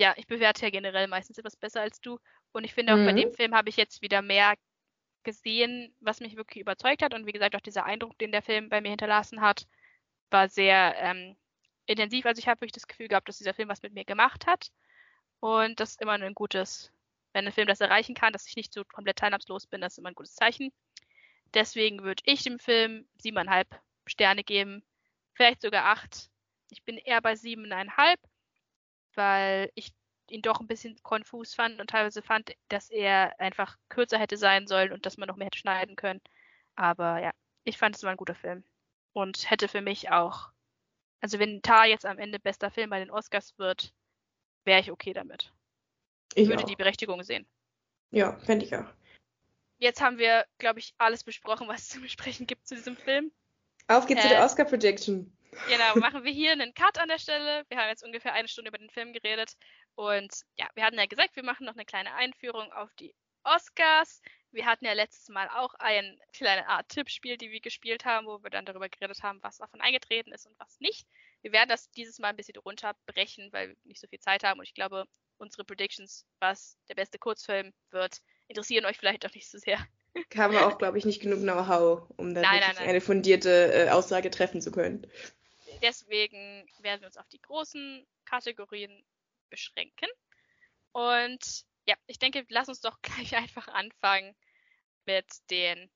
[0.00, 2.18] Ja, ich bewerte ja generell meistens etwas besser als du.
[2.52, 3.14] Und ich finde auch bei Mhm.
[3.14, 4.54] dem Film habe ich jetzt wieder mehr
[5.24, 7.14] gesehen, was mich wirklich überzeugt hat.
[7.14, 9.66] Und wie gesagt, auch dieser Eindruck, den der Film bei mir hinterlassen hat,
[10.30, 11.36] war sehr ähm,
[11.86, 12.26] intensiv.
[12.26, 14.70] Also ich habe wirklich das Gefühl gehabt, dass dieser Film was mit mir gemacht hat.
[15.40, 16.92] Und das ist immer ein gutes,
[17.32, 19.98] wenn ein Film das erreichen kann, dass ich nicht so komplett teilnahmslos bin, das ist
[19.98, 20.72] immer ein gutes Zeichen.
[21.54, 23.68] Deswegen würde ich dem Film siebeneinhalb
[24.06, 24.84] Sterne geben,
[25.34, 26.30] vielleicht sogar acht.
[26.70, 28.20] Ich bin eher bei siebeneinhalb,
[29.14, 29.92] weil ich
[30.28, 34.66] ihn doch ein bisschen konfus fand und teilweise fand, dass er einfach kürzer hätte sein
[34.66, 36.20] sollen und dass man noch mehr hätte schneiden können.
[36.74, 37.30] Aber ja,
[37.64, 38.64] ich fand es war ein guter Film
[39.12, 40.50] und hätte für mich auch,
[41.20, 43.92] also wenn Tar jetzt am Ende bester Film bei den Oscars wird,
[44.64, 45.52] wäre ich okay damit.
[46.34, 46.68] Ich würde auch.
[46.68, 47.46] die Berechtigung sehen.
[48.10, 48.86] Ja, fände ich auch.
[49.78, 53.32] Jetzt haben wir, glaube ich, alles besprochen, was es zu besprechen gibt zu diesem Film.
[53.88, 55.36] Auf geht's äh, zu der Oscar-Prediction.
[55.68, 57.64] Genau, machen wir hier einen Cut an der Stelle.
[57.68, 59.52] Wir haben jetzt ungefähr eine Stunde über den Film geredet.
[59.94, 63.14] Und ja, wir hatten ja gesagt, wir machen noch eine kleine Einführung auf die
[63.46, 64.20] Oscars.
[64.52, 68.42] Wir hatten ja letztes Mal auch ein kleine Art Tippspiel, die wir gespielt haben, wo
[68.42, 71.06] wir dann darüber geredet haben, was davon eingetreten ist und was nicht.
[71.42, 74.58] Wir werden das dieses Mal ein bisschen runterbrechen, weil wir nicht so viel Zeit haben.
[74.58, 75.04] Und ich glaube,
[75.38, 79.78] unsere Predictions, was der beste Kurzfilm wird, interessieren euch vielleicht auch nicht so sehr.
[80.34, 82.88] Haben wir auch, glaube ich, nicht genug Know-how, um da nein, nein, nein.
[82.88, 85.06] eine fundierte äh, Aussage treffen zu können.
[85.82, 89.04] Deswegen werden wir uns auf die großen Kategorien
[89.50, 90.08] beschränken.
[90.92, 94.34] Und ja, ich denke, lass uns doch gleich einfach anfangen
[95.06, 95.90] mit den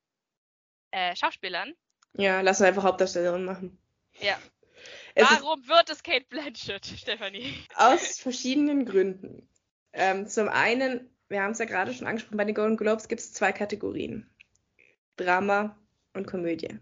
[0.92, 1.74] äh, Schauspielern.
[2.14, 3.78] Ja, lass uns einfach Hauptdarstellerin machen.
[4.20, 4.38] Ja.
[5.14, 7.54] Es Warum wird es Kate Blanchett, Stefanie?
[7.74, 9.48] Aus verschiedenen Gründen.
[9.92, 13.20] Ähm, zum einen, wir haben es ja gerade schon angesprochen, bei den Golden Globes gibt
[13.20, 14.30] es zwei Kategorien.
[15.16, 15.76] Drama
[16.14, 16.78] und Komödie.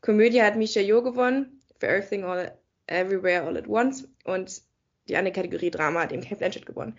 [0.00, 4.62] Komödie hat Misha Yo gewonnen für Everything All Everywhere All at Once und
[5.08, 6.98] die andere Kategorie Drama hat eben Kate Blanchett gewonnen.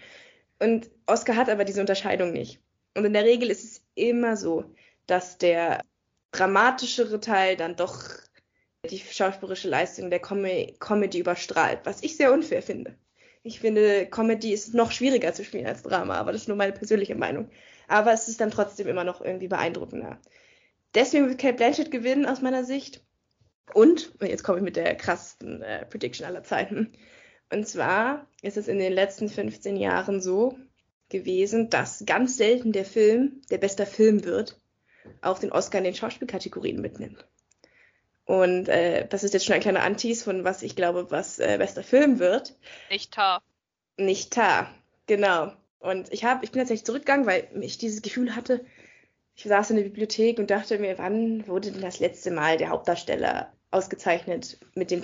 [0.62, 2.60] Und Oscar hat aber diese Unterscheidung nicht.
[2.96, 4.76] Und in der Regel ist es immer so,
[5.08, 5.82] dass der
[6.32, 8.04] dramatischere Teil dann doch
[8.88, 10.46] die schauspielerische Leistung der Com
[10.80, 12.96] Comedy überstrahlt, was ich sehr unfair finde.
[13.42, 16.74] Ich finde, Comedy ist noch schwieriger zu spielen als Drama, aber das ist nur meine
[16.74, 17.50] persönliche Meinung.
[17.88, 20.20] Aber es ist dann trotzdem immer noch irgendwie beeindruckender.
[20.94, 23.04] Deswegen wird Kate Blanchett gewinnen aus meiner Sicht.
[23.74, 26.94] Und, jetzt komme ich mit der krassesten äh, Prediction aller Zeiten.
[27.52, 30.58] Und zwar ist es in den letzten 15 Jahren so
[31.10, 34.58] gewesen, dass ganz selten der Film, der bester Film wird,
[35.22, 37.28] auch den Oscar in den Schauspielkategorien mitnimmt.
[38.26, 41.58] Und äh, das ist jetzt schon ein kleiner Antis von was ich glaube, was äh,
[41.58, 42.56] bester Film wird.
[42.90, 43.42] Nicht Tar.
[43.98, 44.74] Nicht Tar,
[45.06, 45.52] genau.
[45.80, 48.64] Und ich habe, ich bin tatsächlich zurückgegangen, weil ich dieses Gefühl hatte,
[49.36, 52.70] ich saß in der Bibliothek und dachte mir, wann wurde denn das letzte Mal der
[52.70, 55.02] Hauptdarsteller ausgezeichnet mit dem,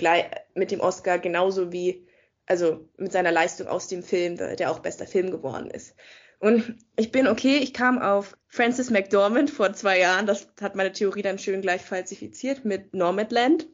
[0.54, 2.07] mit dem Oscar, genauso wie
[2.48, 5.94] also mit seiner Leistung aus dem Film, der auch bester Film geworden ist.
[6.40, 10.92] Und ich bin okay, ich kam auf Frances McDormand vor zwei Jahren, das hat meine
[10.92, 13.68] Theorie dann schön gleich falsifiziert mit Nomadland.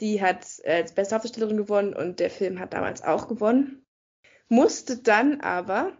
[0.00, 3.86] Die hat als beste Hauptdarstellerin gewonnen und der Film hat damals auch gewonnen.
[4.48, 5.92] Musste dann aber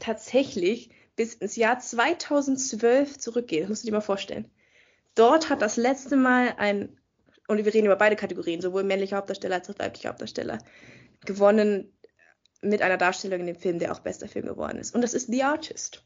[0.00, 3.62] tatsächlich bis ins Jahr 2012 zurückgehen.
[3.62, 4.50] Das musst du dir mal vorstellen.
[5.14, 6.99] Dort hat das letzte Mal ein
[7.50, 10.58] und wir reden über beide Kategorien, sowohl männlicher Hauptdarsteller als auch weiblicher Hauptdarsteller,
[11.26, 11.92] gewonnen
[12.62, 14.94] mit einer Darstellung in dem Film, der auch bester Film geworden ist.
[14.94, 16.04] Und das ist The Artist.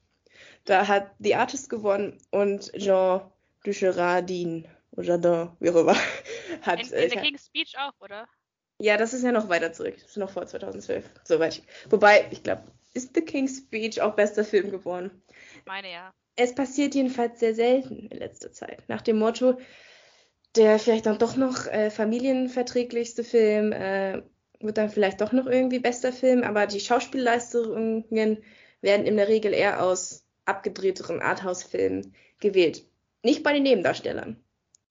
[0.65, 3.31] Da hat The Artist gewonnen und Jean
[3.65, 4.67] Ducheradin
[4.97, 5.97] Jardin, wie auch immer,
[6.63, 6.81] hat.
[6.81, 8.27] In, in The King's Speech auch, oder?
[8.79, 9.97] Ja, das ist ja noch weiter zurück.
[9.97, 11.05] Das ist noch vor 2012.
[11.25, 11.63] Soweit.
[11.91, 15.23] Wobei, ich glaube, ist The King's Speech auch bester Film geworden?
[15.67, 16.13] Meine ja.
[16.37, 18.83] Es passiert jedenfalls sehr selten in letzter Zeit.
[18.89, 19.59] Nach dem Motto,
[20.57, 24.23] der vielleicht dann doch noch äh, familienverträglichste Film, äh,
[24.61, 28.05] wird dann vielleicht doch noch irgendwie bester Film, aber die Schauspielleistungen
[28.81, 32.87] werden in der Regel eher aus abgedrehteren Arthouse-Filmen gewählt.
[33.23, 34.43] Nicht bei den Nebendarstellern.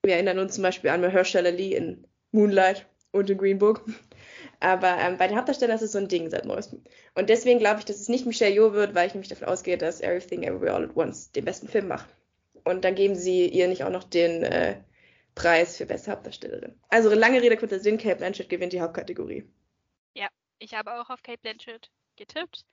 [0.04, 3.86] Wir erinnern uns zum Beispiel an Mahershala Lee in Moonlight und in Green Book.
[4.60, 6.84] Aber ähm, bei den Hauptdarstellern ist es so ein Ding seit neuestem.
[7.16, 9.78] Und deswegen glaube ich, dass es nicht Michelle Yeoh wird, weil ich nämlich davon ausgehe,
[9.78, 12.08] dass Everything Everywhere All at Once den besten Film macht.
[12.64, 14.76] Und dann geben sie ihr nicht auch noch den äh,
[15.36, 16.80] Preis für beste Hauptdarstellerin.
[16.90, 19.50] Also lange Rede, kurzer Sinn, Kate Blanchett gewinnt die Hauptkategorie.
[20.14, 20.30] Ja,
[20.60, 22.66] ich habe auch auf Kate Blanchett getippt.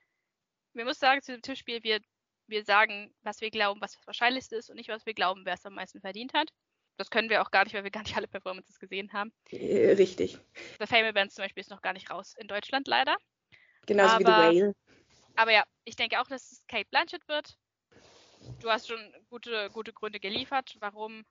[0.73, 1.99] Wir muss sagen, zu dem Tippspiel, wir,
[2.47, 5.55] wir sagen, was wir glauben, was das Wahrscheinlichste ist und nicht, was wir glauben, wer
[5.55, 6.49] es am meisten verdient hat.
[6.97, 9.33] Das können wir auch gar nicht, weil wir gar nicht alle Performances gesehen haben.
[9.49, 10.37] Äh, richtig.
[10.79, 13.17] The Fame Events zum Beispiel ist noch gar nicht raus in Deutschland, leider.
[13.87, 14.75] Genauso aber, wie The Whale.
[15.35, 17.57] Aber ja, ich denke auch, dass es Kate Blanchett wird.
[18.59, 18.99] Du hast schon
[19.29, 21.25] gute, gute Gründe geliefert, warum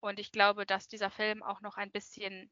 [0.00, 2.50] und ich glaube, dass dieser Film auch noch ein bisschen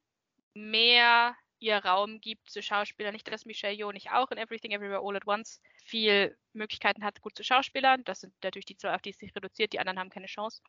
[0.54, 3.12] mehr ihr Raum gibt zu Schauspielern.
[3.12, 7.20] Nicht, dass Michelle Yeoh nicht auch in Everything Everywhere All at Once viel Möglichkeiten hat,
[7.20, 8.04] gut zu Schauspielern.
[8.04, 9.72] Das sind natürlich die zwei, auf die es sich reduziert.
[9.72, 10.62] Die anderen haben keine Chance.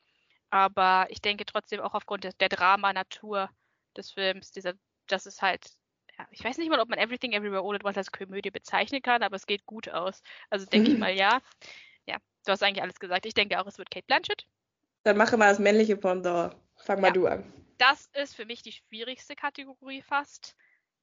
[0.49, 3.49] Aber ich denke trotzdem auch aufgrund der, der Drama-Natur
[3.97, 4.73] des Films, dieser,
[5.07, 5.67] das ist halt,
[6.17, 9.01] ja, ich weiß nicht mal, ob man Everything Everywhere All at Once als Komödie bezeichnen
[9.01, 10.21] kann, aber es geht gut aus.
[10.49, 11.41] Also denke ich mal, ja.
[12.05, 13.25] Ja, du hast eigentlich alles gesagt.
[13.25, 14.45] Ich denke auch, es wird Kate Blanchett.
[15.03, 16.55] Dann mache mal das männliche Pendant.
[16.85, 17.13] Fang mal Ja.
[17.13, 17.53] du an.
[17.77, 20.55] Das ist für mich die schwierigste Kategorie fast,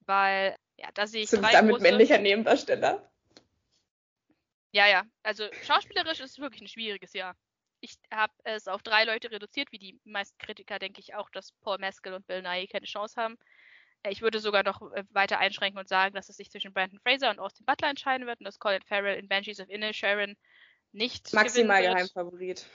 [0.05, 1.83] weil, ja, da sehe ich Sind drei damit große...
[1.83, 3.11] männlicher Nebendarsteller?
[4.71, 5.03] Ja, ja.
[5.21, 7.35] Also schauspielerisch ist es wirklich ein schwieriges Jahr.
[7.79, 11.51] Ich habe es auf drei Leute reduziert, wie die meisten Kritiker, denke ich auch, dass
[11.61, 13.37] Paul Mescal und Bill Nye keine Chance haben.
[14.03, 16.99] Äh, Ich würde sogar noch äh, weiter einschränken und sagen, dass es sich zwischen Brandon
[17.01, 20.37] Fraser und Austin Butler entscheiden wird und dass Colin Farrell in Banshees of Inisherin
[20.93, 21.83] nicht Maximal.
[21.83, 22.65] Geheimfavorit.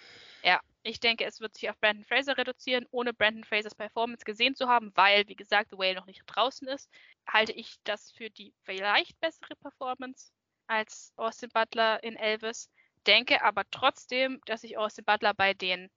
[0.43, 4.55] Ja, ich denke, es wird sich auf Brandon Fraser reduzieren, ohne Brandon Frasers Performance gesehen
[4.55, 6.89] zu haben, weil, wie gesagt, The Whale noch nicht draußen ist,
[7.27, 10.33] halte ich das für die vielleicht bessere Performance
[10.67, 12.71] als Austin Butler in Elvis.
[13.07, 15.91] Denke aber trotzdem, dass sich Austin Butler bei den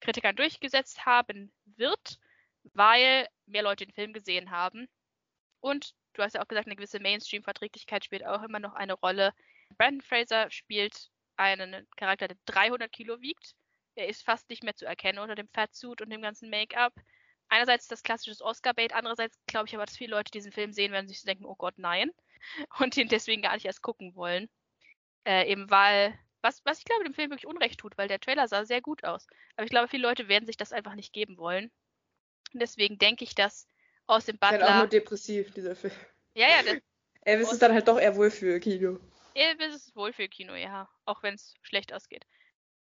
[0.00, 2.18] Kritikern durchgesetzt haben wird,
[2.74, 4.88] weil mehr Leute den Film gesehen haben.
[5.60, 9.32] Und du hast ja auch gesagt, eine gewisse Mainstream-Verträglichkeit spielt auch immer noch eine Rolle.
[9.76, 13.54] Brandon Fraser spielt einen Charakter, der 300 Kilo wiegt.
[13.98, 16.94] Er ist fast nicht mehr zu erkennen unter dem Fatsuit und dem ganzen Make-up.
[17.48, 21.08] Einerseits das klassisches Oscar-Bait, andererseits glaube ich aber, dass viele Leute diesen Film sehen, werden
[21.08, 22.12] sich so denken, oh Gott, nein.
[22.78, 24.48] Und ihn deswegen gar nicht erst gucken wollen.
[25.24, 28.46] Äh, eben weil, was, was ich glaube, dem Film wirklich Unrecht tut, weil der Trailer
[28.46, 29.26] sah sehr gut aus.
[29.56, 31.68] Aber ich glaube, viele Leute werden sich das einfach nicht geben wollen.
[32.54, 33.66] Und deswegen denke ich, dass
[34.06, 35.00] aus dem Ist halt auch nur Butler.
[35.00, 35.94] depressiv, dieser Film.
[36.34, 36.80] Ja, ja, der
[37.22, 39.00] Elvis ist dann halt doch eher wohl für Kino.
[39.34, 40.88] Elvis ist Wohlfühlkino, ja.
[41.04, 42.24] Auch wenn es schlecht ausgeht.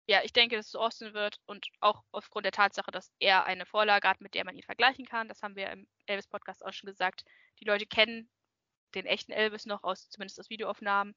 [0.08, 3.66] Ja, ich denke, dass es Austin wird und auch aufgrund der Tatsache, dass er eine
[3.66, 5.28] Vorlage hat, mit der man ihn vergleichen kann.
[5.28, 7.26] Das haben wir im Elvis-Podcast auch schon gesagt.
[7.60, 8.30] Die Leute kennen
[8.94, 11.16] den echten Elvis noch aus, zumindest aus Videoaufnahmen.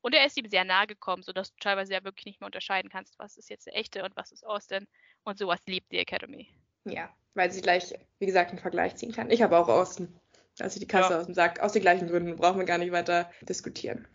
[0.00, 2.90] Und er ist ihm sehr nahe gekommen, sodass du teilweise ja wirklich nicht mehr unterscheiden
[2.90, 4.88] kannst, was ist jetzt der echte und was ist Austin.
[5.24, 6.48] Und sowas liebt die Academy.
[6.84, 9.30] Ja, weil sie gleich, wie gesagt, einen Vergleich ziehen kann.
[9.30, 10.18] Ich habe auch Austin.
[10.58, 11.60] Also die Kasse aus dem Sack.
[11.60, 12.36] Aus den gleichen Gründen.
[12.36, 14.08] Brauchen wir gar nicht weiter diskutieren.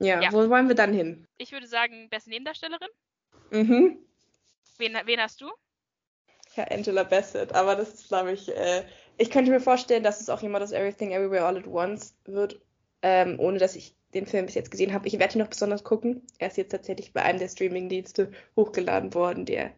[0.00, 0.32] Ja, Ja.
[0.32, 1.26] wo wollen wir dann hin?
[1.38, 2.88] Ich würde sagen, beste Nebendarstellerin.
[3.50, 3.98] Mhm.
[4.78, 5.50] Wen, wen hast du?
[6.56, 7.54] Ja, Angela Bassett.
[7.54, 8.84] Aber das ist, glaube ich, äh,
[9.18, 12.60] ich könnte mir vorstellen, dass es auch jemand aus Everything Everywhere All at Once wird,
[13.02, 15.06] ähm, ohne dass ich den Film bis jetzt gesehen habe.
[15.06, 16.22] Ich werde ihn noch besonders gucken.
[16.38, 19.72] Er ist jetzt tatsächlich bei einem der Streamingdienste hochgeladen worden, der,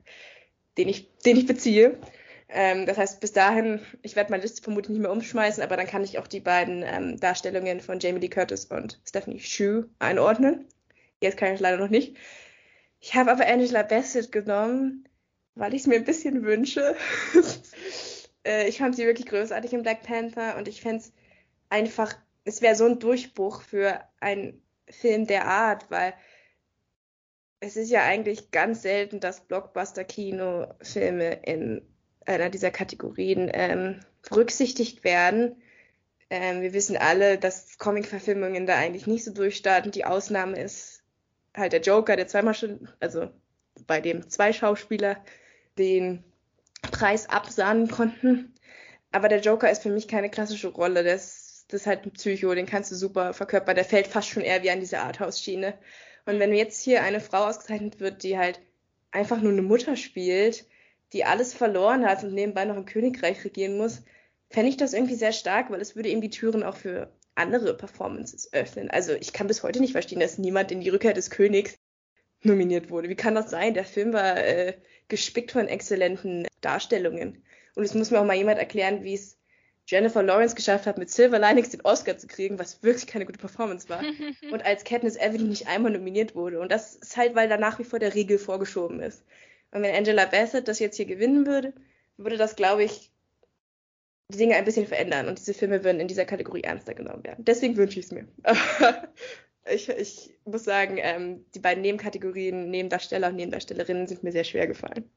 [0.77, 1.99] den, ich, den ich beziehe.
[2.49, 5.87] Ähm, das heißt, bis dahin, ich werde meine Liste vermutlich nicht mehr umschmeißen, aber dann
[5.87, 10.67] kann ich auch die beiden ähm, Darstellungen von Jamie Lee Curtis und Stephanie Shue einordnen.
[11.21, 12.17] Jetzt kann ich leider noch nicht.
[13.01, 15.09] Ich habe aber Angela Bassett genommen,
[15.55, 16.97] weil ich es mir ein bisschen wünsche.
[18.45, 21.13] äh, ich fand sie wirklich großartig in Black Panther und ich fände es
[21.69, 26.15] einfach, es wäre so ein Durchbruch für einen Film der Art, weil
[27.61, 31.83] es ist ja eigentlich ganz selten, dass Blockbuster-Kino-Filme in
[32.25, 35.61] einer dieser Kategorien ähm, berücksichtigt werden.
[36.31, 39.91] Ähm, wir wissen alle, dass Comic-Verfilmungen da eigentlich nicht so durchstarten.
[39.91, 40.98] Die Ausnahme ist
[41.59, 43.29] halt der Joker, der zweimal schon, also
[43.87, 45.23] bei dem zwei Schauspieler
[45.79, 46.25] den
[46.83, 48.55] Preis absahnen konnten.
[49.13, 51.05] Aber der Joker ist für mich keine klassische Rolle.
[51.05, 53.75] Das, das ist halt ein Psycho, den kannst du super verkörpern.
[53.75, 55.75] Der fällt fast schon eher wie an diese Arthouse-Schiene.
[56.27, 58.61] Und wenn jetzt hier eine Frau ausgezeichnet wird, die halt
[59.11, 60.67] einfach nur eine Mutter spielt,
[61.13, 64.03] die alles verloren hat und nebenbei noch im Königreich regieren muss,
[64.51, 67.75] fände ich das irgendwie sehr stark, weil es würde eben die Türen auch für andere
[67.75, 68.91] Performances öffnen.
[68.91, 71.79] Also ich kann bis heute nicht verstehen, dass niemand in die Rückkehr des Königs
[72.43, 73.09] nominiert wurde.
[73.09, 73.75] Wie kann das sein?
[73.75, 74.75] Der Film war äh,
[75.09, 77.43] gespickt von exzellenten Darstellungen.
[77.75, 79.39] Und es muss mir auch mal jemand erklären, wie es
[79.87, 83.39] Jennifer Lawrence geschafft hat, mit Silver Linings den Oscar zu kriegen, was wirklich keine gute
[83.39, 84.03] Performance war.
[84.53, 86.61] und als Katniss Everdeen nicht einmal nominiert wurde.
[86.61, 89.25] Und das ist halt, weil da nach wie vor der Regel vorgeschoben ist.
[89.71, 91.73] Und wenn Angela Bassett das jetzt hier gewinnen würde,
[92.17, 93.11] würde das, glaube ich,
[94.31, 97.45] die Dinge ein bisschen verändern und diese Filme würden in dieser Kategorie ernster genommen werden.
[97.45, 98.29] Deswegen wünsche ich es mir.
[99.71, 104.67] ich, ich muss sagen, ähm, die beiden Nebenkategorien, Nebendarsteller und Nebendarstellerinnen sind mir sehr schwer
[104.67, 105.11] gefallen.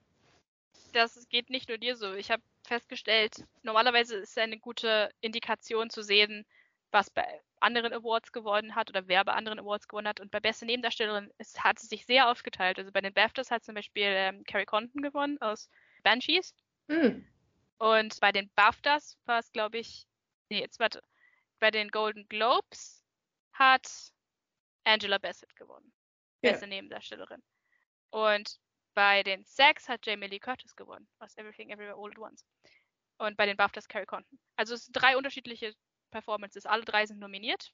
[0.94, 2.14] Das geht nicht nur dir so.
[2.14, 6.46] Ich habe festgestellt, normalerweise ist es eine gute Indikation zu sehen,
[6.92, 7.26] was bei
[7.60, 10.20] anderen Awards gewonnen hat oder wer bei anderen Awards gewonnen hat.
[10.20, 12.80] Und bei beste Nebendarstellerin es hat es sich sehr aufgeteilt.
[12.80, 15.70] Also bei den BAFTAs hat zum Beispiel ähm, Carrie Condon gewonnen aus
[16.04, 16.54] Banshees.
[16.90, 17.26] Hm.
[17.82, 20.06] Und bei den BAFTAs war es, glaube ich,
[20.50, 21.02] nee, jetzt warte,
[21.60, 23.04] bei den Golden Globes
[23.54, 23.90] hat
[24.84, 25.92] Angela Bassett gewonnen.
[26.44, 26.52] Ja.
[26.52, 27.42] Beste Nebendarstellerin.
[28.12, 28.60] Und
[28.94, 32.46] bei den SAGs hat Jamie Lee Curtis gewonnen, aus Everything Everywhere All at Once.
[33.18, 34.40] Und bei den BAFTAs Carrie Condon.
[34.58, 35.74] Also es sind drei unterschiedliche
[36.12, 36.68] Performances.
[36.68, 37.74] Alle drei sind nominiert.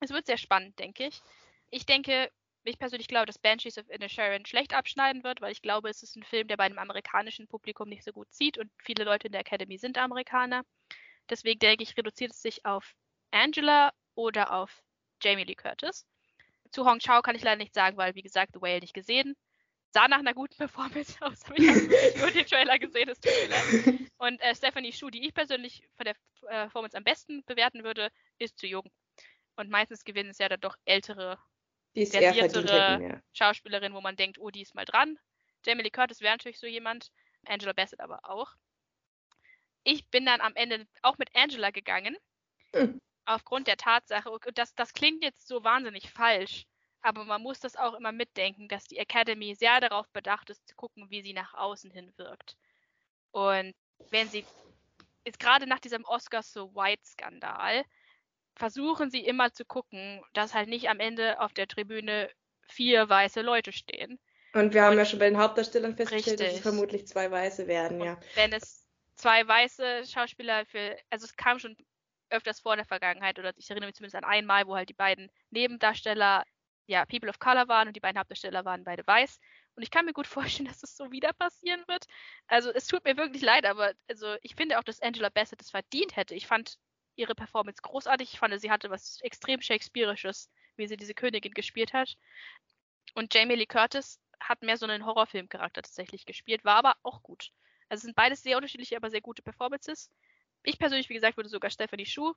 [0.00, 1.22] Es wird sehr spannend, denke ich.
[1.70, 2.32] Ich denke,
[2.68, 6.16] ich persönlich glaube, dass Banshees of Inisherin schlecht abschneiden wird, weil ich glaube, es ist
[6.16, 9.32] ein Film, der bei einem amerikanischen Publikum nicht so gut zieht und viele Leute in
[9.32, 10.64] der Academy sind Amerikaner.
[11.28, 12.94] Deswegen denke ich, reduziert es sich auf
[13.30, 14.82] Angela oder auf
[15.22, 16.06] Jamie Lee Curtis.
[16.70, 19.36] Zu Hong Chao kann ich leider nicht sagen, weil, wie gesagt, The Whale nicht gesehen.
[19.92, 21.78] Sah nach einer guten Performance aus, aber ich habe
[22.18, 24.00] nur den Trailer gesehen, das tut mir leid.
[24.18, 26.14] Und äh, Stephanie Shu, die ich persönlich von der
[26.48, 28.90] äh, Performance am besten bewerten würde, ist zu jung.
[29.56, 31.38] Und meistens gewinnen es ja dann doch ältere,
[31.96, 33.22] Die ist versiertere.
[33.32, 35.18] Schauspielerin, wo man denkt, oh, die ist mal dran.
[35.64, 37.10] Jamie Lee Curtis wäre natürlich so jemand,
[37.46, 38.54] Angela Bassett aber auch.
[39.82, 42.16] Ich bin dann am Ende auch mit Angela gegangen,
[42.74, 43.00] Hm.
[43.24, 46.66] aufgrund der Tatsache, und das, das klingt jetzt so wahnsinnig falsch,
[47.00, 50.74] aber man muss das auch immer mitdenken, dass die Academy sehr darauf bedacht ist, zu
[50.74, 52.56] gucken, wie sie nach außen hin wirkt.
[53.30, 53.74] Und
[54.10, 54.44] wenn sie,
[55.24, 57.84] jetzt gerade nach diesem Oscar So White-Skandal,
[58.56, 62.30] versuchen sie immer zu gucken, dass halt nicht am Ende auf der Tribüne
[62.68, 64.18] vier weiße Leute stehen.
[64.54, 67.66] Und wir haben Und- ja schon bei den Hauptdarstellern festgestellt, dass es vermutlich zwei Weiße
[67.66, 68.18] werden, ja.
[68.34, 71.76] wenn es zwei weiße Schauspieler für, also es kam schon
[72.30, 74.94] öfters vor in der Vergangenheit, oder ich erinnere mich zumindest an einmal, wo halt die
[74.94, 76.44] beiden Nebendarsteller
[76.86, 79.38] ja People of Color waren und die beiden Hauptdarsteller waren beide weiß.
[79.74, 80.26] Und ich kann mir gut
[80.62, 82.06] vorstellen, dass es so wieder passieren wird.
[82.46, 85.70] Also es tut mir wirklich leid, aber also ich finde auch, dass Angela Bassett es
[85.70, 86.34] verdient hätte.
[86.34, 86.78] Ich fand
[87.16, 88.32] ihre Performance großartig.
[88.32, 92.16] Ich fand, sie hatte was extrem Shakespeareisches, wie sie diese Königin gespielt hat.
[93.14, 97.50] Und Jamie Lee Curtis hat mehr so einen Horrorfilmcharakter tatsächlich gespielt, war aber auch gut.
[97.88, 100.10] Also es sind beides sehr unterschiedliche, aber sehr gute Performances.
[100.62, 102.34] Ich persönlich, wie gesagt, würde sogar Stephanie Schuh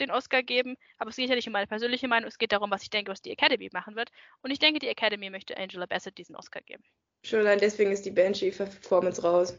[0.00, 2.70] den Oscar geben, aber es geht ja nicht um meine persönliche Meinung, es geht darum,
[2.70, 4.10] was ich denke, was die Academy machen wird.
[4.40, 6.82] Und ich denke, die Academy möchte Angela Bassett diesen Oscar geben.
[7.24, 9.58] Schon allein deswegen ist die Banshee-Performance raus.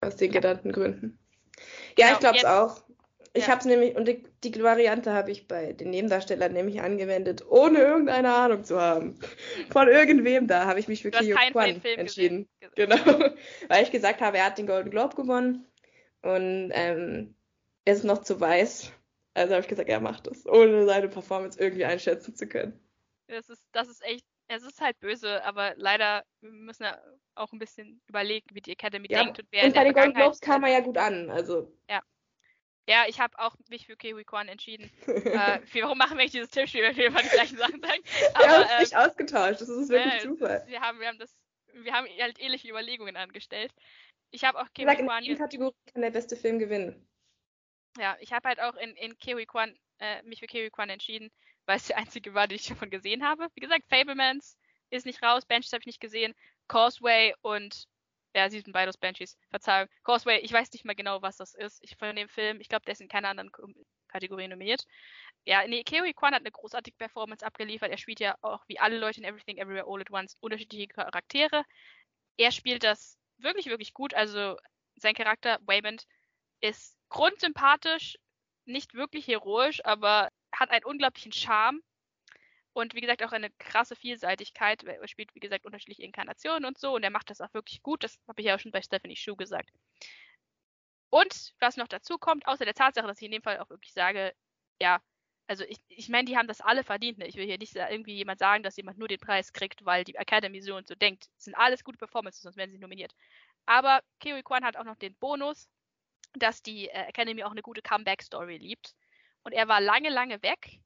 [0.00, 1.18] Aus den genannten Gründen.
[1.96, 2.82] Ja, Genau, ich glaube es auch.
[3.34, 3.52] Ich ja.
[3.52, 7.78] habe es nämlich, und die, die Variante habe ich bei den Nebendarstellern nämlich angewendet, ohne
[7.78, 9.18] irgendeine Ahnung zu haben.
[9.70, 12.46] Von irgendwem da habe ich mich für den Kwan entschieden.
[12.60, 12.74] gesehen.
[12.74, 12.96] Genau.
[13.68, 15.66] Weil ich gesagt habe, er hat den Golden Globe gewonnen
[16.20, 17.34] und ähm,
[17.86, 18.92] er ist noch zu weiß.
[19.34, 22.78] Also habe ich gesagt, er macht das, ohne seine Performance irgendwie einschätzen zu können.
[23.28, 27.02] Das ist, das ist echt, es ist halt böse, aber leider müssen wir
[27.34, 29.94] auch ein bisschen überlegen, wie die Academy Ja, denkt und wer und in bei den
[29.94, 30.14] Golden.
[30.14, 31.30] Globes kam er ja gut an.
[31.30, 32.02] Also, Ja,
[32.86, 34.90] ich habe auch mich für Kiwi Kwan entschieden.
[35.06, 38.02] äh, für, warum machen wir nicht dieses Tippspiel, wenn wir immer die gleichen Sachen sagen?
[38.04, 39.60] wir haben Aber, uns ähm, nicht ausgetauscht.
[39.60, 40.64] Das ist wirklich Ja, Zufall.
[40.66, 41.34] Wir haben, wir haben das,
[41.72, 43.72] wir haben halt ähnliche Überlegungen angestellt.
[44.30, 47.06] Ich habe auch Kiwi in Kwan, jedem Kategorie kann der beste Film gewinnen.
[47.98, 51.30] ja, ich habe halt auch in, in Kiwi Kwan, äh, mich für Kiwi Kwan entschieden,
[51.66, 53.48] weil es der einzige war, den ich davon gesehen habe.
[53.54, 54.56] Wie gesagt, Fablemans
[54.90, 56.34] ist nicht raus, Banshees habe ich nicht gesehen,
[56.68, 57.86] Causeway und
[58.34, 59.88] ja, sie sind beides Banshees, Verzeihung.
[60.04, 61.78] Causeway, ich weiß nicht mal genau, was das ist.
[61.82, 63.50] Ich von dem Film, ich glaube, der ist in keiner anderen
[64.08, 64.84] Kategorie nominiert.
[65.44, 67.90] Ja, nee, Kiwi Kwan hat eine großartige Performance abgeliefert.
[67.90, 71.64] Er spielt ja auch wie alle Leute in Everything Everywhere All at Once unterschiedliche Charaktere.
[72.36, 74.14] Er spielt das wirklich, wirklich gut.
[74.14, 74.56] Also
[74.96, 76.06] sein Charakter, Waymond,
[76.60, 78.16] ist grundsympathisch,
[78.64, 81.82] nicht wirklich heroisch, aber hat einen unglaublichen Charme.
[82.74, 84.82] Und wie gesagt, auch eine krasse Vielseitigkeit.
[84.84, 86.94] Er spielt, wie gesagt, unterschiedliche Inkarnationen und so.
[86.94, 88.02] Und er macht das auch wirklich gut.
[88.02, 89.70] Das habe ich ja auch schon bei Stephanie Shu gesagt.
[91.10, 93.92] Und was noch dazu kommt, außer der Tatsache, dass ich in dem Fall auch wirklich
[93.92, 94.34] sage,
[94.80, 95.02] ja,
[95.46, 97.18] also ich, ich meine, die haben das alle verdient.
[97.18, 97.26] Ne?
[97.26, 100.14] Ich will hier nicht irgendwie jemand sagen, dass jemand nur den Preis kriegt, weil die
[100.14, 101.28] Academy so und so denkt.
[101.36, 103.14] Das sind alles gute Performances, sonst werden sie nominiert.
[103.66, 105.68] Aber Kiwi Kwan hat auch noch den Bonus,
[106.34, 108.94] dass die äh, Academy auch eine gute Comeback-Story liebt.
[109.42, 110.80] Und er war lange, lange weg.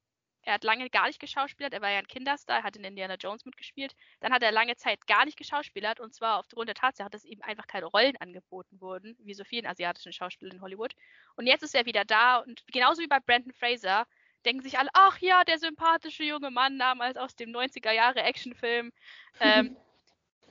[0.46, 1.74] Er hat lange gar nicht geschauspielert.
[1.74, 3.94] Er war ja ein Kinderstar, hat in Indiana Jones mitgespielt.
[4.20, 7.42] Dann hat er lange Zeit gar nicht geschauspielert und zwar aufgrund der Tatsache, dass ihm
[7.42, 10.94] einfach keine Rollen angeboten wurden, wie so vielen asiatischen Schauspielern in Hollywood.
[11.34, 14.06] Und jetzt ist er wieder da und genauso wie bei Brandon Fraser
[14.44, 18.92] denken sich alle, ach ja, der sympathische junge Mann damals aus dem 90er Jahre Actionfilm.
[19.38, 19.76] Ähm,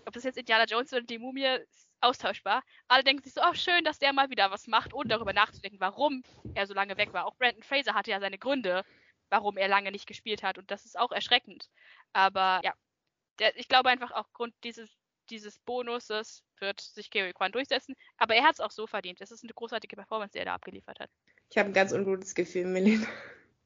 [0.05, 2.61] ob das jetzt Indiana Jones oder die Mumie ist austauschbar.
[2.87, 5.79] Alle denken sich so, ach schön, dass der mal wieder was macht, ohne darüber nachzudenken,
[5.79, 6.21] warum
[6.53, 7.25] er so lange weg war.
[7.25, 8.83] Auch Brandon Fraser hatte ja seine Gründe,
[9.29, 11.69] warum er lange nicht gespielt hat und das ist auch erschreckend.
[12.13, 12.73] Aber ja,
[13.39, 14.89] der, ich glaube einfach aufgrund dieses,
[15.29, 17.95] dieses Bonuses wird sich Kerry Kwan durchsetzen.
[18.17, 19.19] Aber er hat es auch so verdient.
[19.21, 21.09] Es ist eine großartige Performance, die er da abgeliefert hat.
[21.49, 23.07] Ich habe ein ganz ungutes Gefühl, Melina.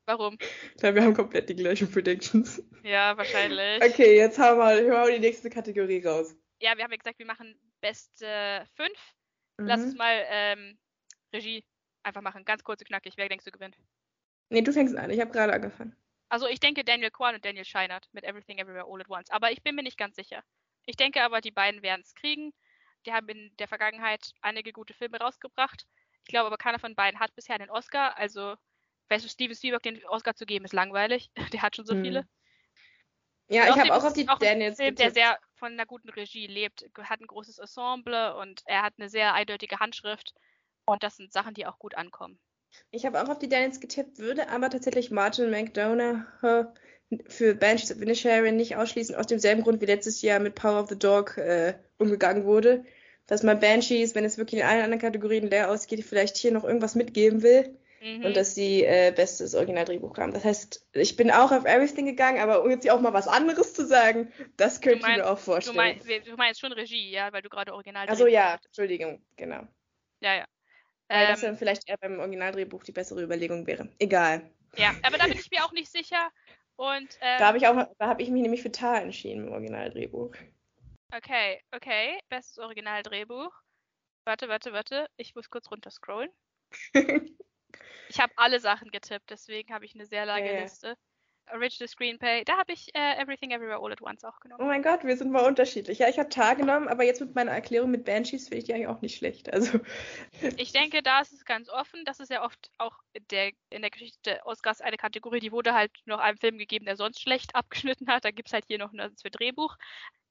[0.05, 0.37] Warum?
[0.41, 2.63] Ich glaube, wir haben komplett die gleichen Predictions.
[2.83, 3.83] Ja, wahrscheinlich.
[3.83, 6.35] Okay, jetzt haben wir, hören wir die nächste Kategorie raus.
[6.61, 8.97] Ja, wir haben ja gesagt, wir machen beste fünf.
[9.57, 9.97] Lass uns Mhm.
[9.97, 10.79] mal ähm,
[11.33, 11.63] Regie
[12.03, 12.43] einfach machen.
[12.45, 13.13] Ganz kurz und knackig.
[13.17, 13.77] Wer denkst du gewinnt?
[14.49, 15.09] Nee, du fängst an.
[15.09, 15.95] Ich habe gerade angefangen.
[16.29, 19.29] Also ich denke Daniel Kwan und Daniel Scheinert mit Everything Everywhere All at Once.
[19.31, 20.43] Aber ich bin mir nicht ganz sicher.
[20.85, 22.53] Ich denke aber, die beiden werden es kriegen.
[23.05, 25.85] Die haben in der Vergangenheit einige gute Filme rausgebracht.
[26.23, 28.17] Ich glaube aber, keiner von beiden hat bisher einen Oscar.
[28.17, 28.55] Also
[29.09, 31.31] weißt du, Steven Spielberg den Oscar zu geben, ist langweilig.
[31.53, 32.03] Der hat schon so Hm.
[32.03, 32.27] viele.
[33.49, 35.15] Ja, Und ich habe auch auf die auch ein Daniels Film, der getippt.
[35.15, 39.33] sehr von einer guten Regie lebt, hat ein großes Ensemble und er hat eine sehr
[39.33, 40.33] eindeutige Handschrift.
[40.85, 42.39] Und das sind Sachen, die auch gut ankommen.
[42.91, 46.23] Ich habe auch auf die Daniels getippt, würde aber tatsächlich Martin McDonough
[47.27, 50.89] für Banshees of Inisherin nicht ausschließen, aus demselben Grund wie letztes Jahr mit Power of
[50.89, 52.85] the Dog äh, umgegangen wurde.
[53.25, 56.63] Dass man Banshees, wenn es wirklich in allen anderen Kategorien leer ausgeht, vielleicht hier noch
[56.63, 58.23] irgendwas mitgeben will Mhm.
[58.25, 60.31] und dass sie äh, bestes Originaldrehbuch haben.
[60.33, 63.27] Das heißt, ich bin auch auf Everything gegangen, aber um jetzt hier auch mal was
[63.27, 65.75] anderes zu sagen, das könnte ich meinst- mir auch du, vorstellen.
[65.75, 69.67] meinst, du meinst schon Regie, ja, weil du gerade Original Also ja, Entschuldigung, genau.
[70.21, 70.45] Ja, ja.
[71.11, 73.89] Weil das Ähm, dann vielleicht eher beim Originaldrehbuch die bessere Überlegung wäre.
[73.99, 74.51] Egal.
[74.75, 76.29] ja, aber da bin ich mir auch nicht sicher.
[76.75, 79.51] Und ähm, Da habe ich auch, da habe ich mich nämlich für Tar entschieden im
[79.53, 80.33] Originaldrehbuch.
[81.11, 82.19] Okay, okay.
[82.29, 83.51] Bestes Originaldrehbuch.
[84.25, 85.09] Warte, warte, warte.
[85.17, 86.31] Ich muss kurz runterscrollen.
[88.09, 90.61] Ich habe alle Sachen getippt, deswegen habe ich eine sehr lange Ja, ja.
[90.63, 90.97] Liste.
[91.51, 94.67] Original Screenplay, da habe ich äh, Everything Everywhere All at Once auch Oh genommen.
[94.67, 95.99] mein Gott, wir sind mal unterschiedlich.
[95.99, 98.73] Ja, ich habe Tar genommen, aber jetzt mit meiner Erklärung mit Banshees finde ich die
[98.73, 99.51] eigentlich auch nicht schlecht.
[99.51, 99.79] Also,
[100.57, 102.05] Ich denke, da ist es ganz offen.
[102.05, 105.51] Das ist ja oft auch in der, in der Geschichte der Oscars eine Kategorie, die
[105.51, 108.25] wurde halt noch einem Film gegeben, der sonst schlecht abgeschnitten hat.
[108.25, 109.77] Da gibt es halt hier noch ein für Drehbuch.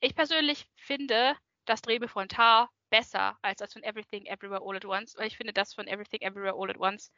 [0.01, 1.37] Ich persönlich finde
[1.67, 5.37] das Drehbuch von Tar besser als das von Everything Everywhere All at Once, weil ich
[5.37, 7.13] finde das von Everything Everywhere All at Once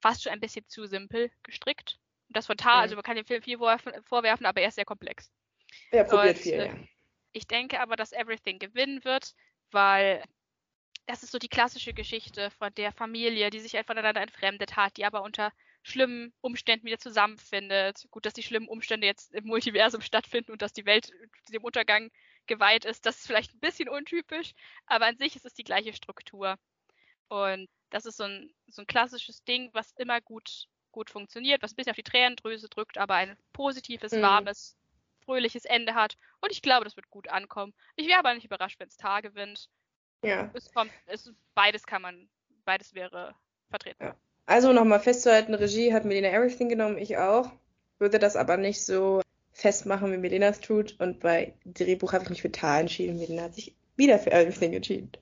[0.00, 1.99] fast schon ein bisschen zu simpel gestrickt.
[2.30, 2.82] Das von Tar, Mhm.
[2.82, 5.30] also man kann dem Film viel vorwerfen, aber er ist sehr komplex.
[5.90, 6.74] er probiert Und, viel, äh, ja.
[7.32, 9.34] Ich denke aber, dass Everything gewinnen wird,
[9.70, 10.24] weil
[11.06, 14.96] das ist so die klassische Geschichte von der Familie, die sich halt voneinander entfremdet hat,
[14.96, 15.52] die aber unter
[15.82, 18.06] schlimmen Umständen wieder zusammenfindet.
[18.10, 21.10] Gut, dass die schlimmen Umstände jetzt im Multiversum stattfinden und dass die Welt
[21.50, 22.10] dem Untergang
[22.46, 24.52] geweiht ist, das ist vielleicht ein bisschen untypisch,
[24.86, 26.56] aber an sich ist es die gleiche Struktur.
[27.28, 31.72] Und das ist so ein, so ein klassisches Ding, was immer gut, gut funktioniert, was
[31.72, 34.22] ein bisschen auf die Tränendrüse drückt, aber ein positives, Mhm.
[34.22, 34.76] warmes,
[35.24, 36.16] fröhliches Ende hat.
[36.40, 37.72] Und ich glaube, das wird gut ankommen.
[37.96, 39.68] Ich wäre aber nicht überrascht, wenn es Tar gewinnt.
[40.22, 40.50] ja.
[40.52, 42.28] Es kommt, es, beides kann man,
[42.64, 43.34] beides wäre
[43.70, 44.12] vertreten.
[44.46, 47.50] Also nochmal festzuhalten, Regie hat Melina Everything genommen, ich auch.
[47.98, 49.22] Würde das aber nicht so
[49.52, 50.98] festmachen, wie Melina es tut.
[51.00, 53.16] Und bei Drehbuch habe ich mich für Tar entschieden.
[53.18, 55.12] Melina hat sich wieder für Everything entschieden.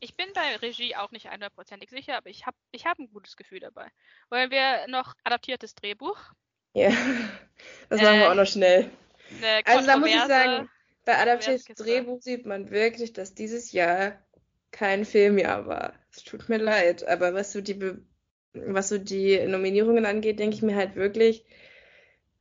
[0.00, 3.36] Ich bin bei Regie auch nicht hundertprozentig sicher, aber ich habe ich hab ein gutes
[3.36, 3.88] Gefühl dabei.
[4.30, 6.18] Wollen wir noch adaptiertes Drehbuch?
[6.74, 6.90] Ja,
[7.90, 8.90] das machen wir Äh, auch noch schnell.
[9.30, 10.68] Eine Also da muss ich sagen,
[11.04, 11.74] bei adaptiertes.
[11.76, 14.18] Drehbuch sieht man wirklich, dass dieses Jahr
[14.70, 15.94] kein Filmjahr war.
[16.12, 18.02] Es tut mir leid, aber was so die, Be
[18.54, 21.44] was so die Nominierungen angeht, denke ich mir halt wirklich,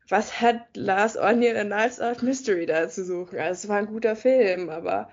[0.09, 3.39] was hat Lars Onion and Knives Out Mystery da zu suchen?
[3.39, 5.11] Also es war ein guter Film, aber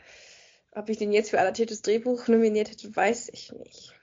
[0.74, 3.94] ob ich den jetzt für adaptiertes Drehbuch nominiert hätte, weiß ich nicht.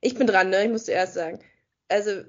[0.00, 0.64] Ich bin dran, ne?
[0.64, 1.40] Ich muss zuerst sagen.
[1.88, 2.22] Also,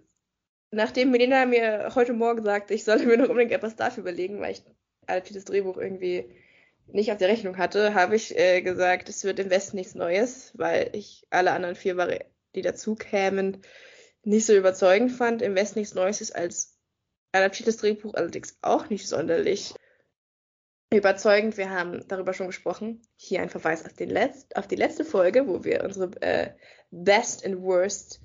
[0.71, 4.53] nachdem Melina mir heute Morgen sagte, ich solle mir noch unbedingt etwas dafür überlegen, weil
[4.53, 4.63] ich
[5.07, 6.29] adaptiertes Drehbuch irgendwie
[6.87, 10.51] nicht auf der Rechnung hatte, habe ich äh, gesagt, es wird im Westen nichts Neues,
[10.55, 12.19] weil ich alle anderen vier, Vari
[12.55, 13.61] die dazu kämen,
[14.23, 15.41] nicht so überzeugend fand.
[15.41, 16.77] Im Westen nichts Neues ist als
[17.31, 19.73] adaptiertes Drehbuch allerdings auch nicht sonderlich
[20.91, 21.57] überzeugend.
[21.57, 23.01] Wir haben darüber schon gesprochen.
[23.17, 26.51] Hier ein Verweis auf, den Letzt auf die letzte Folge, wo wir unsere äh,
[26.91, 28.21] Best and Worst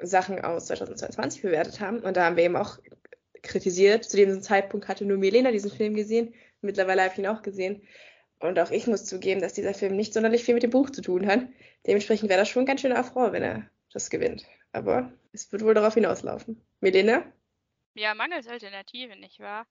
[0.00, 2.00] Sachen aus 2022 bewertet haben.
[2.00, 2.78] Und da haben wir eben auch
[3.42, 4.04] kritisiert.
[4.04, 6.34] Zu diesem Zeitpunkt hatte nur Milena diesen Film gesehen.
[6.60, 7.86] Mittlerweile habe ich ihn auch gesehen.
[8.38, 11.00] Und auch ich muss zugeben, dass dieser Film nicht sonderlich viel mit dem Buch zu
[11.00, 11.40] tun hat.
[11.86, 14.46] Dementsprechend wäre das schon ganz schöner Affront, wenn er das gewinnt.
[14.72, 16.62] Aber es wird wohl darauf hinauslaufen.
[16.80, 17.24] Milena?
[17.94, 19.66] Ja, mangels Alternativen, nicht wahr?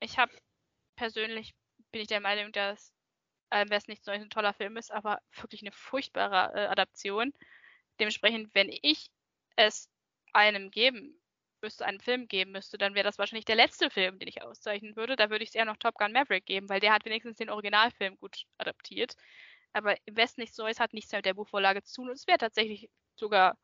[0.00, 0.32] Ich habe
[0.96, 1.54] persönlich
[1.90, 2.92] bin ich der Meinung, dass
[3.50, 7.32] äh, West nichts Neues ein toller Film ist, aber wirklich eine furchtbare äh, Adaption.
[7.98, 9.10] Dementsprechend, wenn ich
[9.56, 9.88] es
[10.32, 11.20] einem geben
[11.62, 14.96] müsste, einen Film geben müsste, dann wäre das wahrscheinlich der letzte Film, den ich auszeichnen
[14.96, 15.16] würde.
[15.16, 17.50] Da würde ich es eher noch Top Gun Maverick geben, weil der hat wenigstens den
[17.50, 19.14] Originalfilm gut adaptiert.
[19.72, 22.38] Aber West nichts Neues hat nichts mehr mit der Buchvorlage zu tun und es wäre
[22.38, 23.56] tatsächlich sogar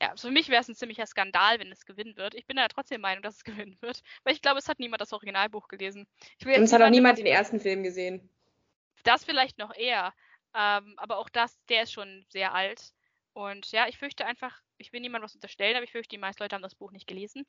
[0.00, 2.34] ja, für mich wäre es ein ziemlicher Skandal, wenn es gewinnen wird.
[2.34, 4.78] Ich bin ja trotzdem der Meinung, dass es gewinnen wird, weil ich glaube, es hat
[4.78, 6.06] niemand das Originalbuch gelesen.
[6.44, 8.28] Und es hat auch niemand den ersten Film gesehen.
[9.04, 10.12] Das vielleicht noch eher,
[10.54, 12.92] ähm, aber auch das, der ist schon sehr alt.
[13.32, 16.42] Und ja, ich fürchte einfach, ich will niemandem was unterstellen, aber ich fürchte, die meisten
[16.42, 17.46] Leute haben das Buch nicht gelesen.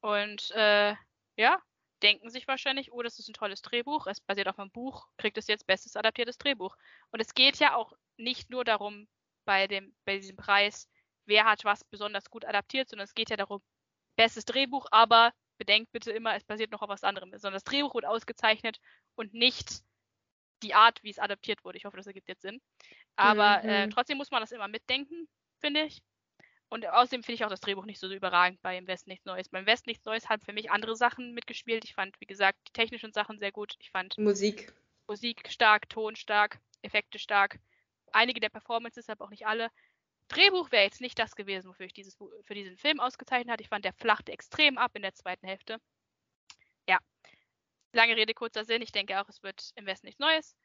[0.00, 0.94] Und äh,
[1.36, 1.62] ja,
[2.02, 5.38] denken sich wahrscheinlich, oh, das ist ein tolles Drehbuch, es basiert auf einem Buch, kriegt
[5.38, 6.76] es jetzt bestes adaptiertes Drehbuch.
[7.10, 9.08] Und es geht ja auch nicht nur darum,
[9.46, 10.88] bei, dem, bei diesem Preis,
[11.26, 13.62] wer hat was besonders gut adaptiert, sondern es geht ja darum,
[14.16, 17.94] bestes Drehbuch, aber bedenkt bitte immer, es basiert noch auf was anderem, sondern das Drehbuch
[17.94, 18.80] wird ausgezeichnet
[19.14, 19.82] und nicht
[20.62, 21.78] die Art, wie es adaptiert wurde.
[21.78, 22.60] Ich hoffe, das ergibt jetzt Sinn.
[23.16, 23.68] Aber Mhm.
[23.68, 25.28] äh, trotzdem muss man das immer mitdenken,
[25.60, 26.02] finde ich.
[26.70, 29.48] Und außerdem finde ich auch das Drehbuch nicht so überragend bei Im Westen nichts Neues.
[29.48, 31.84] Beim Westen nichts Neues hat für mich andere Sachen mitgespielt.
[31.84, 33.74] Ich fand, wie gesagt, die technischen Sachen sehr gut.
[33.78, 34.72] Ich fand Musik.
[35.06, 37.60] Musik stark, Ton stark, Effekte stark.
[38.12, 39.70] Einige der Performances, aber auch nicht alle.
[40.28, 43.62] Drehbuch wäre jetzt nicht das gewesen, wofür ich dieses, für diesen Film ausgezeichnet hatte.
[43.62, 45.78] Ich fand, der flachte extrem ab in der zweiten Hälfte.
[46.88, 46.98] Ja.
[47.92, 48.82] Lange Rede, kurzer Sinn.
[48.82, 50.56] Ich denke auch, es wird im Westen nichts Neues,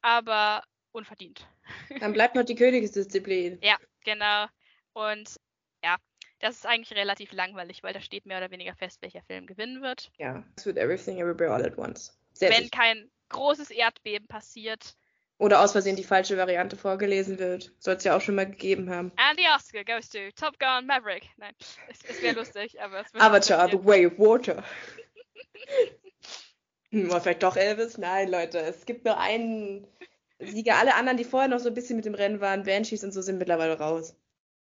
[0.00, 0.62] aber
[0.92, 1.46] unverdient.
[2.00, 3.58] Dann bleibt noch die Königsdisziplin.
[3.62, 4.46] Ja, genau.
[4.92, 5.36] Und
[5.84, 5.96] ja,
[6.38, 9.82] das ist eigentlich relativ langweilig, weil da steht mehr oder weniger fest, welcher Film gewinnen
[9.82, 10.10] wird.
[10.18, 12.18] Ja, es wird Everything Everywhere All at Once.
[12.32, 12.70] Sehr Wenn sicher.
[12.70, 14.96] kein großes Erdbeben passiert.
[15.38, 17.72] Oder aus Versehen die falsche Variante vorgelesen wird.
[17.78, 19.12] Soll es ja auch schon mal gegeben haben.
[19.16, 21.28] And the Oscar goes to Top Gun Maverick.
[21.36, 21.54] Nein,
[21.88, 24.64] es, es wäre lustig, aber es wird Avatar, The Way of Water.
[26.90, 27.98] hm, oder vielleicht doch Elvis?
[27.98, 29.86] Nein, Leute, es gibt nur einen
[30.40, 30.76] Sieger.
[30.76, 33.22] Alle anderen, die vorher noch so ein bisschen mit dem Rennen waren, Banshees und so,
[33.22, 34.16] sind mittlerweile raus.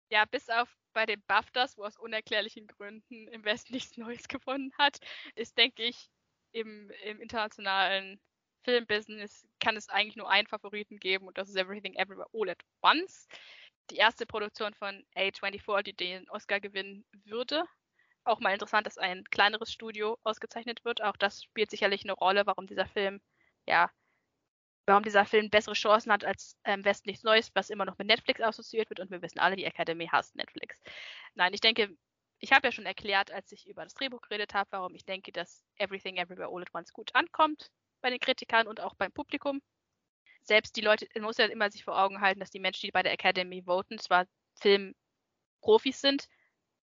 [0.09, 4.71] Ja, bis auf bei den BAFTAs, wo aus unerklärlichen Gründen im Westen nichts Neues gewonnen
[4.77, 4.99] hat,
[5.35, 6.09] ist, denke ich,
[6.51, 8.19] im, im internationalen
[8.67, 12.61] Filmbusiness kann es eigentlich nur einen Favoriten geben und das ist Everything Everywhere All at
[12.81, 13.29] Once.
[13.89, 17.63] Die erste Produktion von A24, die den Oscar gewinnen würde.
[18.25, 21.01] Auch mal interessant, dass ein kleineres Studio ausgezeichnet wird.
[21.01, 23.21] Auch das spielt sicherlich eine Rolle, warum dieser Film
[23.65, 23.89] ja
[24.85, 28.07] warum dieser Film bessere Chancen hat als ähm, Westen nichts Neues, was immer noch mit
[28.07, 30.79] Netflix assoziiert wird und wir wissen alle, die Academy hasst Netflix.
[31.35, 31.95] Nein, ich denke,
[32.39, 35.31] ich habe ja schon erklärt, als ich über das Drehbuch geredet habe, warum ich denke,
[35.31, 37.69] dass Everything Everywhere All at Once gut ankommt
[38.01, 39.61] bei den Kritikern und auch beim Publikum.
[40.43, 42.91] Selbst die Leute, man muss ja immer sich vor Augen halten, dass die Menschen, die
[42.91, 44.25] bei der Academy voten, zwar
[44.55, 46.27] Filmprofis sind,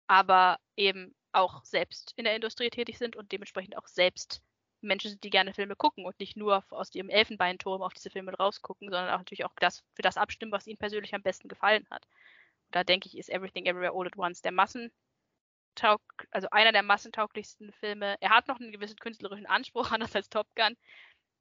[0.06, 4.42] aber eben auch selbst in der Industrie tätig sind und dementsprechend auch selbst
[4.80, 8.34] Menschen sind, die gerne Filme gucken und nicht nur aus ihrem Elfenbeinturm auf diese Filme
[8.34, 11.86] rausgucken, sondern auch natürlich auch das, für das abstimmen, was ihnen persönlich am besten gefallen
[11.90, 12.06] hat.
[12.66, 14.52] Und da denke ich, ist Everything Everywhere All at Once der
[15.76, 16.00] Massentaug,
[16.30, 18.16] also einer der massentauglichsten Filme.
[18.20, 20.76] Er hat noch einen gewissen künstlerischen Anspruch, anders als Top Gun,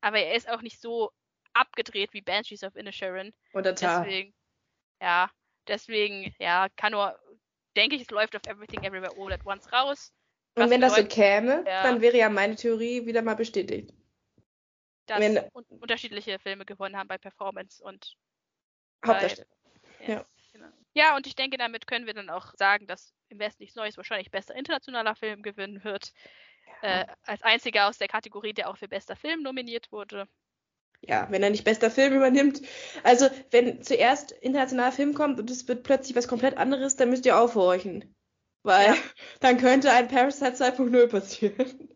[0.01, 1.11] aber er ist auch nicht so
[1.53, 3.33] abgedreht wie Banshees of Inisherin.
[3.53, 4.03] Oder Tar.
[4.03, 4.33] Deswegen,
[5.01, 5.31] ja,
[5.67, 7.17] deswegen, ja, kann nur,
[7.75, 10.13] denke ich, es läuft auf Everything Everywhere All at Once raus.
[10.57, 11.83] Und wenn das so käme, ja.
[11.83, 13.93] dann wäre ja meine Theorie wieder mal bestätigt.
[15.05, 18.17] Dass wenn, un unterschiedliche Filme gewonnen haben bei Performance und
[19.05, 19.47] Hauptdarsteller.
[19.99, 20.25] Ja, ja.
[20.95, 23.97] Ja, und ich denke, damit können wir dann auch sagen, dass im Westen nichts Neues
[23.97, 26.13] wahrscheinlich bester internationaler Film gewinnen wird.
[26.81, 27.01] Ja.
[27.01, 30.27] Äh, als einziger aus der Kategorie, der auch für bester Film nominiert wurde.
[31.01, 32.61] Ja, wenn er nicht bester Film übernimmt.
[33.03, 37.25] Also, wenn zuerst internationaler Film kommt und es wird plötzlich was komplett anderes, dann müsst
[37.25, 38.15] ihr aufhorchen.
[38.63, 38.95] Weil ja.
[39.41, 41.89] dann könnte ein Parasite 2.0 passieren.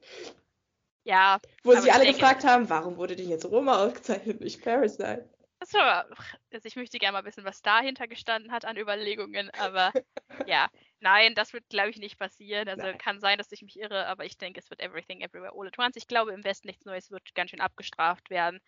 [1.06, 1.40] Ja.
[1.64, 5.30] Wo sich alle denke, gefragt haben, warum wurde denn jetzt Roma ausgezeichnet, nicht Parasite?
[5.73, 6.07] War,
[6.53, 9.91] also ich möchte gerne mal wissen, was dahinter gestanden hat an Überlegungen, aber
[10.48, 10.69] ja,
[10.99, 12.69] nein, das wird, glaube ich, nicht passieren.
[12.69, 12.98] Also nein.
[12.98, 15.77] kann sein, dass ich mich irre, aber ich denke, es wird Everything Everywhere All at
[15.77, 15.95] Once.
[15.98, 18.60] Ich glaube, im Westen nichts Neues wird ganz schön abgestraft werden.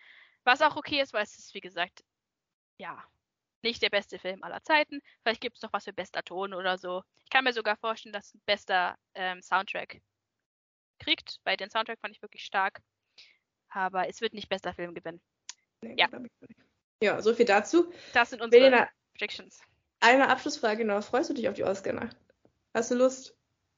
[0.44, 2.04] Was auch okay ist, weil es ist, wie gesagt,
[2.78, 3.04] ja,
[3.64, 5.02] nicht der beste Film aller Zeiten.
[5.22, 7.04] Vielleicht gibt es noch was für bester Ton oder so.
[7.24, 10.02] Ich kann mir sogar vorstellen, dass ein bester ähm, Soundtrack
[11.00, 12.82] kriegt, weil den Soundtrack fand ich wirklich stark.
[13.70, 15.22] Aber es wird nicht bester Film gewinnen.
[15.82, 16.10] Nee, ja.
[17.02, 17.92] Ja, so viel dazu.
[18.14, 19.60] Das sind unsere Belina, Predictions.
[20.00, 21.04] Eine Abschlussfrage noch.
[21.04, 22.16] Freust du dich auf die Oscar-Nacht?
[22.74, 23.36] Hast du Lust?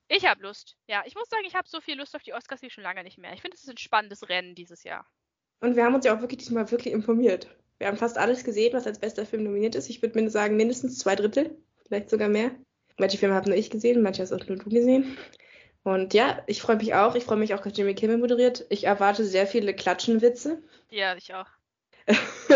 [0.10, 0.78] Ich habe Lust.
[0.88, 3.04] Ja, ich muss sagen, ich habe so viel Lust auf die Oscars wie schon lange
[3.04, 3.34] nicht mehr.
[3.34, 5.06] Ich finde, es ist ein spannendes Rennen dieses Jahr.
[5.62, 7.48] Und wir haben uns ja auch wirklich diesmal wirklich informiert.
[7.80, 9.90] Wir haben fast alles gesehen, was als bester Film nominiert ist.
[9.90, 12.52] Ich würde sagen, mindestens zwei Drittel, vielleicht sogar mehr.
[12.98, 15.18] Manche Filme habe nur ich gesehen, manche hast auch nur du gesehen.
[15.84, 17.16] Und ja, ich freue mich auch.
[17.16, 18.66] Ich freue mich auch, dass Jimmy Kimmel moderiert.
[18.70, 20.62] Ich erwarte sehr viele Klatschenwitze.
[20.90, 21.48] Ja, ich auch.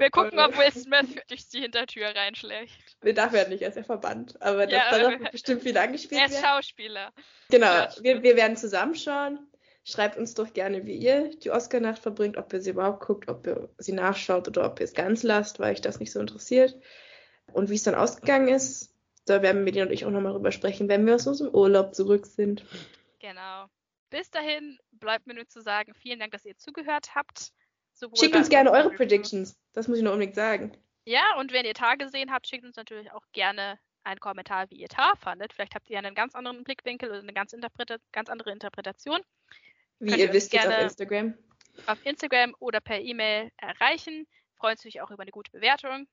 [0.00, 2.96] will gucken, ob Will Smith durch die Hintertür reinschlägt.
[3.02, 4.40] Nee, darf er nicht, er ist ja verbannt.
[4.40, 7.12] Aber das ja, da bestimmt viel angespielt Er ist Schauspieler.
[7.50, 9.38] Genau, wir, wir werden zusammenschauen.
[9.84, 13.46] Schreibt uns doch gerne, wie ihr die Oscar-Nacht verbringt, ob ihr sie überhaupt guckt, ob
[13.46, 16.78] ihr sie nachschaut oder ob ihr es ganz lasst, weil euch das nicht so interessiert.
[17.52, 18.92] Und wie es dann ausgegangen ist,
[19.24, 22.26] da werden Medien und ich auch nochmal drüber sprechen, wenn wir aus unserem Urlaub zurück
[22.26, 22.64] sind.
[23.18, 23.66] Genau.
[24.10, 27.52] Bis dahin bleibt mir nur zu sagen, vielen Dank, dass ihr zugehört habt.
[28.14, 29.56] Schickt uns gerne eure Predictions.
[29.72, 30.72] Das muss ich nur unbedingt sagen.
[31.04, 34.76] Ja, und wenn ihr Tar gesehen habt, schickt uns natürlich auch gerne einen Kommentar, wie
[34.76, 35.52] ihr Tar fandet.
[35.52, 37.54] Vielleicht habt ihr einen ganz anderen Blickwinkel oder eine ganz,
[38.12, 39.20] ganz andere Interpretation.
[40.00, 41.34] Wie ihr wisst, jetzt auf Instagram.
[41.86, 44.26] Auf Instagram oder per E-Mail erreichen.
[44.56, 46.08] Freuen sich auch über eine gute Bewertung.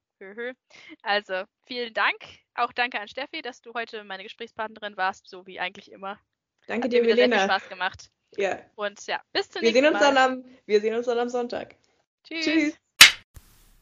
[1.02, 2.16] Also vielen Dank.
[2.54, 6.20] Auch danke an Steffi, dass du heute meine Gesprächspartnerin warst, so wie eigentlich immer.
[6.68, 7.38] Danke Hat dir, Milena.
[7.38, 8.12] Sehr viel Spaß gemacht.
[8.38, 8.60] Ja.
[8.76, 10.14] Und ja, bis zum wir nächsten sehen uns Mal.
[10.14, 11.76] Dann am, wir sehen uns dann am Sonntag.
[12.24, 12.46] Tschüss.
[12.46, 12.74] Tschüss.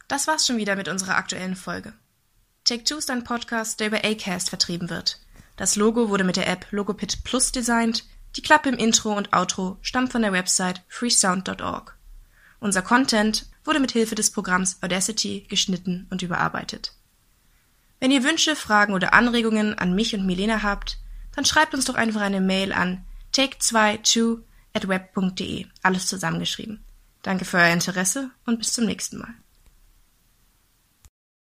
[0.07, 1.93] Das war's schon wieder mit unserer aktuellen Folge.
[2.63, 5.19] Take Two ist ein Podcast, der über Acast vertrieben wird.
[5.55, 8.05] Das Logo wurde mit der App Logopit Plus designt.
[8.35, 11.97] Die Klappe im Intro und Outro stammt von der Website freesound.org.
[12.59, 16.93] Unser Content wurde mit Hilfe des Programms Audacity geschnitten und überarbeitet.
[17.99, 20.97] Wenn ihr Wünsche, Fragen oder Anregungen an mich und Milena habt,
[21.35, 24.39] dann schreibt uns doch einfach eine Mail an take22
[24.73, 26.83] at web.de, alles zusammengeschrieben.
[27.21, 29.33] Danke für euer Interesse und bis zum nächsten Mal.